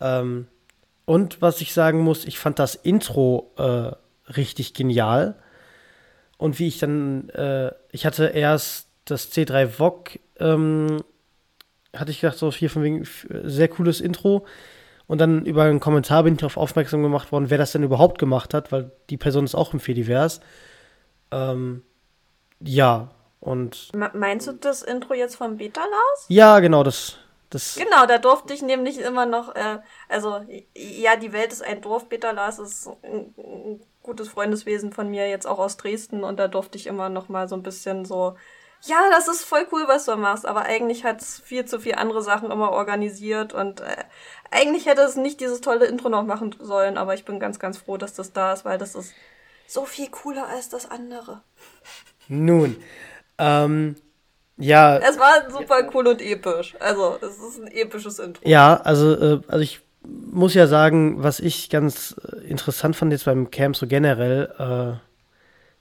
Ähm, 0.00 0.46
und 1.04 1.42
was 1.42 1.60
ich 1.60 1.74
sagen 1.74 2.00
muss, 2.00 2.24
ich 2.24 2.38
fand 2.38 2.58
das 2.60 2.76
Intro 2.76 3.52
äh, 3.58 4.30
richtig 4.32 4.74
genial. 4.74 5.34
Und 6.36 6.58
wie 6.58 6.68
ich 6.68 6.78
dann, 6.78 7.28
äh, 7.30 7.72
ich 7.90 8.06
hatte 8.06 8.26
erst 8.26 8.86
das 9.04 9.32
C3 9.32 9.66
VOG, 9.66 10.20
ähm, 10.38 11.02
hatte 11.94 12.12
ich 12.12 12.20
gedacht, 12.20 12.38
so 12.38 12.52
hier 12.52 12.70
von 12.70 12.84
wegen 12.84 13.06
sehr 13.42 13.68
cooles 13.68 14.00
Intro. 14.00 14.46
Und 15.10 15.18
dann 15.18 15.44
über 15.44 15.64
einen 15.64 15.80
Kommentar 15.80 16.22
bin 16.22 16.34
ich 16.34 16.38
darauf 16.38 16.56
aufmerksam 16.56 17.02
gemacht 17.02 17.32
worden, 17.32 17.50
wer 17.50 17.58
das 17.58 17.72
denn 17.72 17.82
überhaupt 17.82 18.20
gemacht 18.20 18.54
hat, 18.54 18.70
weil 18.70 18.92
die 19.10 19.16
Person 19.16 19.44
ist 19.44 19.56
auch 19.56 19.72
im 19.72 19.80
Fediverse. 19.80 20.40
Ähm, 21.32 21.82
ja, 22.60 23.10
und. 23.40 23.90
Meinst 23.92 24.46
du 24.46 24.52
das 24.52 24.82
Intro 24.82 25.14
jetzt 25.14 25.34
vom 25.34 25.56
Beta 25.56 25.80
Lars? 25.80 26.26
Ja, 26.28 26.60
genau, 26.60 26.84
das, 26.84 27.16
das 27.50 27.74
genau, 27.74 28.06
da 28.06 28.18
durfte 28.18 28.54
ich 28.54 28.62
nämlich 28.62 29.00
immer 29.00 29.26
noch, 29.26 29.52
äh, 29.56 29.80
also 30.08 30.42
ja, 30.76 31.16
die 31.16 31.32
Welt 31.32 31.52
ist 31.52 31.64
ein 31.64 31.80
Dorf. 31.80 32.08
Beta 32.08 32.30
Lars 32.30 32.60
ist 32.60 32.88
ein, 33.02 33.34
ein 33.36 33.80
gutes 34.04 34.28
Freundeswesen 34.28 34.92
von 34.92 35.10
mir, 35.10 35.28
jetzt 35.28 35.46
auch 35.46 35.58
aus 35.58 35.76
Dresden, 35.76 36.22
und 36.22 36.38
da 36.38 36.46
durfte 36.46 36.78
ich 36.78 36.86
immer 36.86 37.08
noch 37.08 37.28
mal 37.28 37.48
so 37.48 37.56
ein 37.56 37.64
bisschen 37.64 38.04
so 38.04 38.36
ja, 38.82 38.98
das 39.10 39.28
ist 39.28 39.44
voll 39.44 39.66
cool, 39.72 39.84
was 39.86 40.06
du 40.06 40.16
machst, 40.16 40.46
aber 40.46 40.62
eigentlich 40.62 41.04
hat 41.04 41.20
es 41.20 41.40
viel 41.40 41.64
zu 41.64 41.80
viel 41.80 41.94
andere 41.94 42.22
Sachen 42.22 42.50
immer 42.50 42.70
organisiert 42.72 43.52
und 43.52 43.80
äh, 43.80 43.96
eigentlich 44.50 44.86
hätte 44.86 45.02
es 45.02 45.16
nicht 45.16 45.40
dieses 45.40 45.60
tolle 45.60 45.86
Intro 45.86 46.08
noch 46.08 46.24
machen 46.24 46.54
sollen, 46.58 46.96
aber 46.98 47.14
ich 47.14 47.24
bin 47.24 47.40
ganz, 47.40 47.58
ganz 47.58 47.78
froh, 47.78 47.96
dass 47.96 48.14
das 48.14 48.32
da 48.32 48.52
ist, 48.52 48.64
weil 48.64 48.78
das 48.78 48.94
ist 48.94 49.12
so 49.66 49.84
viel 49.84 50.08
cooler 50.10 50.46
als 50.48 50.68
das 50.68 50.90
andere. 50.90 51.42
Nun, 52.28 52.76
ähm, 53.38 53.96
ja. 54.56 54.98
Es 54.98 55.18
war 55.18 55.50
super 55.50 55.88
cool 55.94 56.06
und 56.06 56.20
episch. 56.20 56.76
Also, 56.80 57.18
es 57.22 57.38
ist 57.38 57.60
ein 57.60 57.68
episches 57.68 58.18
Intro. 58.18 58.46
Ja, 58.46 58.76
also, 58.76 59.14
äh, 59.14 59.40
also 59.48 59.62
ich 59.62 59.80
muss 60.02 60.54
ja 60.54 60.66
sagen, 60.66 61.22
was 61.22 61.40
ich 61.40 61.70
ganz 61.70 62.14
äh, 62.30 62.46
interessant 62.46 62.96
fand 62.96 63.12
jetzt 63.12 63.24
beim 63.24 63.50
Camp 63.50 63.76
so 63.76 63.86
generell, 63.86 64.52
äh, 64.58 65.09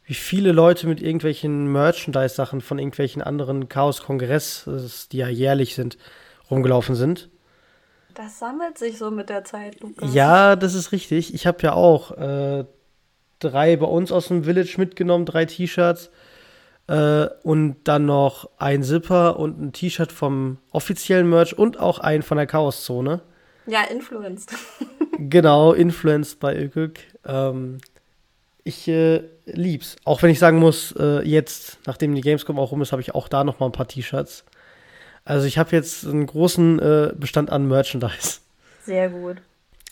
wie 0.09 0.15
viele 0.15 0.53
Leute 0.53 0.87
mit 0.87 1.03
irgendwelchen 1.03 1.71
Merchandise-Sachen 1.71 2.61
von 2.61 2.79
irgendwelchen 2.79 3.21
anderen 3.21 3.69
Chaos-Kongress, 3.69 5.07
die 5.11 5.17
ja 5.17 5.27
jährlich 5.27 5.75
sind, 5.75 5.99
rumgelaufen 6.49 6.95
sind. 6.95 7.29
Das 8.15 8.39
sammelt 8.39 8.79
sich 8.79 8.97
so 8.97 9.11
mit 9.11 9.29
der 9.29 9.43
Zeit, 9.43 9.79
Lukas. 9.81 10.11
Ja, 10.11 10.55
das 10.55 10.73
ist 10.73 10.91
richtig. 10.93 11.35
Ich 11.35 11.45
habe 11.45 11.59
ja 11.61 11.73
auch 11.73 12.17
äh, 12.17 12.65
drei 13.37 13.77
bei 13.77 13.85
uns 13.85 14.11
aus 14.11 14.29
dem 14.29 14.45
Village 14.45 14.77
mitgenommen, 14.79 15.27
drei 15.27 15.45
T-Shirts 15.45 16.09
äh, 16.87 17.27
und 17.43 17.75
dann 17.83 18.07
noch 18.07 18.49
ein 18.57 18.81
Zipper 18.81 19.37
und 19.37 19.61
ein 19.61 19.73
T-Shirt 19.73 20.11
vom 20.11 20.57
offiziellen 20.71 21.29
Merch 21.29 21.55
und 21.55 21.79
auch 21.79 21.99
ein 21.99 22.23
von 22.23 22.37
der 22.37 22.47
Chaos-Zone. 22.47 23.21
Ja, 23.67 23.83
influenced. 23.83 24.55
genau, 25.19 25.73
influenced 25.73 26.39
bei 26.39 26.57
Ökük. 26.57 27.01
Ähm, 27.27 27.77
ich 28.69 28.87
äh, 28.87 29.21
lieb's. 29.45 29.97
Auch 30.05 30.21
wenn 30.21 30.29
ich 30.29 30.39
sagen 30.39 30.59
muss, 30.59 30.93
äh, 30.97 31.21
jetzt, 31.27 31.79
nachdem 31.85 32.15
die 32.15 32.21
Gamescom 32.21 32.57
auch 32.57 32.71
rum 32.71 32.81
ist, 32.81 32.91
habe 32.91 33.01
ich 33.01 33.13
auch 33.13 33.27
da 33.27 33.43
noch 33.43 33.59
mal 33.59 33.67
ein 33.67 33.71
paar 33.71 33.87
T-Shirts. 33.87 34.45
Also 35.25 35.45
ich 35.45 35.57
habe 35.57 35.75
jetzt 35.75 36.05
einen 36.07 36.25
großen 36.25 36.79
äh, 36.79 37.13
Bestand 37.15 37.51
an 37.51 37.67
Merchandise. 37.67 38.39
Sehr 38.85 39.09
gut. 39.09 39.37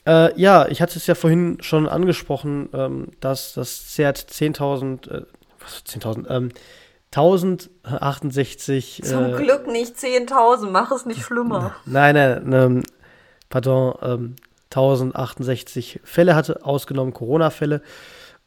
Äh, 0.08 0.40
ja, 0.40 0.68
ich 0.68 0.82
hatte 0.82 0.98
es 0.98 1.06
ja 1.06 1.16
vorhin 1.16 1.58
schon 1.62 1.88
angesprochen, 1.88 2.70
ähm, 2.74 3.10
dass 3.20 3.54
das 3.54 3.94
CERT 3.94 4.18
10.000, 4.18 5.12
äh, 5.12 5.26
was 5.60 5.84
10.000, 5.86 6.30
ähm, 6.30 6.52
1068. 7.12 9.02
Zum 9.04 9.34
äh, 9.34 9.38
Glück 9.38 9.68
nicht 9.68 9.96
10.000, 9.96 10.70
mach 10.72 10.92
es 10.92 11.06
nicht 11.06 11.22
schlimmer. 11.22 11.76
Nein, 11.86 12.16
nein, 12.16 12.54
ähm, 12.54 12.84
pardon, 13.50 13.96
ähm, 14.02 14.36
1068 14.72 16.00
Fälle 16.04 16.36
hatte, 16.36 16.66
ausgenommen 16.66 17.14
Corona-Fälle. 17.14 17.82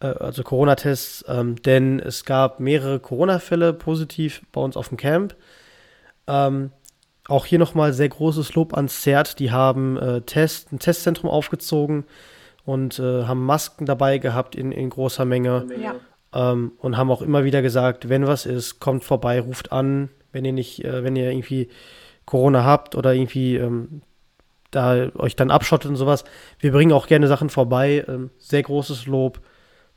Äh, 0.00 0.06
also 0.06 0.42
Corona-Tests, 0.42 1.24
ähm, 1.28 1.56
denn 1.62 2.00
es 2.00 2.24
gab 2.24 2.60
mehrere 2.60 2.98
Corona-Fälle 2.98 3.72
positiv 3.72 4.42
bei 4.52 4.60
uns 4.60 4.76
auf 4.76 4.88
dem 4.88 4.96
Camp. 4.96 5.36
Ähm, 6.26 6.70
auch 7.28 7.46
hier 7.46 7.58
nochmal 7.58 7.92
sehr 7.92 8.08
großes 8.08 8.54
Lob 8.54 8.74
ans 8.74 9.02
CERT. 9.02 9.38
Die 9.38 9.52
haben 9.52 9.96
äh, 9.98 10.22
Test, 10.22 10.72
ein 10.72 10.78
Testzentrum 10.78 11.30
aufgezogen 11.30 12.04
und 12.64 12.98
äh, 12.98 13.24
haben 13.24 13.44
Masken 13.44 13.86
dabei 13.86 14.18
gehabt 14.18 14.56
in, 14.56 14.72
in 14.72 14.90
großer 14.90 15.24
Menge. 15.24 15.66
Ja. 15.80 15.94
Ähm, 16.32 16.72
und 16.78 16.96
haben 16.96 17.10
auch 17.10 17.22
immer 17.22 17.44
wieder 17.44 17.62
gesagt, 17.62 18.08
wenn 18.08 18.26
was 18.26 18.46
ist, 18.46 18.80
kommt 18.80 19.04
vorbei, 19.04 19.40
ruft 19.40 19.72
an, 19.72 20.10
wenn 20.32 20.44
ihr 20.44 20.52
nicht, 20.52 20.84
äh, 20.84 21.04
wenn 21.04 21.16
ihr 21.16 21.30
irgendwie 21.30 21.68
Corona 22.24 22.64
habt 22.64 22.94
oder 22.94 23.12
irgendwie 23.12 23.56
ähm, 23.56 24.02
da 24.70 25.08
euch 25.16 25.34
dann 25.34 25.50
abschottet 25.50 25.90
und 25.90 25.96
sowas. 25.96 26.24
Wir 26.60 26.70
bringen 26.70 26.92
auch 26.92 27.08
gerne 27.08 27.26
Sachen 27.26 27.50
vorbei. 27.50 28.04
Ähm, 28.06 28.30
sehr 28.38 28.62
großes 28.62 29.06
Lob 29.06 29.40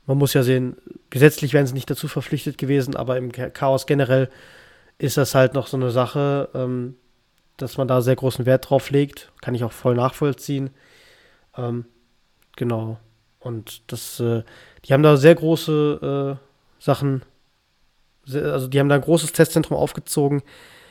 man 0.06 0.18
muss 0.18 0.34
ja 0.34 0.42
sehen, 0.42 0.76
gesetzlich 1.10 1.52
wären 1.52 1.66
sie 1.66 1.74
nicht 1.74 1.90
dazu 1.90 2.08
verpflichtet 2.08 2.58
gewesen, 2.58 2.96
aber 2.96 3.16
im 3.16 3.32
Chaos 3.32 3.86
generell 3.86 4.28
ist 4.98 5.16
das 5.16 5.34
halt 5.34 5.54
noch 5.54 5.66
so 5.66 5.76
eine 5.76 5.90
Sache, 5.90 6.48
ähm, 6.54 6.96
dass 7.56 7.76
man 7.78 7.88
da 7.88 8.00
sehr 8.00 8.16
großen 8.16 8.46
Wert 8.46 8.68
drauf 8.68 8.90
legt. 8.90 9.32
Kann 9.40 9.54
ich 9.54 9.64
auch 9.64 9.72
voll 9.72 9.94
nachvollziehen. 9.94 10.70
Ähm, 11.56 11.86
genau. 12.56 12.98
Und 13.38 13.82
das, 13.92 14.20
äh, 14.20 14.42
die 14.84 14.92
haben 14.92 15.02
da 15.02 15.16
sehr 15.16 15.34
große 15.34 16.38
äh, 16.40 16.82
Sachen, 16.82 17.22
sehr, 18.24 18.52
also 18.52 18.68
die 18.68 18.80
haben 18.80 18.88
da 18.88 18.94
ein 18.96 19.00
großes 19.00 19.32
Testzentrum 19.32 19.76
aufgezogen. 19.76 20.42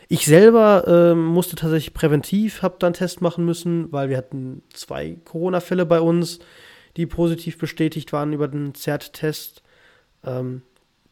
Ich 0.07 0.25
selber 0.25 0.87
äh, 0.87 1.15
musste 1.15 1.55
tatsächlich 1.55 1.93
präventiv, 1.93 2.61
habe 2.61 2.75
da 2.79 2.87
einen 2.87 2.93
Test 2.93 3.21
machen 3.21 3.45
müssen, 3.45 3.91
weil 3.91 4.09
wir 4.09 4.17
hatten 4.17 4.61
zwei 4.73 5.17
Corona-Fälle 5.25 5.85
bei 5.85 5.99
uns 5.99 6.39
die 6.97 7.05
positiv 7.05 7.57
bestätigt 7.57 8.13
waren 8.13 8.33
über 8.33 8.47
den 8.47 8.75
ZERT-Test. 8.75 9.63
Ähm, 10.23 10.61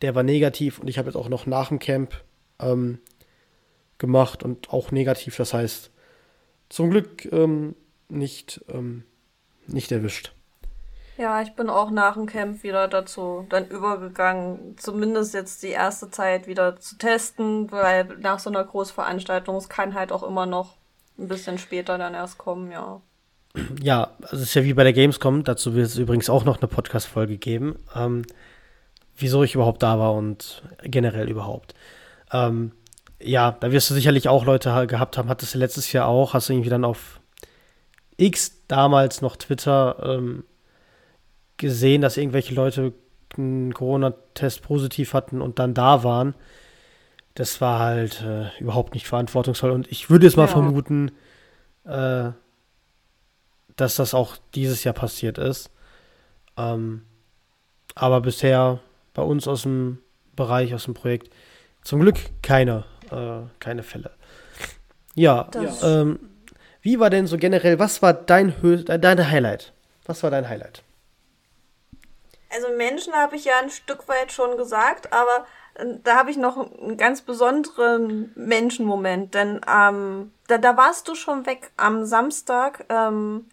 der 0.02 0.16
war 0.16 0.24
negativ 0.24 0.80
und 0.80 0.88
ich 0.88 0.98
habe 0.98 1.10
jetzt 1.10 1.16
auch 1.16 1.30
noch 1.30 1.46
nach 1.46 1.70
dem 1.70 1.80
Camp 1.80 2.24
ähm, 2.60 3.00
gemacht 3.98 4.44
und 4.44 4.72
auch 4.72 4.92
negativ. 4.92 5.38
Das 5.38 5.54
heißt, 5.54 5.92
zum 6.70 6.90
Glück 6.90 7.26
ähm, 7.32 7.76
nicht, 8.10 8.64
ähm, 8.70 9.04
nicht 9.68 9.92
erwischt. 9.92 10.34
Ja, 11.18 11.42
ich 11.42 11.54
bin 11.54 11.70
auch 11.70 11.92
nach 11.92 12.16
dem 12.16 12.26
Camp 12.26 12.64
wieder 12.64 12.88
dazu 12.88 13.46
dann 13.50 13.68
übergegangen, 13.68 14.76
zumindest 14.78 15.34
jetzt 15.34 15.62
die 15.62 15.68
erste 15.68 16.10
Zeit 16.10 16.48
wieder 16.48 16.80
zu 16.80 16.98
testen, 16.98 17.72
weil 17.72 18.06
nach 18.20 18.40
so 18.40 18.50
einer 18.50 18.64
Großveranstaltung, 18.64 19.56
es 19.58 19.70
kann 19.70 19.94
halt 19.94 20.12
auch 20.12 20.24
immer 20.24 20.46
noch 20.46 20.78
ein 21.20 21.28
bisschen 21.28 21.60
später 21.60 21.98
dann 21.98 22.16
erst 22.16 22.38
kommen, 22.38 22.72
ja 22.72 23.02
ja, 23.82 24.12
also 24.22 24.38
es 24.38 24.44
ist 24.44 24.54
ja 24.54 24.64
wie 24.64 24.74
bei 24.74 24.84
der 24.84 24.94
Gamescom, 24.94 25.44
dazu 25.44 25.76
wird 25.76 25.88
es 25.88 25.98
übrigens 25.98 26.30
auch 26.30 26.46
noch 26.46 26.60
eine 26.60 26.68
Podcast-Folge 26.68 27.38
geben, 27.38 27.78
ähm, 27.96 28.24
wieso 29.18 29.44
ich 29.44 29.56
überhaupt 29.56 29.84
da 29.84 30.00
war 30.00 30.14
und 30.14 30.64
generell 30.84 31.30
überhaupt. 31.30 31.74
Ähm, 32.32 32.72
ja, 33.22 33.52
da 33.60 33.72
wirst 33.72 33.90
du 33.90 33.94
sicherlich 33.94 34.30
auch 34.30 34.46
Leute 34.46 34.88
gehabt 34.88 35.18
haben, 35.18 35.30
hattest 35.30 35.54
du 35.54 35.60
letztes 35.60 35.92
Jahr 35.92 36.08
auch, 36.08 36.34
hast 36.34 36.50
du 36.50 36.54
irgendwie 36.54 36.70
dann 36.70 36.86
auf 36.86 37.20
X, 38.18 38.62
damals 38.68 39.22
noch 39.22 39.36
Twitter, 39.36 39.98
ähm, 40.04 40.44
gesehen, 41.58 42.02
dass 42.02 42.18
irgendwelche 42.18 42.54
Leute 42.54 42.94
einen 43.38 43.74
Corona-Test 43.74 44.64
positiv 44.64 45.14
hatten 45.14 45.42
und 45.42 45.60
dann 45.60 45.74
da 45.74 46.04
waren. 46.04 46.36
Das 47.36 47.62
war 47.62 47.80
halt 47.80 48.24
äh, 48.24 48.48
überhaupt 48.60 48.94
nicht 48.94 49.08
verantwortungsvoll 49.08 49.72
und 49.72 49.90
ich 49.90 50.10
würde 50.10 50.26
jetzt 50.26 50.36
mal 50.36 50.44
ja. 50.44 50.50
vermuten, 50.50 51.12
äh, 51.86 52.32
dass 53.82 53.96
das 53.96 54.14
auch 54.14 54.38
dieses 54.56 54.84
Jahr 54.84 54.94
passiert 54.94 55.38
ist. 55.38 55.70
Ähm, 56.58 57.06
aber 57.96 58.22
bisher 58.22 58.80
bei 59.14 59.24
uns 59.24 59.48
aus 59.48 59.64
dem 59.64 60.00
Bereich, 60.36 60.74
aus 60.74 60.86
dem 60.86 60.94
Projekt, 60.94 61.34
zum 61.84 62.00
Glück 62.00 62.18
keine, 62.42 62.86
äh, 63.12 63.48
keine 63.60 63.84
Fälle. 63.84 64.12
Ja, 65.16 65.50
ähm, 65.84 66.20
wie 66.82 67.00
war 67.00 67.10
denn 67.10 67.28
so 67.28 67.38
generell, 67.38 67.80
was 67.80 68.02
war 68.02 68.14
dein 68.14 68.62
Hö 68.62 68.84
deine 68.84 69.30
Highlight? 69.30 69.74
Was 70.06 70.24
war 70.24 70.32
dein 70.32 70.48
Highlight? 70.48 70.84
Also 72.54 72.68
Menschen 72.76 73.14
habe 73.14 73.36
ich 73.36 73.46
ja 73.46 73.54
ein 73.62 73.70
Stück 73.70 74.08
weit 74.08 74.32
schon 74.32 74.58
gesagt, 74.58 75.14
aber 75.14 75.46
äh, 75.76 75.86
da 76.04 76.18
habe 76.18 76.32
ich 76.32 76.38
noch 76.38 76.58
einen 76.58 76.98
ganz 76.98 77.22
besonderen 77.22 78.32
Menschenmoment, 78.36 79.34
denn 79.34 79.62
ähm, 79.68 80.34
da, 80.48 80.58
da 80.58 80.76
warst 80.78 81.08
du 81.08 81.16
schon 81.16 81.46
weg 81.46 81.72
am 81.78 82.06
Samstag. 82.06 82.86
Ähm, 82.90 83.48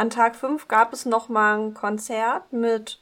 an 0.00 0.08
Tag 0.08 0.34
5 0.34 0.66
gab 0.66 0.94
es 0.94 1.04
nochmal 1.04 1.58
ein 1.58 1.74
Konzert 1.74 2.52
mit 2.52 3.00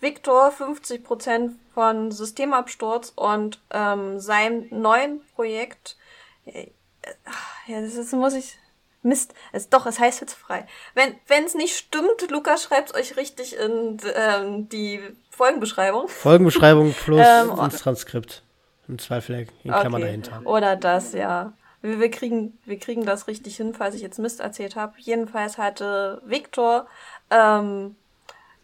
Victor, 0.00 0.50
50% 0.50 1.52
von 1.72 2.10
Systemabsturz 2.10 3.12
und 3.14 3.60
ähm, 3.70 4.18
seinem 4.18 4.66
neuen 4.70 5.20
Projekt. 5.36 5.96
Ja, 6.44 7.80
das 7.80 7.94
ist, 7.94 8.12
muss 8.12 8.34
ich. 8.34 8.58
Mist, 9.02 9.32
es, 9.52 9.70
doch, 9.70 9.86
es 9.86 9.98
heißt 9.98 10.18
hitzefrei. 10.18 10.66
Wenn 10.94 11.44
es 11.44 11.54
nicht 11.54 11.74
stimmt, 11.74 12.30
Lukas 12.30 12.64
schreibt 12.64 12.94
euch 12.94 13.16
richtig 13.16 13.56
in 13.56 13.96
ähm, 14.14 14.68
die 14.68 15.00
Folgenbeschreibung. 15.30 16.08
Folgenbeschreibung 16.08 16.92
plus 17.04 17.26
ähm, 17.26 17.58
ins 17.58 17.78
Transkript. 17.78 18.42
Im 18.88 18.98
Zweifel 18.98 19.46
in 19.62 19.70
Klammern 19.70 19.94
okay. 19.94 20.02
dahinter. 20.02 20.42
Oder 20.44 20.76
das, 20.76 21.12
ja. 21.12 21.52
Wir, 21.82 22.00
wir, 22.00 22.10
kriegen, 22.10 22.58
wir 22.64 22.78
kriegen 22.78 23.04
das 23.04 23.26
richtig 23.26 23.56
hin, 23.56 23.74
falls 23.74 23.94
ich 23.94 24.02
jetzt 24.02 24.18
Mist 24.18 24.40
erzählt 24.40 24.76
habe. 24.76 24.94
Jedenfalls 24.98 25.58
hatte 25.58 26.20
Viktor 26.24 26.86
ähm, 27.30 27.96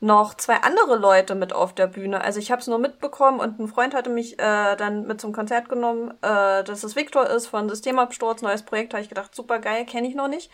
noch 0.07 0.35
zwei 0.35 0.57
andere 0.63 0.97
Leute 0.97 1.35
mit 1.35 1.53
auf 1.53 1.75
der 1.75 1.89
Bühne. 1.89 2.23
Also 2.23 2.39
ich 2.39 2.51
habe 2.51 2.61
es 2.61 2.69
nur 2.69 2.79
mitbekommen 2.79 3.41
und 3.41 3.59
ein 3.59 3.69
Freund 3.69 3.95
hatte 3.95 4.09
mich 4.09 4.39
äh, 4.39 4.77
dann 4.77 5.07
mit 5.07 5.21
zum 5.21 5.33
Konzert 5.33 5.69
genommen, 5.69 6.13
äh, 6.23 6.65
dass 6.65 6.85
es 6.85 6.97
Victor 6.97 7.27
ist 7.27 7.49
von 7.49 7.69
Systemabsturz, 7.69 8.41
neues 8.41 8.63
Projekt. 8.63 8.95
Habe 8.95 9.03
ich 9.03 9.09
gedacht, 9.09 9.35
super 9.35 9.59
geil, 9.59 9.85
kenne 9.85 10.09
ich 10.09 10.15
noch 10.15 10.29
nicht. 10.29 10.51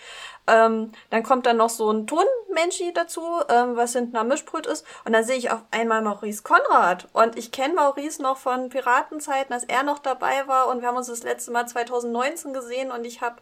Ähm, 0.49 0.91
dann 1.11 1.23
kommt 1.23 1.47
dann 1.47 1.59
noch 1.59 1.69
so 1.69 1.91
ein 1.91 2.07
Tonmenschi 2.07 2.93
dazu, 2.93 3.23
ähm, 3.49 3.77
was 3.77 3.93
hinten 3.93 4.17
am 4.17 4.29
Mischpult 4.29 4.67
ist. 4.67 4.85
Und 5.05 5.13
dann 5.13 5.25
sehe 5.25 5.37
ich 5.37 5.51
auf 5.51 5.63
einmal 5.71 6.03
Maurice 6.03 6.43
Konrad. 6.43 7.09
Und 7.13 7.39
ich 7.39 7.53
kenne 7.53 7.75
Maurice 7.75 8.23
noch 8.23 8.39
von 8.39 8.71
Piratenzeiten, 8.71 9.53
als 9.53 9.65
er 9.65 9.83
noch 9.83 10.01
dabei 10.01 10.49
war. 10.49 10.69
Und 10.69 10.81
wir 10.81 10.89
haben 10.89 10.97
uns 10.97 11.09
das 11.09 11.23
letzte 11.23 11.53
Mal 11.53 11.69
2019 11.69 12.55
gesehen 12.55 12.91
und 12.91 13.05
ich 13.05 13.21
habe 13.21 13.37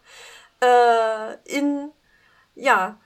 äh, 0.60 1.36
in 1.44 1.92
ja 2.54 2.98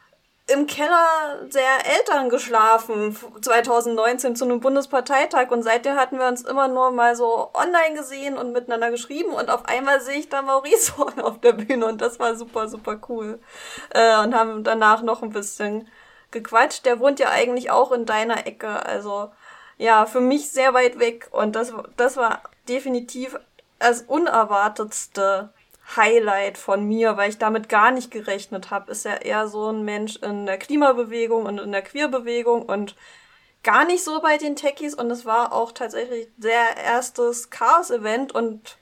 im 0.46 0.66
Keller 0.66 1.46
der 1.54 1.86
Eltern 1.98 2.28
geschlafen 2.28 3.16
2019 3.40 4.36
zu 4.36 4.44
einem 4.44 4.60
Bundesparteitag. 4.60 5.50
Und 5.50 5.62
seitdem 5.62 5.96
hatten 5.96 6.18
wir 6.18 6.26
uns 6.26 6.42
immer 6.42 6.68
nur 6.68 6.90
mal 6.90 7.16
so 7.16 7.50
online 7.54 7.96
gesehen 7.96 8.36
und 8.36 8.52
miteinander 8.52 8.90
geschrieben. 8.90 9.32
Und 9.32 9.48
auf 9.48 9.64
einmal 9.66 10.00
sehe 10.00 10.18
ich 10.18 10.28
da 10.28 10.42
Maurice 10.42 10.96
Horn 10.98 11.20
auf 11.20 11.40
der 11.40 11.52
Bühne. 11.52 11.86
Und 11.86 12.00
das 12.02 12.18
war 12.18 12.36
super, 12.36 12.68
super 12.68 13.00
cool. 13.08 13.38
Äh, 13.90 14.18
und 14.18 14.34
haben 14.34 14.64
danach 14.64 15.02
noch 15.02 15.22
ein 15.22 15.30
bisschen 15.30 15.88
gequatscht. 16.30 16.84
Der 16.84 17.00
wohnt 17.00 17.20
ja 17.20 17.30
eigentlich 17.30 17.70
auch 17.70 17.90
in 17.92 18.04
deiner 18.04 18.46
Ecke, 18.46 18.84
also 18.84 19.30
ja, 19.78 20.06
für 20.06 20.20
mich 20.20 20.50
sehr 20.50 20.74
weit 20.74 20.98
weg. 20.98 21.28
Und 21.30 21.56
das, 21.56 21.72
das 21.96 22.16
war 22.18 22.42
definitiv 22.68 23.38
das 23.78 24.02
Unerwartetste 24.02 25.50
Highlight 25.96 26.58
von 26.58 26.84
mir, 26.84 27.16
weil 27.16 27.30
ich 27.30 27.38
damit 27.38 27.68
gar 27.68 27.90
nicht 27.90 28.10
gerechnet 28.10 28.70
habe. 28.70 28.90
Ist 28.90 29.04
ja 29.04 29.16
eher 29.16 29.48
so 29.48 29.70
ein 29.70 29.84
Mensch 29.84 30.16
in 30.16 30.46
der 30.46 30.58
Klimabewegung 30.58 31.44
und 31.46 31.58
in 31.58 31.72
der 31.72 31.82
Queerbewegung 31.82 32.62
und 32.62 32.96
gar 33.62 33.84
nicht 33.84 34.04
so 34.04 34.20
bei 34.20 34.36
den 34.38 34.56
Techies 34.56 34.94
und 34.94 35.10
es 35.10 35.24
war 35.24 35.52
auch 35.52 35.72
tatsächlich 35.72 36.28
der 36.36 36.76
erstes 36.76 37.50
Chaos-Event 37.50 38.34
und 38.34 38.78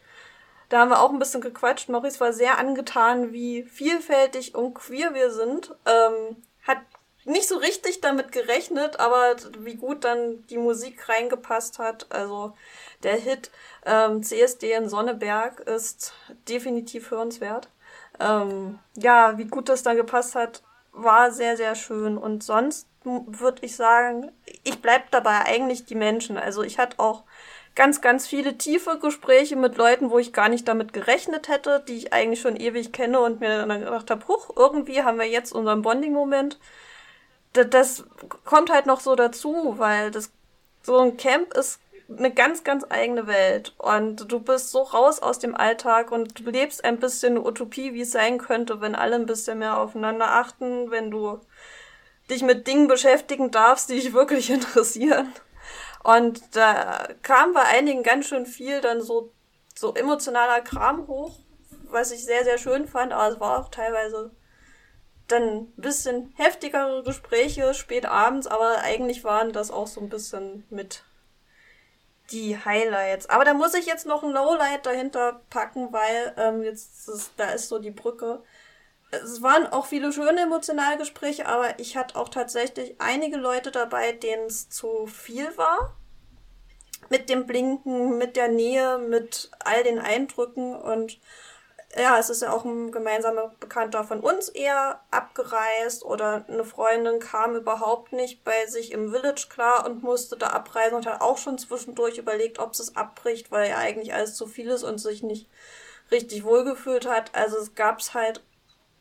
da 0.68 0.80
haben 0.80 0.90
wir 0.90 1.00
auch 1.00 1.10
ein 1.10 1.18
bisschen 1.18 1.40
gequatscht. 1.42 1.88
Maurice 1.88 2.18
war 2.18 2.32
sehr 2.32 2.58
angetan, 2.58 3.32
wie 3.32 3.62
vielfältig 3.64 4.54
und 4.54 4.74
queer 4.74 5.12
wir 5.14 5.30
sind. 5.30 5.74
Ähm, 5.84 6.36
hat 6.66 6.78
nicht 7.24 7.46
so 7.46 7.56
richtig 7.56 8.00
damit 8.00 8.32
gerechnet, 8.32 8.98
aber 8.98 9.36
wie 9.58 9.76
gut 9.76 10.04
dann 10.04 10.46
die 10.46 10.58
Musik 10.58 11.08
reingepasst 11.08 11.78
hat. 11.78 12.06
Also 12.10 12.54
der 13.02 13.16
Hit 13.16 13.50
ähm, 13.84 14.22
CSD 14.22 14.72
in 14.72 14.88
Sonneberg 14.88 15.60
ist 15.60 16.14
definitiv 16.48 17.10
hörenswert. 17.10 17.68
Ähm, 18.20 18.78
ja, 18.94 19.38
wie 19.38 19.46
gut 19.46 19.68
das 19.68 19.82
dann 19.82 19.96
gepasst 19.96 20.34
hat, 20.34 20.62
war 20.92 21.30
sehr, 21.32 21.56
sehr 21.56 21.74
schön. 21.74 22.18
Und 22.18 22.42
sonst 22.42 22.86
würde 23.04 23.64
ich 23.64 23.76
sagen, 23.76 24.30
ich 24.62 24.80
bleib 24.80 25.10
dabei 25.10 25.44
eigentlich 25.44 25.84
die 25.86 25.94
Menschen. 25.94 26.36
Also 26.36 26.62
ich 26.62 26.78
hatte 26.78 26.98
auch 26.98 27.24
ganz, 27.74 28.00
ganz 28.00 28.26
viele 28.26 28.58
tiefe 28.58 28.98
Gespräche 28.98 29.56
mit 29.56 29.76
Leuten, 29.76 30.10
wo 30.10 30.18
ich 30.18 30.32
gar 30.32 30.48
nicht 30.48 30.68
damit 30.68 30.92
gerechnet 30.92 31.48
hätte, 31.48 31.82
die 31.86 31.96
ich 31.96 32.12
eigentlich 32.12 32.40
schon 32.40 32.56
ewig 32.56 32.92
kenne 32.92 33.20
und 33.20 33.40
mir 33.40 33.66
dann 33.66 33.80
gedacht 33.80 34.10
habe, 34.10 34.28
huch, 34.28 34.50
irgendwie 34.56 35.02
haben 35.02 35.18
wir 35.18 35.28
jetzt 35.28 35.52
unseren 35.52 35.82
Bonding-Moment. 35.82 36.58
Das 37.54 38.04
kommt 38.44 38.70
halt 38.70 38.86
noch 38.86 39.00
so 39.00 39.14
dazu, 39.14 39.74
weil 39.78 40.10
das 40.10 40.30
so 40.82 40.98
ein 40.98 41.16
Camp 41.16 41.52
ist 41.54 41.81
eine 42.18 42.32
ganz, 42.32 42.64
ganz 42.64 42.84
eigene 42.88 43.26
Welt. 43.26 43.74
Und 43.78 44.30
du 44.30 44.40
bist 44.40 44.70
so 44.70 44.82
raus 44.82 45.20
aus 45.20 45.38
dem 45.38 45.54
Alltag 45.54 46.10
und 46.12 46.40
du 46.40 46.50
lebst 46.50 46.84
ein 46.84 46.98
bisschen 46.98 47.38
Utopie, 47.38 47.94
wie 47.94 48.02
es 48.02 48.12
sein 48.12 48.38
könnte, 48.38 48.80
wenn 48.80 48.94
alle 48.94 49.16
ein 49.16 49.26
bisschen 49.26 49.58
mehr 49.58 49.78
aufeinander 49.78 50.32
achten, 50.32 50.90
wenn 50.90 51.10
du 51.10 51.40
dich 52.30 52.42
mit 52.42 52.66
Dingen 52.66 52.88
beschäftigen 52.88 53.50
darfst, 53.50 53.90
die 53.90 53.96
dich 53.96 54.12
wirklich 54.12 54.50
interessieren. 54.50 55.32
Und 56.02 56.56
da 56.56 57.08
kam 57.22 57.52
bei 57.52 57.62
einigen 57.62 58.02
ganz 58.02 58.26
schön 58.26 58.46
viel 58.46 58.80
dann 58.80 59.00
so, 59.00 59.32
so 59.74 59.94
emotionaler 59.94 60.60
Kram 60.60 61.06
hoch, 61.06 61.38
was 61.90 62.10
ich 62.10 62.24
sehr, 62.24 62.44
sehr 62.44 62.58
schön 62.58 62.88
fand, 62.88 63.12
aber 63.12 63.32
es 63.32 63.40
war 63.40 63.60
auch 63.60 63.68
teilweise 63.68 64.32
dann 65.28 65.42
ein 65.42 65.72
bisschen 65.76 66.32
heftigere 66.36 67.02
Gespräche 67.04 67.72
spät 67.74 68.06
abends, 68.06 68.46
aber 68.46 68.78
eigentlich 68.78 69.24
waren 69.24 69.52
das 69.52 69.70
auch 69.70 69.86
so 69.86 70.00
ein 70.00 70.08
bisschen 70.08 70.66
mit 70.70 71.04
die 72.32 72.56
Highlights. 72.56 73.28
Aber 73.28 73.44
da 73.44 73.54
muss 73.54 73.74
ich 73.74 73.86
jetzt 73.86 74.06
noch 74.06 74.22
ein 74.22 74.30
Lowlight 74.30 74.86
dahinter 74.86 75.40
packen, 75.50 75.92
weil 75.92 76.34
ähm, 76.36 76.62
jetzt 76.62 77.08
ist, 77.08 77.32
da 77.36 77.50
ist 77.50 77.68
so 77.68 77.78
die 77.78 77.90
Brücke. 77.90 78.42
Es 79.10 79.42
waren 79.42 79.66
auch 79.66 79.86
viele 79.86 80.12
schöne 80.12 80.40
emotionale 80.40 80.96
Gespräche, 80.96 81.46
aber 81.46 81.78
ich 81.78 81.96
hatte 81.96 82.16
auch 82.16 82.30
tatsächlich 82.30 82.96
einige 82.98 83.36
Leute 83.36 83.70
dabei, 83.70 84.12
denen 84.12 84.46
es 84.46 84.70
zu 84.70 85.06
viel 85.06 85.56
war. 85.56 85.96
Mit 87.10 87.28
dem 87.28 87.46
Blinken, 87.46 88.16
mit 88.16 88.36
der 88.36 88.48
Nähe, 88.48 88.98
mit 88.98 89.50
all 89.64 89.82
den 89.82 89.98
Eindrücken 89.98 90.74
und 90.74 91.20
ja, 91.96 92.18
es 92.18 92.30
ist 92.30 92.42
ja 92.42 92.52
auch 92.52 92.64
ein 92.64 92.90
gemeinsamer 92.90 93.52
Bekannter 93.60 94.04
von 94.04 94.20
uns 94.20 94.48
eher 94.48 95.00
abgereist 95.10 96.04
oder 96.04 96.44
eine 96.48 96.64
Freundin 96.64 97.20
kam 97.20 97.54
überhaupt 97.54 98.12
nicht 98.12 98.44
bei 98.44 98.66
sich 98.66 98.92
im 98.92 99.12
Village 99.12 99.46
klar 99.50 99.84
und 99.84 100.02
musste 100.02 100.36
da 100.36 100.48
abreisen 100.48 100.96
und 100.96 101.06
hat 101.06 101.20
auch 101.20 101.36
schon 101.36 101.58
zwischendurch 101.58 102.16
überlegt, 102.16 102.58
ob 102.58 102.72
es 102.72 102.96
abbricht, 102.96 103.50
weil 103.50 103.68
ja 103.68 103.76
eigentlich 103.76 104.14
alles 104.14 104.34
zu 104.36 104.46
viel 104.46 104.70
ist 104.70 104.84
und 104.84 104.98
sich 104.98 105.22
nicht 105.22 105.48
richtig 106.10 106.44
wohlgefühlt 106.44 107.06
hat. 107.06 107.34
Also 107.34 107.58
es 107.58 107.74
gab's 107.74 108.14
halt 108.14 108.42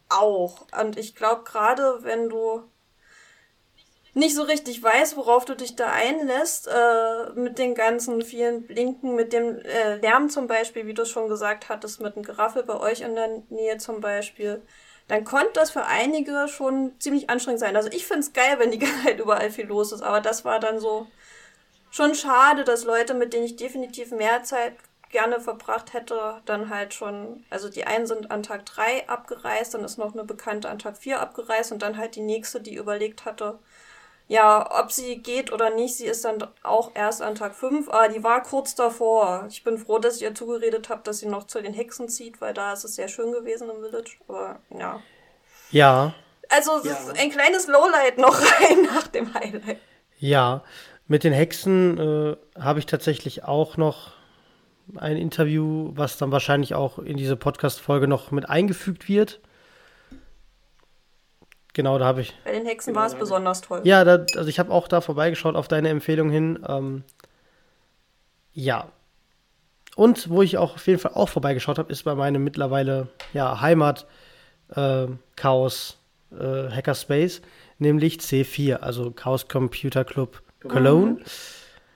auch. 0.10 0.66
Und 0.78 0.98
ich 0.98 1.16
glaube, 1.16 1.44
gerade 1.44 2.04
wenn 2.04 2.30
du 2.30 2.64
nicht 4.14 4.36
so 4.36 4.43
richtig 4.43 4.84
weiß, 4.84 5.16
worauf 5.16 5.45
du 5.45 5.55
dich 5.55 5.76
da 5.76 5.89
einlässt, 5.89 6.68
äh, 6.68 7.30
mit 7.36 7.57
den 7.57 7.76
ganzen 7.76 8.22
vielen 8.22 8.68
Blinken, 8.68 9.16
mit 9.16 9.32
dem 9.32 9.59
äh, 9.59 9.95
Lärm 9.97 10.30
zum 10.30 10.47
Beispiel, 10.47 10.86
wie 10.86 10.93
du 10.93 11.05
schon 11.05 11.30
gesagt 11.30 11.70
hattest, 11.70 12.01
mit 12.01 12.16
dem 12.16 12.24
Geraffel 12.24 12.64
bei 12.64 12.78
euch 12.78 13.01
in 13.01 13.16
der 13.16 13.41
Nähe 13.49 13.78
zum 13.78 14.01
Beispiel, 14.01 14.62
dann 15.07 15.24
konnte 15.24 15.53
das 15.53 15.72
für 15.72 15.86
einige 15.86 16.47
schon 16.47 16.93
ziemlich 16.99 17.30
anstrengend 17.30 17.62
sein. 17.62 17.76
Also 17.76 17.89
ich 17.91 18.05
find's 18.05 18.34
geil, 18.34 18.55
wenn 18.59 18.72
die 18.72 18.80
ganze 18.80 19.03
Zeit 19.03 19.20
überall 19.20 19.49
viel 19.49 19.66
los 19.66 19.93
ist, 19.93 20.01
aber 20.01 20.20
das 20.20 20.43
war 20.43 20.59
dann 20.59 20.80
so 20.80 21.07
schon 21.89 22.16
schade, 22.16 22.64
dass 22.64 22.84
Leute, 22.84 23.14
mit 23.14 23.34
denen 23.34 23.45
ich 23.45 23.55
definitiv 23.55 24.12
mehr 24.12 24.43
Zeit 24.43 24.74
gerne 25.09 25.39
verbracht 25.39 25.93
hätte, 25.93 26.41
dann 26.45 26.70
halt 26.70 26.93
schon, 26.93 27.45
also 27.49 27.70
die 27.70 27.86
einen 27.86 28.07
sind 28.07 28.32
an 28.32 28.43
Tag 28.43 28.66
drei 28.66 29.07
abgereist, 29.07 29.74
dann 29.74 29.84
ist 29.84 29.97
noch 29.97 30.14
eine 30.14 30.24
Bekannte 30.24 30.70
an 30.70 30.80
Tag 30.80 30.97
vier 30.97 31.20
abgereist 31.20 31.72
und 31.72 31.82
dann 31.82 31.97
halt 31.97 32.16
die 32.16 32.22
nächste, 32.22 32.62
die 32.62 32.76
überlegt 32.76 33.26
hatte, 33.26 33.59
ja, 34.32 34.80
ob 34.82 34.94
sie 34.94 35.18
geht 35.18 35.52
oder 35.52 35.72
nicht, 35.72 35.98
sie 35.98 36.06
ist 36.06 36.24
dann 36.24 36.48
auch 36.64 36.92
erst 36.94 37.22
an 37.22 37.36
Tag 37.36 37.54
5, 37.54 37.90
aber 37.90 38.08
die 38.08 38.24
war 38.24 38.42
kurz 38.42 38.76
davor. 38.76 39.46
Ich 39.50 39.66
bin 39.66 39.78
froh, 39.78 40.00
dass 40.00 40.16
ich 40.16 40.22
ihr 40.22 40.34
zugeredet 40.34 40.88
habe, 40.88 41.02
dass 41.04 41.20
sie 41.20 41.28
noch 41.28 41.48
zu 41.48 41.62
den 41.62 41.74
Hexen 41.74 42.08
zieht, 42.08 42.40
weil 42.40 42.54
da 42.54 42.72
ist 42.72 42.86
es 42.86 42.96
sehr 42.96 43.10
schön 43.10 43.34
gewesen 43.34 43.70
im 43.70 43.84
Village. 43.84 44.12
Aber 44.30 44.60
ja. 44.70 45.02
Ja. 45.72 46.14
Also 46.48 46.72
ja. 46.86 46.96
ein 47.20 47.30
kleines 47.30 47.68
Lowlight 47.68 48.20
noch 48.20 48.40
rein 48.40 48.84
nach 48.96 49.08
dem 49.08 49.34
Highlight. 49.34 49.80
Ja, 50.18 50.64
mit 51.10 51.26
den 51.26 51.34
Hexen 51.34 51.98
äh, 51.98 52.38
habe 52.58 52.80
ich 52.80 52.86
tatsächlich 52.86 53.44
auch 53.44 53.76
noch 53.76 54.14
ein 54.96 55.18
Interview, 55.18 55.92
was 55.96 56.18
dann 56.18 56.32
wahrscheinlich 56.32 56.74
auch 56.74 57.00
in 57.00 57.18
diese 57.18 57.36
Podcast-Folge 57.36 58.08
noch 58.08 58.32
mit 58.32 58.48
eingefügt 58.48 59.10
wird. 59.10 59.42
Genau, 61.74 61.97
da 61.97 62.05
habe 62.05 62.22
ich. 62.22 62.34
Bei 62.43 62.51
den 62.51 62.65
Hexen 62.65 62.93
war 62.95 63.05
es 63.07 63.15
besonders 63.15 63.61
toll. 63.61 63.82
Ja, 63.84 64.03
da, 64.03 64.26
also 64.36 64.49
ich 64.49 64.59
habe 64.59 64.72
auch 64.72 64.88
da 64.88 65.01
vorbeigeschaut 65.01 65.55
auf 65.55 65.67
deine 65.67 65.89
Empfehlung 65.89 66.30
hin. 66.30 66.59
Ähm, 66.67 67.03
ja. 68.53 68.89
Und 69.95 70.30
wo 70.30 70.41
ich 70.41 70.57
auch 70.57 70.76
auf 70.76 70.88
jeden 70.88 70.99
Fall 70.99 71.13
auch 71.15 71.30
vorbeigeschaut 71.30 71.78
habe, 71.78 71.91
ist 71.91 72.03
bei 72.03 72.15
meinem 72.15 72.43
mittlerweile 72.43 73.07
ja, 73.34 73.61
Heimat 73.61 74.05
äh, 74.76 75.07
Chaos 75.36 75.97
äh, 76.32 76.69
Hackerspace, 76.69 77.41
nämlich 77.78 78.17
C4, 78.17 78.78
also 78.78 79.11
Chaos 79.11 79.47
Computer 79.47 80.03
Club 80.03 80.41
Cologne. 80.67 81.11
Mhm. 81.11 81.19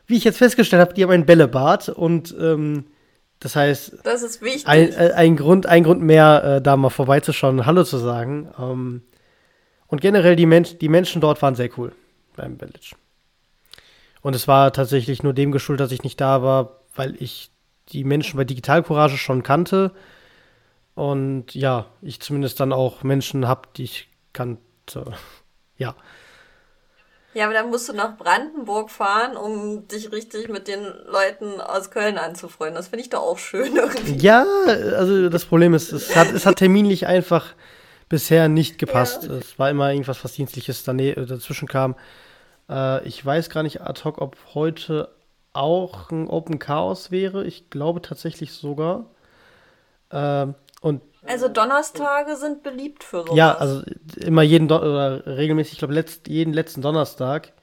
Wie 0.07 0.17
ich 0.17 0.23
jetzt 0.23 0.37
festgestellt 0.37 0.81
habe, 0.81 0.93
die 0.93 1.03
haben 1.03 1.11
ein 1.11 1.25
Bällebad 1.25 1.89
und 1.89 2.35
ähm, 2.39 2.85
das 3.39 3.55
heißt, 3.55 3.97
das 4.03 4.23
ist 4.23 4.41
wichtig. 4.41 4.67
Ein, 4.67 4.91
äh, 4.93 5.11
ein, 5.15 5.35
Grund, 5.35 5.65
ein 5.65 5.83
Grund 5.83 6.01
mehr, 6.01 6.43
äh, 6.43 6.61
da 6.61 6.77
mal 6.77 6.89
vorbeizuschauen, 6.89 7.65
Hallo 7.65 7.83
zu 7.83 7.97
sagen. 7.97 8.49
Ähm, 8.59 9.01
und 9.87 10.01
generell 10.01 10.35
die, 10.35 10.45
Men 10.45 10.65
die 10.81 10.89
Menschen 10.89 11.21
dort 11.21 11.41
waren 11.41 11.55
sehr 11.55 11.69
cool 11.77 11.93
beim 12.35 12.57
Village. 12.57 12.95
Und 14.21 14.35
es 14.35 14.47
war 14.47 14.73
tatsächlich 14.73 15.21
nur 15.21 15.33
dem 15.33 15.51
geschuldet, 15.51 15.85
dass 15.85 15.91
ich 15.91 16.03
nicht 16.03 16.19
da 16.19 16.41
war, 16.41 16.79
weil 16.95 17.15
ich 17.21 17.51
die 17.89 18.03
Menschen 18.03 18.37
bei 18.37 18.43
Digital 18.43 18.81
Courage 18.83 19.17
schon 19.17 19.43
kannte. 19.43 19.91
Und 20.95 21.53
ja, 21.53 21.85
ich 22.01 22.21
zumindest 22.21 22.59
dann 22.59 22.73
auch 22.73 23.03
Menschen 23.03 23.47
habe, 23.47 23.69
die 23.75 23.83
ich 23.83 24.09
kannte. 24.33 24.59
Ja. 25.77 25.93
Ja, 27.33 27.43
aber 27.43 27.53
dann 27.53 27.69
musst 27.69 27.89
du 27.89 27.93
nach 27.93 28.15
Brandenburg 28.15 28.89
fahren, 28.89 29.35
um 29.35 29.89
dich 29.89 30.13
richtig 30.13 30.47
mit 30.47 30.69
den 30.69 30.85
Leuten 31.05 31.59
aus 31.59 31.91
Köln 31.91 32.17
anzufreunden. 32.17 32.77
Das 32.77 32.87
finde 32.87 33.03
ich 33.03 33.09
doch 33.09 33.19
auch 33.19 33.37
schön 33.37 33.75
irgendwie. 33.75 34.15
Ja, 34.15 34.45
also 34.95 35.27
das 35.27 35.43
Problem 35.43 35.73
ist, 35.73 35.91
es 35.91 36.15
hat, 36.15 36.31
es 36.31 36.45
hat 36.45 36.55
terminlich 36.55 37.07
einfach 37.07 37.53
bisher 38.09 38.49
nicht 38.49 38.77
gepasst. 38.77 39.23
Ja. 39.23 39.33
Es 39.33 39.57
war 39.59 39.69
immer 39.69 39.91
irgendwas, 39.91 40.23
was 40.23 40.33
Dienstliches 40.33 40.83
dazwischen 40.83 41.67
kam. 41.67 41.95
Äh, 42.69 43.07
ich 43.07 43.25
weiß 43.25 43.49
gar 43.49 43.63
nicht 43.63 43.81
ad 43.81 44.03
hoc, 44.03 44.21
ob 44.21 44.37
heute 44.53 45.09
auch 45.53 46.11
ein 46.11 46.27
Open 46.27 46.59
Chaos 46.59 47.11
wäre. 47.11 47.45
Ich 47.45 47.69
glaube 47.69 48.01
tatsächlich 48.01 48.51
sogar. 48.53 49.05
Äh, 50.09 50.47
und 50.81 51.01
also 51.27 51.47
Donnerstage 51.47 52.35
sind 52.35 52.61
beliebt 52.61 53.03
für 53.03 53.23
sowas. 53.23 53.35
Ja, 53.35 53.55
also 53.55 53.81
immer 54.17 54.43
jeden 54.43 54.67
Don 54.67 54.81
oder 54.81 55.25
regelmäßig, 55.25 55.73
ich 55.73 55.79
glaube 55.79 55.95
letzt, 55.95 56.27
jeden 56.27 56.53
letzten 56.53 56.83
Donnerstag 56.83 57.53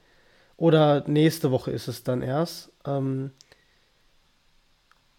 oder 0.57 1.03
nächste 1.07 1.51
Woche 1.51 1.71
ist 1.71 1.87
es 1.87 2.03
dann 2.03 2.21
erst. 2.21 2.71
Ähm, 2.85 3.31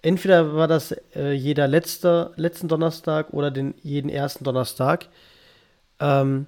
entweder 0.04 0.54
war 0.54 0.68
das 0.68 0.94
äh, 1.14 1.32
jeder 1.32 1.66
letzte, 1.66 2.32
letzten 2.36 2.68
Donnerstag 2.68 3.32
oder 3.32 3.50
den 3.50 3.74
jeden 3.82 4.10
ersten 4.10 4.44
Donnerstag. 4.44 5.08
Ähm, 5.98 6.46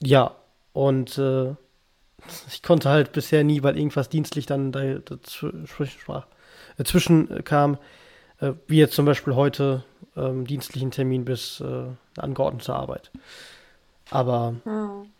ja, 0.00 0.34
und 0.72 1.18
äh, 1.18 1.54
ich 2.48 2.62
konnte 2.62 2.90
halt 2.90 3.12
bisher 3.12 3.42
nie, 3.42 3.62
weil 3.62 3.76
irgendwas 3.76 4.08
dienstlich 4.08 4.46
dann 4.46 4.72
dazwischen 6.76 7.30
äh, 7.30 7.42
kam, 7.42 7.78
äh, 8.40 8.52
wie 8.66 8.78
jetzt 8.78 8.94
zum 8.94 9.06
Beispiel 9.06 9.34
heute 9.34 9.84
ähm, 10.16 10.46
dienstlichen 10.46 10.90
Termin 10.90 11.24
bis 11.24 11.60
äh, 11.60 11.86
angeordnete 12.20 12.74
Arbeit. 12.74 13.10
Aber 14.10 14.54
hm. 14.64 15.10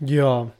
ja. 0.00 0.50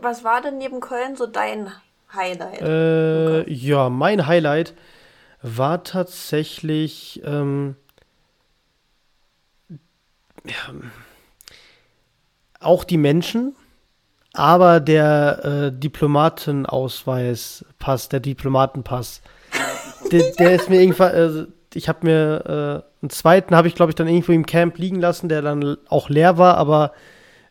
Was 0.00 0.24
war 0.24 0.42
denn 0.42 0.58
neben 0.58 0.80
Köln 0.80 1.16
so 1.16 1.26
dein 1.26 1.70
Highlight? 2.14 2.60
Äh, 2.60 3.40
okay. 3.40 3.52
Ja, 3.52 3.88
mein 3.88 4.26
Highlight 4.26 4.74
war 5.42 5.84
tatsächlich 5.84 7.20
ähm, 7.24 7.76
ja, 10.46 10.74
auch 12.60 12.84
die 12.84 12.96
Menschen, 12.96 13.54
aber 14.32 14.80
der 14.80 15.44
äh, 15.44 15.78
Diplomatenausweis, 15.78 17.64
Pass, 17.78 18.08
der 18.08 18.20
Diplomatenpass 18.20 19.22
der, 20.12 20.32
der 20.32 20.54
ist 20.54 20.68
mir 20.68 20.80
irgendwann, 20.80 21.12
also 21.12 21.46
ich 21.74 21.88
habe 21.88 22.06
mir 22.06 22.44
äh, 22.46 23.02
einen 23.02 23.10
zweiten 23.10 23.54
habe 23.54 23.68
ich 23.68 23.74
glaube 23.74 23.90
ich 23.90 23.96
dann 23.96 24.08
irgendwo 24.08 24.32
im 24.32 24.46
Camp 24.46 24.78
liegen 24.78 25.00
lassen, 25.00 25.28
der 25.28 25.42
dann 25.42 25.76
auch 25.88 26.08
leer 26.08 26.38
war, 26.38 26.56
aber 26.56 26.92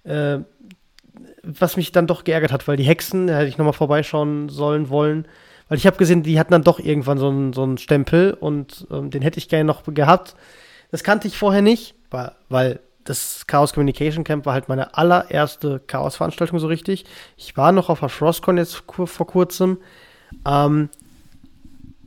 äh, 0.04 0.40
was 1.44 1.78
mich 1.78 1.92
dann 1.92 2.08
doch 2.08 2.24
geärgert 2.24 2.52
hat, 2.52 2.68
weil 2.68 2.78
die 2.78 2.84
Hexen, 2.84 3.28
da 3.28 3.38
hätte 3.38 3.50
ich 3.50 3.58
nochmal 3.58 3.74
vorbeischauen 3.74 4.50
sollen 4.50 4.90
wollen, 4.90 5.28
weil 5.70 5.78
ich 5.78 5.86
habe 5.86 5.98
gesehen, 5.98 6.24
die 6.24 6.40
hatten 6.40 6.52
dann 6.52 6.64
doch 6.64 6.80
irgendwann 6.80 7.18
so 7.18 7.30
einen, 7.30 7.54
so 7.54 7.64
einen 7.64 7.78
Stempel 7.78 8.34
und 8.34 8.88
ähm, 8.92 9.10
den 9.10 9.22
hätte 9.22 9.38
ich 9.38 9.50
gerne 9.50 9.66
noch 9.66 9.84
gehabt. 9.86 10.36
Das 10.92 11.04
kannte 11.04 11.28
ich 11.28 11.38
vorher 11.38 11.62
nicht, 11.62 11.96
weil, 12.12 12.32
weil 12.50 12.80
das 13.04 13.48
Chaos 13.48 13.74
Communication 13.74 14.24
Camp 14.24 14.46
war 14.46 14.54
halt 14.54 14.70
meine 14.70 14.96
allererste 14.98 15.82
Chaos-Veranstaltung 15.88 16.60
so 16.60 16.68
richtig. 16.68 17.06
Ich 17.38 17.58
war 17.58 17.72
noch 17.72 17.90
auf 17.90 18.00
der 18.00 18.10
Frostcon 18.10 18.58
jetzt 18.58 18.84
vor 18.88 19.28
kurzem. 19.28 19.78
Ähm, 20.46 20.90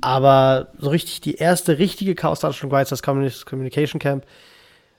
aber 0.00 0.68
so 0.78 0.90
richtig 0.90 1.20
die 1.20 1.36
erste 1.36 1.78
richtige 1.78 2.14
Chaos-Veranstaltung 2.14 2.70
war 2.70 2.80
jetzt 2.80 2.92
das 2.92 3.02
Communication 3.02 3.98
Camp. 3.98 4.24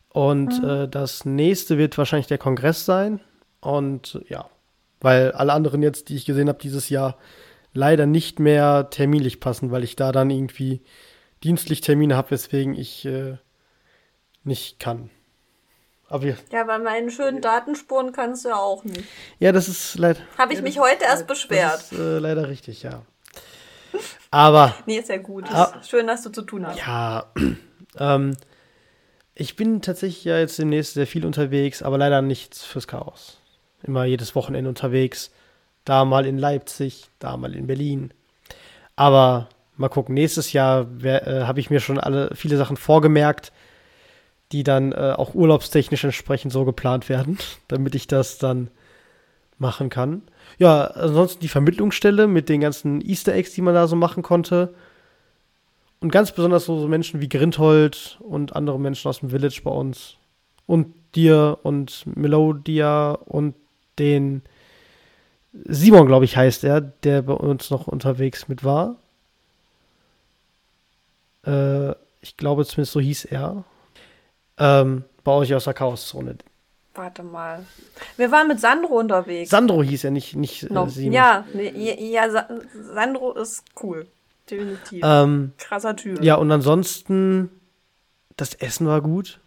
Und 0.09 0.61
mhm. 0.61 0.69
äh, 0.69 0.87
das 0.87 1.25
nächste 1.25 1.77
wird 1.77 1.97
wahrscheinlich 1.97 2.27
der 2.27 2.37
Kongress 2.37 2.85
sein. 2.85 3.19
Und 3.59 4.21
ja, 4.27 4.49
weil 4.99 5.31
alle 5.31 5.53
anderen 5.53 5.81
jetzt, 5.81 6.09
die 6.09 6.15
ich 6.15 6.25
gesehen 6.25 6.49
habe 6.49 6.59
dieses 6.59 6.89
Jahr, 6.89 7.17
leider 7.73 8.05
nicht 8.05 8.39
mehr 8.39 8.89
terminlich 8.89 9.39
passen, 9.39 9.71
weil 9.71 9.83
ich 9.83 9.95
da 9.95 10.11
dann 10.11 10.29
irgendwie 10.29 10.81
dienstlich 11.43 11.81
Termine 11.81 12.15
habe, 12.15 12.31
weswegen 12.31 12.75
ich 12.75 13.05
äh, 13.05 13.37
nicht 14.43 14.79
kann. 14.79 15.09
Aber 16.09 16.25
ja, 16.25 16.35
ja, 16.51 16.63
bei 16.63 16.79
meinen 16.79 17.11
schönen 17.11 17.41
Datenspuren 17.41 18.13
kannst 18.13 18.45
du 18.45 18.49
ja 18.49 18.55
auch 18.55 18.83
nicht. 18.85 19.03
Ja, 19.39 19.51
das 19.51 19.67
ist 19.67 19.97
leider. 19.97 20.21
Habe 20.37 20.53
ich 20.53 20.61
mich 20.61 20.79
heute 20.79 21.03
erst 21.03 21.27
beschwert. 21.27 21.73
Das 21.73 21.91
ist 21.91 21.99
äh, 21.99 22.19
leider 22.19 22.47
richtig, 22.47 22.83
ja. 22.83 23.03
Aber. 24.31 24.73
Nee, 24.85 24.99
ist 24.99 25.09
ja 25.09 25.17
gut. 25.17 25.45
Ah, 25.51 25.81
schön, 25.87 26.07
dass 26.07 26.23
du 26.23 26.29
zu 26.29 26.43
tun 26.43 26.65
hast. 26.65 26.79
Ja. 26.79 27.31
Ähm, 27.99 28.37
ich 29.33 29.55
bin 29.55 29.81
tatsächlich 29.81 30.23
ja 30.23 30.37
jetzt 30.37 30.59
demnächst 30.59 30.93
sehr 30.93 31.07
viel 31.07 31.25
unterwegs, 31.25 31.81
aber 31.81 31.97
leider 31.97 32.21
nichts 32.21 32.63
fürs 32.63 32.87
Chaos. 32.87 33.39
Immer 33.83 34.05
jedes 34.05 34.35
Wochenende 34.35 34.69
unterwegs. 34.69 35.31
Da 35.85 36.05
mal 36.05 36.25
in 36.25 36.37
Leipzig, 36.37 37.05
da 37.19 37.37
mal 37.37 37.55
in 37.55 37.67
Berlin. 37.67 38.11
Aber 38.95 39.49
mal 39.77 39.89
gucken, 39.89 40.15
nächstes 40.15 40.51
Jahr 40.51 40.87
äh, 41.03 41.43
habe 41.43 41.59
ich 41.59 41.69
mir 41.69 41.79
schon 41.79 41.99
alle 41.99 42.31
viele 42.35 42.57
Sachen 42.57 42.77
vorgemerkt, 42.77 43.51
die 44.51 44.63
dann 44.63 44.91
äh, 44.91 45.13
auch 45.15 45.35
urlaubstechnisch 45.35 46.03
entsprechend 46.03 46.51
so 46.51 46.65
geplant 46.65 47.09
werden, 47.09 47.37
damit 47.67 47.95
ich 47.95 48.07
das 48.07 48.37
dann 48.37 48.69
machen 49.59 49.89
kann. 49.89 50.23
Ja, 50.57 50.85
ansonsten 50.85 51.39
die 51.41 51.47
Vermittlungsstelle 51.47 52.27
mit 52.27 52.49
den 52.49 52.61
ganzen 52.61 53.01
Easter 53.01 53.33
Eggs, 53.33 53.53
die 53.53 53.61
man 53.61 53.73
da 53.73 53.87
so 53.87 53.95
machen 53.95 54.23
konnte. 54.23 54.73
Und 55.99 56.11
ganz 56.11 56.31
besonders 56.31 56.65
so, 56.65 56.79
so 56.79 56.87
Menschen 56.87 57.21
wie 57.21 57.29
Grindhold 57.29 58.19
und 58.21 58.55
andere 58.55 58.79
Menschen 58.79 59.09
aus 59.09 59.19
dem 59.19 59.29
Village 59.29 59.61
bei 59.63 59.71
uns. 59.71 60.17
Und 60.67 60.93
dir 61.15 61.57
und 61.63 62.05
Melodia 62.15 63.11
und 63.11 63.55
den 63.99 64.41
Simon, 65.65 66.07
glaube 66.07 66.25
ich, 66.25 66.37
heißt 66.37 66.63
er, 66.63 66.81
der 66.81 67.21
bei 67.21 67.33
uns 67.33 67.69
noch 67.69 67.87
unterwegs 67.87 68.47
mit 68.47 68.63
war. 68.63 68.95
Äh, 71.45 71.91
ich 72.21 72.37
glaube 72.37 72.65
zumindest 72.65 72.93
so 72.93 72.99
hieß 72.99 73.25
er. 73.25 73.63
Ähm, 74.57 75.03
bei 75.23 75.31
euch 75.31 75.53
aus 75.53 75.65
der 75.65 75.73
Chaoszone. 75.73 76.37
Warte 76.95 77.21
mal. 77.21 77.65
Wir 78.17 78.31
waren 78.31 78.47
mit 78.47 78.59
Sandro 78.59 78.99
unterwegs. 78.99 79.51
Sandro 79.51 79.83
hieß 79.83 80.05
er 80.05 80.11
nicht, 80.11 80.35
nicht 80.35 80.69
no. 80.69 80.85
äh, 80.85 80.89
Simon. 80.89 81.13
Ja, 81.13 81.45
nee, 81.53 82.11
ja, 82.11 82.47
Sandro 82.73 83.33
ist 83.33 83.63
cool. 83.83 84.07
Definitiv. 84.49 85.03
Ähm, 85.05 85.53
Krasser 85.57 85.95
Typ. 85.95 86.23
Ja, 86.23 86.35
und 86.35 86.51
ansonsten, 86.51 87.49
das 88.35 88.53
Essen 88.55 88.87
war 88.87 89.01
gut. 89.01 89.39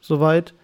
Soweit. 0.00 0.54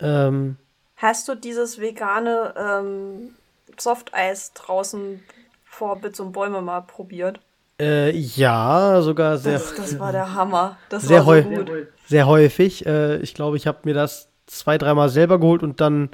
Ähm, 0.00 0.56
Hast 0.98 1.28
du 1.28 1.36
dieses 1.36 1.80
vegane 1.80 2.54
ähm, 2.58 3.36
Softeis 3.78 4.52
draußen 4.52 5.22
vor 5.64 6.00
Bits 6.00 6.18
und 6.18 6.32
Bäume 6.32 6.60
mal 6.60 6.80
probiert? 6.80 7.38
Äh, 7.80 8.10
ja, 8.16 9.00
sogar 9.00 9.38
sehr. 9.38 9.52
Das, 9.52 9.74
das 9.76 9.98
war 10.00 10.10
der 10.10 10.34
Hammer. 10.34 10.76
Das 10.88 11.04
sehr 11.04 11.24
war 11.24 11.42
so 11.42 11.48
gut. 11.48 11.70
Sehr 12.06 12.26
häufig. 12.26 12.84
Äh, 12.84 13.18
ich 13.18 13.34
glaube, 13.34 13.56
ich 13.56 13.68
habe 13.68 13.78
mir 13.84 13.94
das 13.94 14.28
zwei, 14.46 14.76
dreimal 14.76 15.08
selber 15.08 15.38
geholt 15.38 15.62
und 15.62 15.80
dann, 15.80 16.10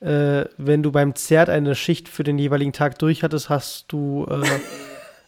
äh, 0.00 0.46
wenn 0.56 0.82
du 0.82 0.90
beim 0.90 1.14
Zert 1.14 1.50
eine 1.50 1.74
Schicht 1.74 2.08
für 2.08 2.24
den 2.24 2.38
jeweiligen 2.38 2.72
Tag 2.72 2.98
durch 2.98 3.22
hattest, 3.22 3.50
hast 3.50 3.92
du 3.92 4.26
äh, 4.30 4.46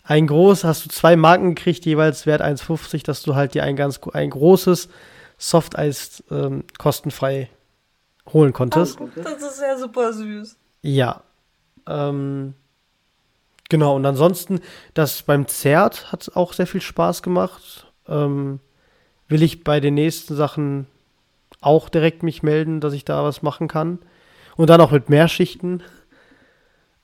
ein 0.04 0.26
groß, 0.26 0.64
hast 0.64 0.86
du 0.86 0.88
zwei 0.88 1.16
Marken 1.16 1.54
gekriegt, 1.54 1.84
jeweils 1.84 2.24
Wert 2.24 2.40
1,50, 2.40 3.04
dass 3.04 3.22
du 3.22 3.34
halt 3.34 3.52
dir 3.52 3.62
ein 3.64 3.76
ganz 3.76 4.00
ein 4.14 4.30
großes 4.30 4.88
Softeis 5.36 6.24
ähm, 6.30 6.64
kostenfrei 6.78 7.50
holen 8.32 8.52
konntest. 8.52 8.98
das 9.16 9.42
ist 9.42 9.60
ja 9.60 9.76
super 9.76 10.12
süß. 10.12 10.56
Ja. 10.82 11.22
Ähm, 11.86 12.54
genau, 13.68 13.96
und 13.96 14.06
ansonsten, 14.06 14.60
das 14.94 15.22
beim 15.22 15.46
Zert 15.48 16.12
hat 16.12 16.30
auch 16.34 16.52
sehr 16.52 16.66
viel 16.66 16.80
Spaß 16.80 17.22
gemacht. 17.22 17.86
Ähm, 18.08 18.60
will 19.28 19.42
ich 19.42 19.64
bei 19.64 19.80
den 19.80 19.94
nächsten 19.94 20.34
Sachen 20.34 20.86
auch 21.60 21.88
direkt 21.88 22.22
mich 22.22 22.42
melden, 22.42 22.80
dass 22.80 22.92
ich 22.92 23.04
da 23.04 23.24
was 23.24 23.42
machen 23.42 23.68
kann. 23.68 23.98
Und 24.56 24.70
dann 24.70 24.80
auch 24.80 24.90
mit 24.90 25.08
mehr 25.08 25.28
Schichten. 25.28 25.82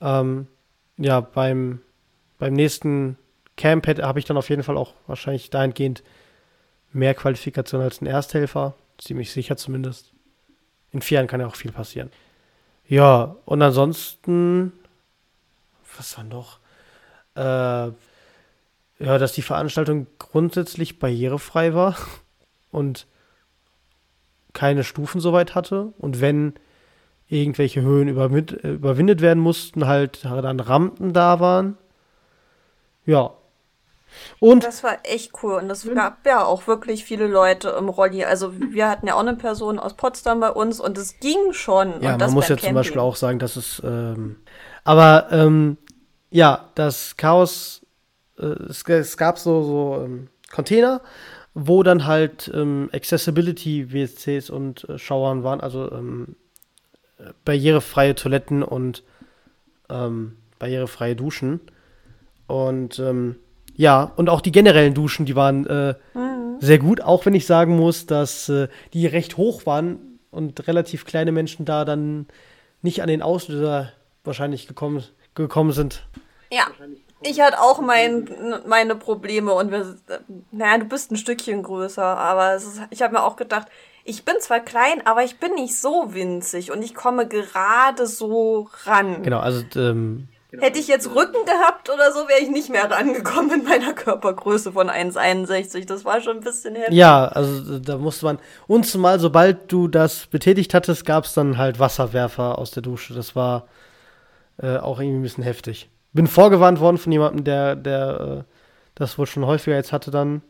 Ähm, 0.00 0.46
ja, 0.98 1.20
beim, 1.20 1.80
beim 2.38 2.52
nächsten 2.52 3.16
Camp 3.56 3.86
habe 3.86 4.18
ich 4.18 4.24
dann 4.24 4.36
auf 4.36 4.50
jeden 4.50 4.62
Fall 4.62 4.76
auch 4.76 4.94
wahrscheinlich 5.06 5.50
dahingehend 5.50 6.02
mehr 6.92 7.14
Qualifikation 7.14 7.80
als 7.80 8.00
ein 8.00 8.06
Ersthelfer. 8.06 8.74
Ziemlich 8.98 9.32
sicher 9.32 9.56
zumindest. 9.56 10.12
In 10.92 11.02
vier 11.02 11.16
Jahren 11.16 11.26
kann 11.26 11.40
ja 11.40 11.46
auch 11.46 11.56
viel 11.56 11.72
passieren. 11.72 12.10
Ja, 12.86 13.36
und 13.44 13.62
ansonsten, 13.62 14.72
was 15.96 16.16
war 16.16 16.24
noch? 16.24 16.58
Äh, 17.36 17.92
ja, 19.02 19.18
dass 19.18 19.32
die 19.32 19.42
Veranstaltung 19.42 20.06
grundsätzlich 20.18 20.98
barrierefrei 20.98 21.74
war 21.74 21.96
und 22.70 23.06
keine 24.52 24.84
Stufen 24.84 25.20
soweit 25.20 25.54
hatte 25.54 25.92
und 25.98 26.20
wenn 26.20 26.54
irgendwelche 27.28 27.80
Höhen 27.82 28.08
überwindet 28.08 29.20
werden 29.20 29.40
mussten, 29.40 29.86
halt 29.86 30.24
dann 30.24 30.58
Rampen 30.58 31.12
da 31.12 31.38
waren. 31.38 31.78
Ja. 33.06 33.32
Und 34.38 34.64
das 34.64 34.82
war 34.82 34.98
echt 35.04 35.32
cool. 35.42 35.54
Und 35.54 35.70
es 35.70 35.88
gab 35.94 36.26
ja 36.26 36.44
auch 36.44 36.66
wirklich 36.66 37.04
viele 37.04 37.26
Leute 37.26 37.70
im 37.78 37.88
Rolli. 37.88 38.24
Also 38.24 38.52
wir 38.58 38.88
hatten 38.88 39.06
ja 39.06 39.14
auch 39.14 39.20
eine 39.20 39.36
Person 39.36 39.78
aus 39.78 39.94
Potsdam 39.94 40.40
bei 40.40 40.50
uns 40.50 40.80
und 40.80 40.98
es 40.98 41.18
ging 41.20 41.52
schon. 41.52 42.00
Ja, 42.02 42.16
man 42.16 42.32
muss 42.32 42.48
ja 42.48 42.56
Camping. 42.56 42.70
zum 42.70 42.74
Beispiel 42.74 43.00
auch 43.00 43.16
sagen, 43.16 43.38
dass 43.38 43.56
es. 43.56 43.82
Ähm, 43.84 44.36
aber 44.84 45.28
ähm, 45.30 45.76
ja, 46.30 46.70
das 46.74 47.16
Chaos. 47.16 47.82
Äh, 48.38 48.46
es, 48.68 48.82
es, 48.84 49.16
gab 49.16 49.38
so, 49.38 49.62
so 49.62 50.02
ähm, 50.04 50.28
Container, 50.50 51.00
wo 51.54 51.82
dann 51.82 52.06
halt 52.06 52.50
ähm, 52.54 52.88
Accessibility 52.92 53.92
WCs 53.92 54.50
und 54.50 54.88
äh, 54.88 54.98
Schauern 54.98 55.44
waren, 55.44 55.60
also 55.60 55.90
ähm, 55.92 56.36
barrierefreie 57.44 58.14
Toiletten 58.14 58.62
und 58.62 59.02
ähm, 59.88 60.36
barrierefreie 60.58 61.16
Duschen. 61.16 61.60
Und 62.46 62.98
ähm, 62.98 63.36
ja, 63.80 64.12
und 64.16 64.28
auch 64.28 64.42
die 64.42 64.52
generellen 64.52 64.92
Duschen, 64.92 65.24
die 65.24 65.34
waren 65.34 65.66
äh, 65.66 65.94
mhm. 66.12 66.60
sehr 66.60 66.78
gut, 66.78 67.00
auch 67.00 67.24
wenn 67.24 67.32
ich 67.32 67.46
sagen 67.46 67.76
muss, 67.78 68.04
dass 68.04 68.50
äh, 68.50 68.68
die 68.92 69.06
recht 69.06 69.38
hoch 69.38 69.64
waren 69.64 70.18
und 70.30 70.68
relativ 70.68 71.06
kleine 71.06 71.32
Menschen 71.32 71.64
da 71.64 71.86
dann 71.86 72.26
nicht 72.82 73.00
an 73.00 73.08
den 73.08 73.22
Auslöser 73.22 73.90
wahrscheinlich 74.22 74.68
gekommen, 74.68 75.02
gekommen 75.34 75.72
sind. 75.72 76.04
Ja, 76.52 76.66
ich 77.22 77.40
hatte 77.40 77.58
auch 77.58 77.80
mein, 77.80 78.28
meine 78.66 78.96
Probleme 78.96 79.54
und 79.54 79.70
wir, 79.70 79.96
naja, 80.50 80.76
du 80.76 80.84
bist 80.84 81.10
ein 81.10 81.16
Stückchen 81.16 81.62
größer, 81.62 82.04
aber 82.04 82.56
ist, 82.56 82.82
ich 82.90 83.00
habe 83.00 83.14
mir 83.14 83.22
auch 83.22 83.36
gedacht, 83.36 83.68
ich 84.04 84.26
bin 84.26 84.34
zwar 84.40 84.60
klein, 84.60 85.06
aber 85.06 85.24
ich 85.24 85.38
bin 85.38 85.54
nicht 85.54 85.74
so 85.74 86.12
winzig 86.12 86.70
und 86.70 86.82
ich 86.82 86.94
komme 86.94 87.26
gerade 87.26 88.06
so 88.06 88.68
ran. 88.84 89.22
Genau, 89.22 89.38
also 89.38 89.64
ähm, 89.76 90.28
Genau. 90.50 90.64
Hätte 90.64 90.80
ich 90.80 90.88
jetzt 90.88 91.08
Rücken 91.08 91.44
gehabt 91.44 91.90
oder 91.90 92.10
so, 92.10 92.26
wäre 92.28 92.40
ich 92.40 92.50
nicht 92.50 92.70
mehr 92.70 92.90
rangekommen 92.90 93.60
in 93.60 93.64
meiner 93.64 93.92
Körpergröße 93.92 94.72
von 94.72 94.90
1,61. 94.90 95.86
Das 95.86 96.04
war 96.04 96.20
schon 96.20 96.38
ein 96.38 96.42
bisschen 96.42 96.74
heftig. 96.74 96.96
Ja, 96.96 97.26
also 97.26 97.78
da 97.78 97.98
musste 97.98 98.26
man. 98.26 98.38
Und 98.66 98.84
zumal, 98.84 99.20
sobald 99.20 99.70
du 99.70 99.86
das 99.86 100.26
betätigt 100.26 100.74
hattest, 100.74 101.06
gab 101.06 101.24
es 101.24 101.34
dann 101.34 101.56
halt 101.56 101.78
Wasserwerfer 101.78 102.58
aus 102.58 102.72
der 102.72 102.82
Dusche. 102.82 103.14
Das 103.14 103.36
war 103.36 103.68
äh, 104.60 104.78
auch 104.78 104.98
irgendwie 104.98 105.20
ein 105.20 105.22
bisschen 105.22 105.44
heftig. 105.44 105.88
Bin 106.12 106.26
vorgewarnt 106.26 106.80
worden 106.80 106.98
von 106.98 107.12
jemandem, 107.12 107.44
der, 107.44 107.76
der 107.76 108.44
äh, 108.48 108.54
das 108.96 109.18
wohl 109.18 109.26
schon 109.26 109.46
häufiger 109.46 109.76
jetzt 109.76 109.92
hatte 109.92 110.10
dann. 110.10 110.42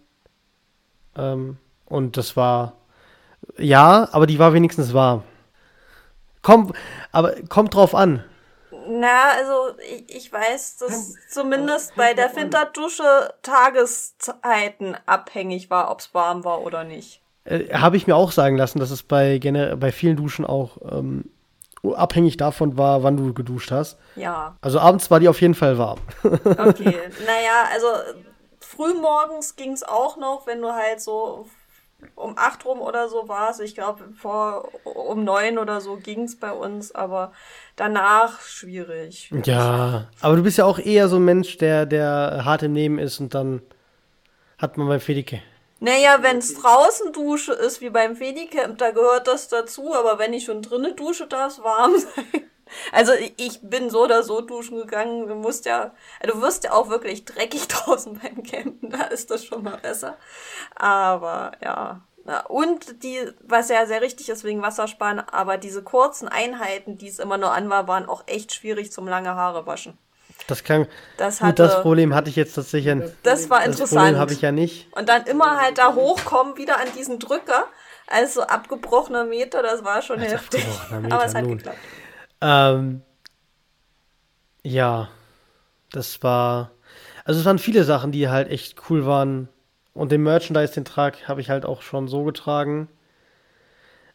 Ähm, 1.14 1.58
und 1.84 2.16
das 2.16 2.36
war. 2.36 2.72
Ja, 3.58 4.08
aber 4.12 4.26
die 4.26 4.38
war 4.38 4.54
wenigstens 4.54 4.94
warm. 4.94 5.24
Komm, 6.40 6.72
aber 7.12 7.34
kommt 7.50 7.74
drauf 7.74 7.94
an 7.94 8.24
na, 8.88 9.30
also 9.36 9.76
ich, 9.78 10.14
ich 10.14 10.32
weiß, 10.32 10.78
dass 10.78 11.14
zumindest 11.30 11.94
bei 11.96 12.14
der 12.14 12.30
Finterdusche 12.30 13.34
Tageszeiten 13.42 14.96
abhängig 15.06 15.70
war, 15.70 15.90
ob 15.90 16.00
es 16.00 16.14
warm 16.14 16.44
war 16.44 16.62
oder 16.62 16.84
nicht. 16.84 17.20
Äh, 17.44 17.72
Habe 17.72 17.96
ich 17.96 18.06
mir 18.06 18.16
auch 18.16 18.32
sagen 18.32 18.56
lassen, 18.56 18.78
dass 18.78 18.90
es 18.90 19.02
bei, 19.02 19.38
bei 19.38 19.92
vielen 19.92 20.16
Duschen 20.16 20.44
auch 20.44 20.78
ähm, 20.90 21.30
abhängig 21.82 22.36
davon 22.36 22.76
war, 22.76 23.02
wann 23.02 23.16
du 23.16 23.32
geduscht 23.32 23.70
hast. 23.70 23.98
Ja. 24.16 24.56
Also 24.60 24.78
abends 24.78 25.10
war 25.10 25.20
die 25.20 25.28
auf 25.28 25.40
jeden 25.40 25.54
Fall 25.54 25.78
warm. 25.78 25.98
okay, 26.22 26.98
naja, 27.26 27.68
also 27.72 27.86
frühmorgens 28.60 29.56
ging 29.56 29.72
es 29.72 29.82
auch 29.82 30.16
noch, 30.16 30.46
wenn 30.46 30.60
du 30.60 30.72
halt 30.72 31.00
so 31.00 31.46
um 32.14 32.36
acht 32.36 32.64
rum 32.64 32.80
oder 32.80 33.08
so 33.08 33.28
war 33.28 33.50
es. 33.50 33.60
Ich 33.60 33.74
glaube, 33.74 34.04
vor 34.14 34.68
um 34.84 35.24
neun 35.24 35.58
oder 35.58 35.80
so 35.80 35.96
ging 35.96 36.24
es 36.24 36.38
bei 36.38 36.52
uns, 36.52 36.94
aber 36.94 37.32
danach 37.76 38.40
schwierig. 38.42 39.30
Ja, 39.44 40.08
aber 40.20 40.36
du 40.36 40.42
bist 40.42 40.58
ja 40.58 40.64
auch 40.64 40.78
eher 40.78 41.08
so 41.08 41.16
ein 41.16 41.24
Mensch, 41.24 41.58
der, 41.58 41.86
der 41.86 42.42
hart 42.44 42.62
im 42.62 42.72
Nehmen 42.72 42.98
ist 42.98 43.20
und 43.20 43.34
dann 43.34 43.62
hat 44.58 44.76
man 44.76 44.88
beim 44.88 45.00
Fedike. 45.00 45.42
Naja, 45.80 46.18
wenn 46.20 46.38
es 46.38 46.54
draußen 46.54 47.12
Dusche 47.12 47.54
ist, 47.54 47.80
wie 47.80 47.88
beim 47.88 48.14
Fedicamp, 48.14 48.76
da 48.76 48.90
gehört 48.90 49.26
das 49.26 49.48
dazu, 49.48 49.94
aber 49.94 50.18
wenn 50.18 50.34
ich 50.34 50.44
schon 50.44 50.60
drinnen 50.60 50.94
dusche, 50.94 51.26
darf 51.26 51.54
es 51.54 51.64
warm 51.64 51.94
sein. 51.98 52.50
Also 52.92 53.12
ich 53.36 53.60
bin 53.62 53.90
so 53.90 54.04
oder 54.04 54.22
so 54.22 54.40
duschen 54.40 54.78
gegangen. 54.78 55.28
Du 55.28 55.34
musst 55.34 55.66
ja, 55.66 55.92
du 56.22 56.40
wirst 56.40 56.64
ja 56.64 56.72
auch 56.72 56.88
wirklich 56.88 57.24
dreckig 57.24 57.68
draußen 57.68 58.18
beim 58.20 58.42
Campen. 58.42 58.90
Da 58.90 59.04
ist 59.04 59.30
das 59.30 59.44
schon 59.44 59.62
mal 59.62 59.78
besser. 59.78 60.16
Aber 60.74 61.52
ja. 61.62 62.00
Und 62.48 63.02
die, 63.02 63.18
was 63.40 63.70
ja 63.70 63.86
sehr 63.86 64.02
richtig 64.02 64.28
ist 64.28 64.44
wegen 64.44 64.62
Wassersparen, 64.62 65.20
aber 65.20 65.56
diese 65.56 65.82
kurzen 65.82 66.28
Einheiten, 66.28 66.96
die 66.98 67.08
es 67.08 67.18
immer 67.18 67.38
nur 67.38 67.52
an 67.52 67.70
war, 67.70 67.88
waren 67.88 68.06
auch 68.06 68.22
echt 68.26 68.52
schwierig 68.52 68.92
zum 68.92 69.08
lange 69.08 69.34
Haare 69.34 69.66
waschen. 69.66 69.98
Das 70.46 70.64
kann. 70.64 70.86
Das, 71.16 71.40
hatte, 71.40 71.62
das 71.62 71.82
Problem 71.82 72.14
hatte 72.14 72.30
ich 72.30 72.36
jetzt 72.36 72.54
tatsächlich. 72.54 73.02
Das 73.22 73.50
war 73.50 73.64
interessant. 73.64 73.80
Das 73.80 73.90
Problem 73.90 74.18
habe 74.18 74.32
ich 74.32 74.40
ja 74.42 74.52
nicht. 74.52 74.86
Und 74.96 75.08
dann 75.08 75.24
immer 75.24 75.60
halt 75.60 75.78
da 75.78 75.94
hochkommen, 75.94 76.56
wieder 76.56 76.78
an 76.78 76.88
diesen 76.96 77.18
Drücker. 77.18 77.66
Also 78.06 78.42
abgebrochener 78.42 79.24
Meter, 79.24 79.62
das 79.62 79.84
war 79.84 80.02
schon 80.02 80.20
Als 80.20 80.32
heftig. 80.32 80.66
Meter, 80.90 81.14
Aber 81.14 81.24
es 81.24 81.34
hat 81.34 81.44
nun. 81.44 81.58
geklappt. 81.58 81.78
Ähm, 82.40 83.02
ja, 84.62 85.08
das 85.92 86.22
war. 86.22 86.70
Also 87.24 87.40
es 87.40 87.46
waren 87.46 87.58
viele 87.58 87.84
Sachen, 87.84 88.12
die 88.12 88.28
halt 88.28 88.50
echt 88.50 88.90
cool 88.90 89.06
waren. 89.06 89.48
Und 89.92 90.12
den 90.12 90.22
Merchandise, 90.22 90.74
den 90.74 90.84
Trag, 90.84 91.28
habe 91.28 91.40
ich 91.40 91.50
halt 91.50 91.66
auch 91.66 91.82
schon 91.82 92.08
so 92.08 92.24
getragen. 92.24 92.88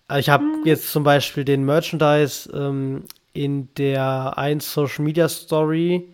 Also 0.07 0.19
ich 0.19 0.29
habe 0.29 0.43
mhm. 0.43 0.61
jetzt 0.65 0.91
zum 0.91 1.03
Beispiel 1.03 1.45
den 1.45 1.65
Merchandise 1.65 2.49
ähm, 2.53 3.03
in 3.33 3.73
der 3.75 4.37
1 4.37 4.73
Social 4.73 5.03
Media 5.03 5.27
Story, 5.27 6.09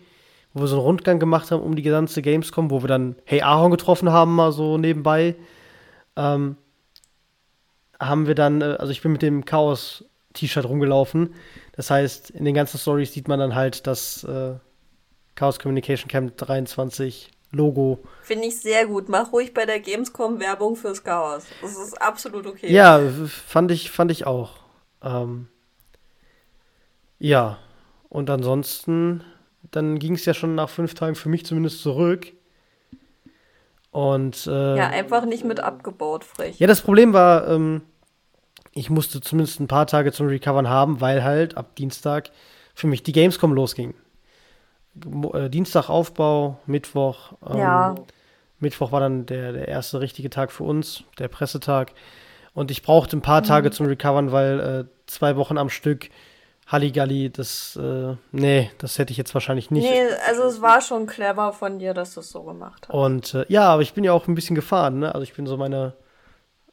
wo 0.52 0.62
wir 0.62 0.66
so 0.66 0.76
einen 0.76 0.84
Rundgang 0.84 1.18
gemacht 1.18 1.50
haben 1.50 1.62
um 1.62 1.76
die 1.76 1.82
ganze 1.82 2.22
Gamescom, 2.22 2.70
wo 2.70 2.82
wir 2.82 2.88
dann 2.88 3.16
Hey 3.24 3.42
Aaron 3.42 3.70
getroffen 3.70 4.10
haben, 4.10 4.34
mal 4.34 4.52
so 4.52 4.78
nebenbei. 4.78 5.36
Ähm, 6.16 6.56
haben 8.00 8.26
wir 8.26 8.34
dann, 8.34 8.60
äh, 8.60 8.76
also 8.78 8.90
ich 8.90 9.02
bin 9.02 9.12
mit 9.12 9.22
dem 9.22 9.44
Chaos 9.44 10.04
T-Shirt 10.34 10.66
rumgelaufen. 10.66 11.34
Das 11.82 11.90
heißt, 11.90 12.30
in 12.30 12.44
den 12.44 12.54
ganzen 12.54 12.78
Stories 12.78 13.12
sieht 13.12 13.26
man 13.26 13.40
dann 13.40 13.56
halt 13.56 13.88
das 13.88 14.22
äh, 14.22 14.54
Chaos 15.34 15.58
Communication 15.58 16.06
Camp 16.06 16.36
23 16.36 17.28
Logo. 17.50 17.98
Finde 18.22 18.46
ich 18.46 18.60
sehr 18.60 18.86
gut. 18.86 19.08
Mach 19.08 19.32
ruhig 19.32 19.52
bei 19.52 19.66
der 19.66 19.80
Gamescom 19.80 20.38
Werbung 20.38 20.76
fürs 20.76 21.02
Chaos. 21.02 21.42
Das 21.60 21.72
ist 21.72 22.00
absolut 22.00 22.46
okay. 22.46 22.72
Ja, 22.72 23.00
fand 23.26 23.72
ich, 23.72 23.90
fand 23.90 24.12
ich 24.12 24.28
auch. 24.28 24.60
Ähm, 25.02 25.48
ja, 27.18 27.58
und 28.08 28.30
ansonsten, 28.30 29.24
dann 29.72 29.98
ging 29.98 30.14
es 30.14 30.24
ja 30.24 30.34
schon 30.34 30.54
nach 30.54 30.70
fünf 30.70 30.94
Tagen 30.94 31.16
für 31.16 31.30
mich 31.30 31.44
zumindest 31.44 31.82
zurück. 31.82 32.32
Und 33.90 34.46
äh, 34.46 34.76
ja, 34.76 34.86
einfach 34.86 35.24
nicht 35.24 35.42
mit 35.42 35.58
abgebaut, 35.58 36.22
frech. 36.22 36.60
Ja, 36.60 36.68
das 36.68 36.80
Problem 36.80 37.12
war, 37.12 37.48
ähm, 37.48 37.82
ich 38.72 38.90
musste 38.90 39.20
zumindest 39.20 39.60
ein 39.60 39.68
paar 39.68 39.86
Tage 39.86 40.12
zum 40.12 40.26
Recovern 40.26 40.68
haben, 40.68 41.00
weil 41.00 41.22
halt 41.22 41.56
ab 41.56 41.76
Dienstag 41.76 42.30
für 42.74 42.86
mich 42.86 43.02
die 43.02 43.12
Gamescom 43.12 43.52
losging. 43.52 43.94
Äh, 45.32 45.50
Dienstag 45.50 45.88
Aufbau, 45.88 46.58
Mittwoch. 46.66 47.34
Ähm, 47.48 47.58
ja. 47.58 47.94
Mittwoch 48.60 48.92
war 48.92 49.00
dann 49.00 49.26
der, 49.26 49.52
der 49.52 49.68
erste 49.68 50.00
richtige 50.00 50.30
Tag 50.30 50.52
für 50.52 50.64
uns, 50.64 51.04
der 51.18 51.28
Pressetag. 51.28 51.92
Und 52.54 52.70
ich 52.70 52.82
brauchte 52.82 53.16
ein 53.16 53.22
paar 53.22 53.40
mhm. 53.40 53.46
Tage 53.46 53.70
zum 53.70 53.86
Recovern, 53.86 54.32
weil 54.32 54.60
äh, 54.60 54.84
zwei 55.06 55.36
Wochen 55.36 55.58
am 55.58 55.68
Stück 55.68 56.08
Halligalli, 56.66 57.30
das, 57.30 57.76
äh, 57.76 58.14
nee, 58.30 58.70
das 58.78 58.98
hätte 58.98 59.10
ich 59.10 59.18
jetzt 59.18 59.34
wahrscheinlich 59.34 59.70
nicht. 59.70 59.84
Nee, 59.84 60.06
also 60.26 60.44
es 60.44 60.62
war 60.62 60.80
schon 60.80 61.06
clever 61.06 61.52
von 61.52 61.78
dir, 61.78 61.92
dass 61.92 62.14
du 62.14 62.20
es 62.20 62.30
so 62.30 62.44
gemacht 62.44 62.86
hast. 62.88 62.94
Und 62.94 63.34
äh, 63.34 63.44
ja, 63.48 63.64
aber 63.64 63.82
ich 63.82 63.94
bin 63.94 64.04
ja 64.04 64.12
auch 64.12 64.28
ein 64.28 64.34
bisschen 64.34 64.56
gefahren, 64.56 65.00
ne? 65.00 65.14
Also 65.14 65.22
ich 65.22 65.34
bin 65.34 65.46
so 65.46 65.56
meine 65.56 65.94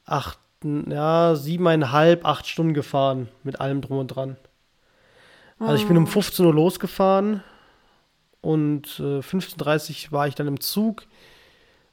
acht 0.05 0.39
ja, 0.63 1.35
siebeneinhalb, 1.35 2.25
acht 2.25 2.47
Stunden 2.47 2.73
gefahren 2.73 3.29
mit 3.43 3.59
allem 3.61 3.81
drum 3.81 3.99
und 3.99 4.07
dran. 4.07 4.37
Also 5.59 5.75
ich 5.75 5.87
bin 5.87 5.97
um 5.97 6.07
15 6.07 6.45
Uhr 6.45 6.53
losgefahren 6.53 7.43
und 8.39 8.99
äh, 8.99 9.19
15.30 9.19 10.05
Uhr 10.05 10.11
war 10.13 10.27
ich 10.27 10.35
dann 10.35 10.47
im 10.47 10.61
Zug, 10.61 11.03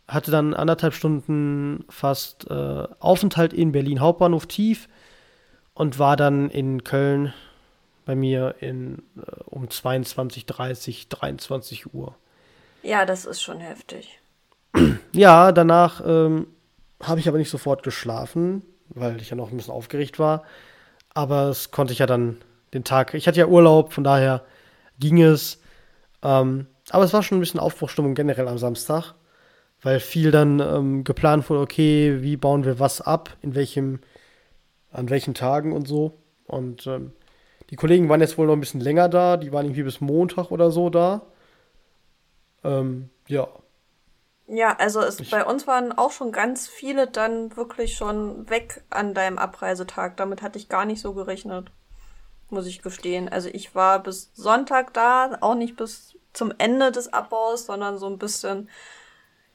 hatte 0.07 0.31
dann 0.31 0.55
anderthalb 0.55 0.95
Stunden 0.95 1.85
fast 1.89 2.49
äh, 2.49 2.85
Aufenthalt 3.01 3.53
in 3.53 3.73
Berlin 3.73 4.01
Hauptbahnhof 4.01 4.47
tief 4.47 4.89
und 5.75 5.99
war 5.99 6.17
dann 6.17 6.49
in 6.51 6.85
Köln 6.85 7.35
bei 8.05 8.15
mir 8.15 8.55
in, 8.61 9.03
äh, 9.17 9.43
um 9.47 9.67
22.30 9.67 11.09
23 11.09 11.93
Uhr. 11.93 12.15
Ja, 12.85 13.05
das 13.05 13.25
ist 13.25 13.43
schon 13.43 13.59
heftig. 13.59 14.21
Ja, 15.13 15.51
danach 15.53 16.03
ähm, 16.07 16.47
habe 17.03 17.21
ich 17.21 17.29
aber 17.29 17.39
nicht 17.39 17.51
sofort 17.51 17.83
geschlafen, 17.83 18.63
weil 18.89 19.21
ich 19.21 19.31
ja 19.31 19.37
noch 19.37 19.51
ein 19.51 19.57
bisschen 19.57 19.73
aufgeregt 19.73 20.19
war. 20.19 20.45
Aber 21.15 21.49
es 21.49 21.71
konnte 21.71 21.93
ich 21.93 21.99
ja 21.99 22.07
dann 22.07 22.39
den 22.75 22.85
Tag. 22.85 23.15
Ich 23.15 23.27
hatte 23.27 23.41
ja 23.41 23.47
Urlaub, 23.47 23.93
von 23.93 24.05
daher 24.05 24.43
ging 24.99 25.23
es. 25.23 25.61
Ähm, 26.23 26.67
aber 26.91 27.05
es 27.05 27.13
war 27.13 27.23
schon 27.23 27.39
ein 27.39 27.41
bisschen 27.41 27.61
Aufbruchstimmung 27.61 28.15
generell 28.15 28.49
am 28.49 28.59
Samstag, 28.59 29.15
weil 29.83 30.01
viel 30.01 30.31
dann 30.31 30.61
ähm, 30.61 31.05
geplant 31.05 31.49
wurde, 31.49 31.63
okay, 31.63 32.23
wie 32.23 32.37
bauen 32.37 32.65
wir 32.65 32.79
was 32.79 33.01
ab, 33.01 33.37
in 33.43 33.55
welchem, 33.55 34.01
an 34.91 35.11
welchen 35.11 35.35
Tagen 35.35 35.73
und 35.73 35.89
so. 35.89 36.19
Und 36.47 36.87
ähm, 36.87 37.13
die 37.71 37.77
Kollegen 37.77 38.09
waren 38.09 38.21
jetzt 38.21 38.39
wohl 38.39 38.47
noch 38.47 38.53
ein 38.55 38.61
bisschen 38.61 38.81
länger 38.81 39.09
da, 39.09 39.37
die 39.37 39.53
waren 39.53 39.67
irgendwie 39.67 39.83
bis 39.83 40.01
Montag 40.01 40.51
oder 40.51 40.71
so 40.71 40.91
da. 40.91 41.23
Ähm, 42.65 43.11
ja. 43.29 43.49
Ja, 44.49 44.77
also 44.77 45.01
es, 45.01 45.19
ich, 45.19 45.31
bei 45.31 45.45
uns 45.45 45.67
waren 45.67 45.97
auch 45.97 46.13
schon 46.13 46.31
ganz 46.31 46.69
viele 46.69 47.09
dann 47.09 47.57
wirklich 47.57 47.97
schon 47.97 48.49
weg 48.49 48.85
an 48.91 49.13
deinem 49.13 49.39
Abreisetag. 49.39 50.17
Damit 50.17 50.41
hatte 50.43 50.59
ich 50.59 50.69
gar 50.69 50.85
nicht 50.85 51.01
so 51.01 51.15
gerechnet, 51.15 51.73
muss 52.49 52.67
ich 52.67 52.83
gestehen. 52.83 53.29
Also 53.29 53.49
ich 53.53 53.75
war 53.75 53.99
bis 54.03 54.31
Sonntag 54.35 54.95
da, 54.95 55.37
auch 55.41 55.57
nicht 55.57 55.77
bis 55.77 56.17
zum 56.33 56.53
Ende 56.59 56.93
des 56.93 57.13
Abbaus, 57.13 57.67
sondern 57.67 57.99
so 57.99 58.07
ein 58.07 58.19
bisschen, 58.19 58.71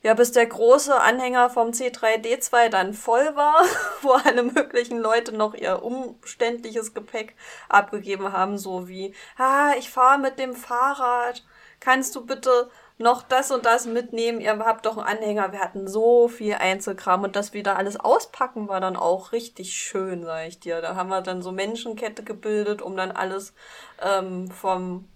ja, 0.04 0.14
bis 0.14 0.34
der 0.34 0.48
große 0.48 1.00
Anhänger 1.00 1.50
vom 1.50 1.70
C3D2 1.70 2.68
dann 2.70 2.94
voll 2.94 3.34
war, 3.36 3.64
wo 4.02 4.12
alle 4.12 4.44
möglichen 4.44 4.98
Leute 5.00 5.32
noch 5.32 5.54
ihr 5.54 5.84
umständliches 5.84 6.94
Gepäck 6.94 7.36
abgegeben 7.70 8.34
haben, 8.34 8.58
so 8.58 8.90
wie, 8.90 9.16
ah, 9.38 9.72
ich 9.80 9.90
fahre 9.90 10.20
mit 10.20 10.38
dem 10.38 10.54
Fahrrad, 10.54 11.46
kannst 11.80 12.16
du 12.16 12.26
bitte 12.26 12.70
noch 13.02 13.24
das 13.24 13.52
und 13.52 13.66
das 13.66 13.86
mitnehmen, 13.86 14.42
ihr 14.42 14.58
habt 14.60 14.86
doch 14.86 14.98
einen 14.98 15.18
Anhänger. 15.18 15.52
Wir 15.52 15.60
hatten 15.60 15.88
so 15.88 16.28
viel 16.28 16.56
Einzelkram 16.56 17.24
und 17.24 17.36
das 17.36 17.54
wieder 17.54 17.78
alles 17.78 18.00
auspacken 18.00 18.68
war 18.68 18.82
dann 18.82 18.96
auch 18.96 19.32
richtig 19.32 19.74
schön, 19.74 20.24
sag 20.24 20.48
ich 20.48 20.60
dir. 20.60 20.82
Da 20.82 20.96
haben 20.96 21.10
wir 21.10 21.22
dann 21.22 21.42
so 21.42 21.52
Menschenkette 21.52 22.24
gebildet, 22.24 22.82
um 22.82 22.96
dann 22.96 23.12
alles 23.12 23.54
ähm, 24.02 24.50
vom 24.50 25.08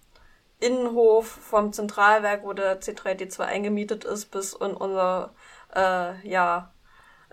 Innenhof, 0.60 1.26
vom 1.26 1.72
Zentralwerk, 1.72 2.44
wo 2.44 2.52
der 2.52 2.80
C3D2 2.80 3.40
eingemietet 3.40 4.04
ist, 4.04 4.26
bis 4.26 4.54
in 4.54 4.72
unser, 4.72 5.34
äh, 5.74 6.26
ja, 6.26 6.72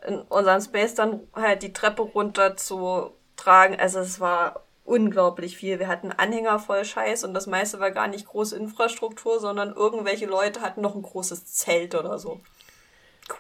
in 0.06 0.20
unseren 0.22 0.62
Space 0.62 0.96
dann 0.96 1.22
halt 1.34 1.64
die 1.64 1.74
Treppe 1.74 2.02
runter 2.02 2.58
zu 2.58 3.12
tragen. 3.38 3.80
Also 3.80 4.00
es 4.00 4.20
war 4.20 4.64
unglaublich 4.84 5.58
viel. 5.58 5.80
Wir 5.80 5.88
hatten 5.88 6.12
Anhänger 6.12 6.60
voll 6.60 6.84
Scheiß 6.86 7.24
und 7.24 7.34
das 7.34 7.48
meiste 7.48 7.80
war 7.80 7.92
gar 7.92 8.08
nicht 8.08 8.28
große 8.28 8.56
Infrastruktur, 8.58 9.40
sondern 9.40 9.74
irgendwelche 9.74 10.26
Leute 10.26 10.62
hatten 10.62 10.82
noch 10.82 10.96
ein 10.96 11.02
großes 11.02 11.46
Zelt 11.46 11.96
oder 11.96 12.20
so. 12.20 12.42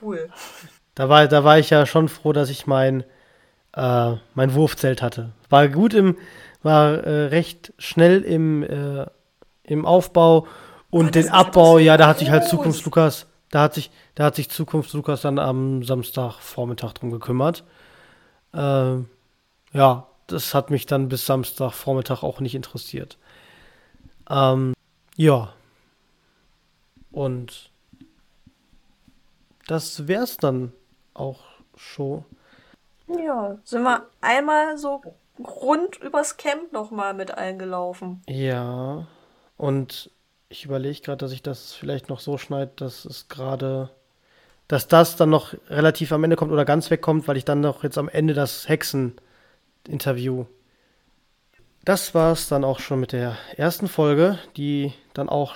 Cool. 0.02 0.30
Da 0.96 1.10
war, 1.10 1.28
da 1.28 1.44
war 1.44 1.60
ich 1.60 1.70
ja 1.70 1.86
schon 1.86 2.08
froh, 2.08 2.34
dass 2.34 2.50
ich 2.50 2.68
mein, 2.68 3.04
äh, 3.76 4.14
mein 4.34 4.54
Wurfzelt 4.54 5.02
hatte. 5.02 5.32
War 5.50 5.68
gut 5.68 5.94
im, 5.94 6.18
war 6.62 6.94
äh, 7.04 7.26
recht 7.26 7.74
schnell 7.78 8.22
im, 8.22 8.64
äh, 8.64 9.06
im 9.64 9.86
Aufbau 9.86 10.48
und 10.89 11.08
oh, 11.08 11.12
den 11.12 11.30
Abbau, 11.30 11.80
ja, 11.80 11.98
da 11.98 12.08
hat 12.08 12.20
sich 12.20 12.30
halt 12.30 12.46
Zukunft 12.46 12.86
Lukas, 12.86 13.26
da 13.50 13.64
hat 13.64 13.74
sich, 13.74 13.91
da 14.16 14.26
hat 14.26 14.36
sich 14.36 14.50
Zukunft 14.50 14.94
Lukas 14.94 15.22
dann 15.22 15.39
am 15.39 15.84
Samstagvormittag 15.84 16.94
drum 16.94 17.12
gekümmert. 17.12 17.64
Äh, 18.54 18.98
ja, 19.74 20.08
das 20.34 20.54
hat 20.54 20.70
mich 20.70 20.86
dann 20.86 21.10
bis 21.10 21.26
Samstagvormittag 21.26 22.24
auch 22.24 22.40
nicht 22.40 22.56
interessiert. 22.56 23.18
Ähm, 24.30 24.74
ja. 25.16 25.54
Und 27.12 27.70
das 29.68 30.08
wär's 30.08 30.38
dann 30.38 30.74
auch 31.14 31.42
schon. 31.76 32.26
Ja, 33.08 33.58
sind 33.64 33.84
wir 33.84 34.08
einmal 34.22 34.78
so 34.78 35.02
rund 35.40 35.98
übers 35.98 36.38
Camp 36.38 36.72
nochmal 36.74 37.14
mit 37.14 37.38
eingelaufen. 37.38 38.22
Ja, 38.28 39.08
und 39.58 40.10
ich 40.50 40.66
überlege 40.66 41.02
gerade, 41.02 41.18
dass 41.18 41.32
ich 41.32 41.44
das 41.44 41.74
vielleicht 41.74 42.10
noch 42.10 42.20
so 42.20 42.38
schneide, 42.38 42.72
dass 42.76 43.06
es 43.06 43.28
gerade, 43.28 43.90
dass 44.68 44.88
das 44.88 45.16
dann 45.16 45.30
noch 45.30 45.54
relativ 45.70 46.12
am 46.12 46.24
Ende 46.24 46.36
kommt 46.36 46.52
oder 46.52 46.66
ganz 46.66 46.90
wegkommt, 46.90 47.28
weil 47.28 47.38
ich 47.38 47.46
dann 47.46 47.62
noch 47.62 47.84
jetzt 47.84 47.98
am 47.98 48.10
Ende 48.10 48.34
das 48.34 48.68
Hexen 48.68 49.16
Interview. 49.88 50.46
Das 51.86 52.16
war 52.16 52.32
es 52.32 52.48
dann 52.48 52.64
auch 52.64 52.80
schon 52.80 53.00
mit 53.00 53.12
der 53.12 53.38
ersten 53.58 53.88
Folge, 53.88 54.40
die 54.56 54.94
dann 55.14 55.30
auch 55.30 55.56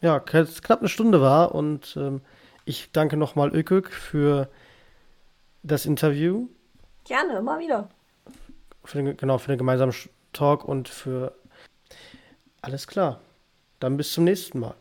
ja, 0.00 0.20
knapp 0.20 0.80
eine 0.80 0.88
Stunde 0.88 1.20
war. 1.20 1.54
Und 1.54 1.96
ähm, 1.96 2.22
ich 2.64 2.90
danke 2.92 3.16
nochmal 3.16 3.54
Ökök 3.54 3.90
für 3.90 4.48
das 5.62 5.86
Interview. 5.86 6.48
Gerne, 7.04 7.38
immer 7.38 7.58
wieder. 7.58 7.88
Für 8.84 9.02
den, 9.02 9.16
genau, 9.16 9.38
für 9.38 9.52
den 9.52 9.58
gemeinsamen 9.58 9.94
Talk 10.32 10.64
und 10.64 10.88
für 10.88 11.34
alles 12.62 12.86
klar. 12.86 13.20
Dann 13.80 13.96
bis 13.96 14.12
zum 14.12 14.24
nächsten 14.24 14.60
Mal. 14.60 14.74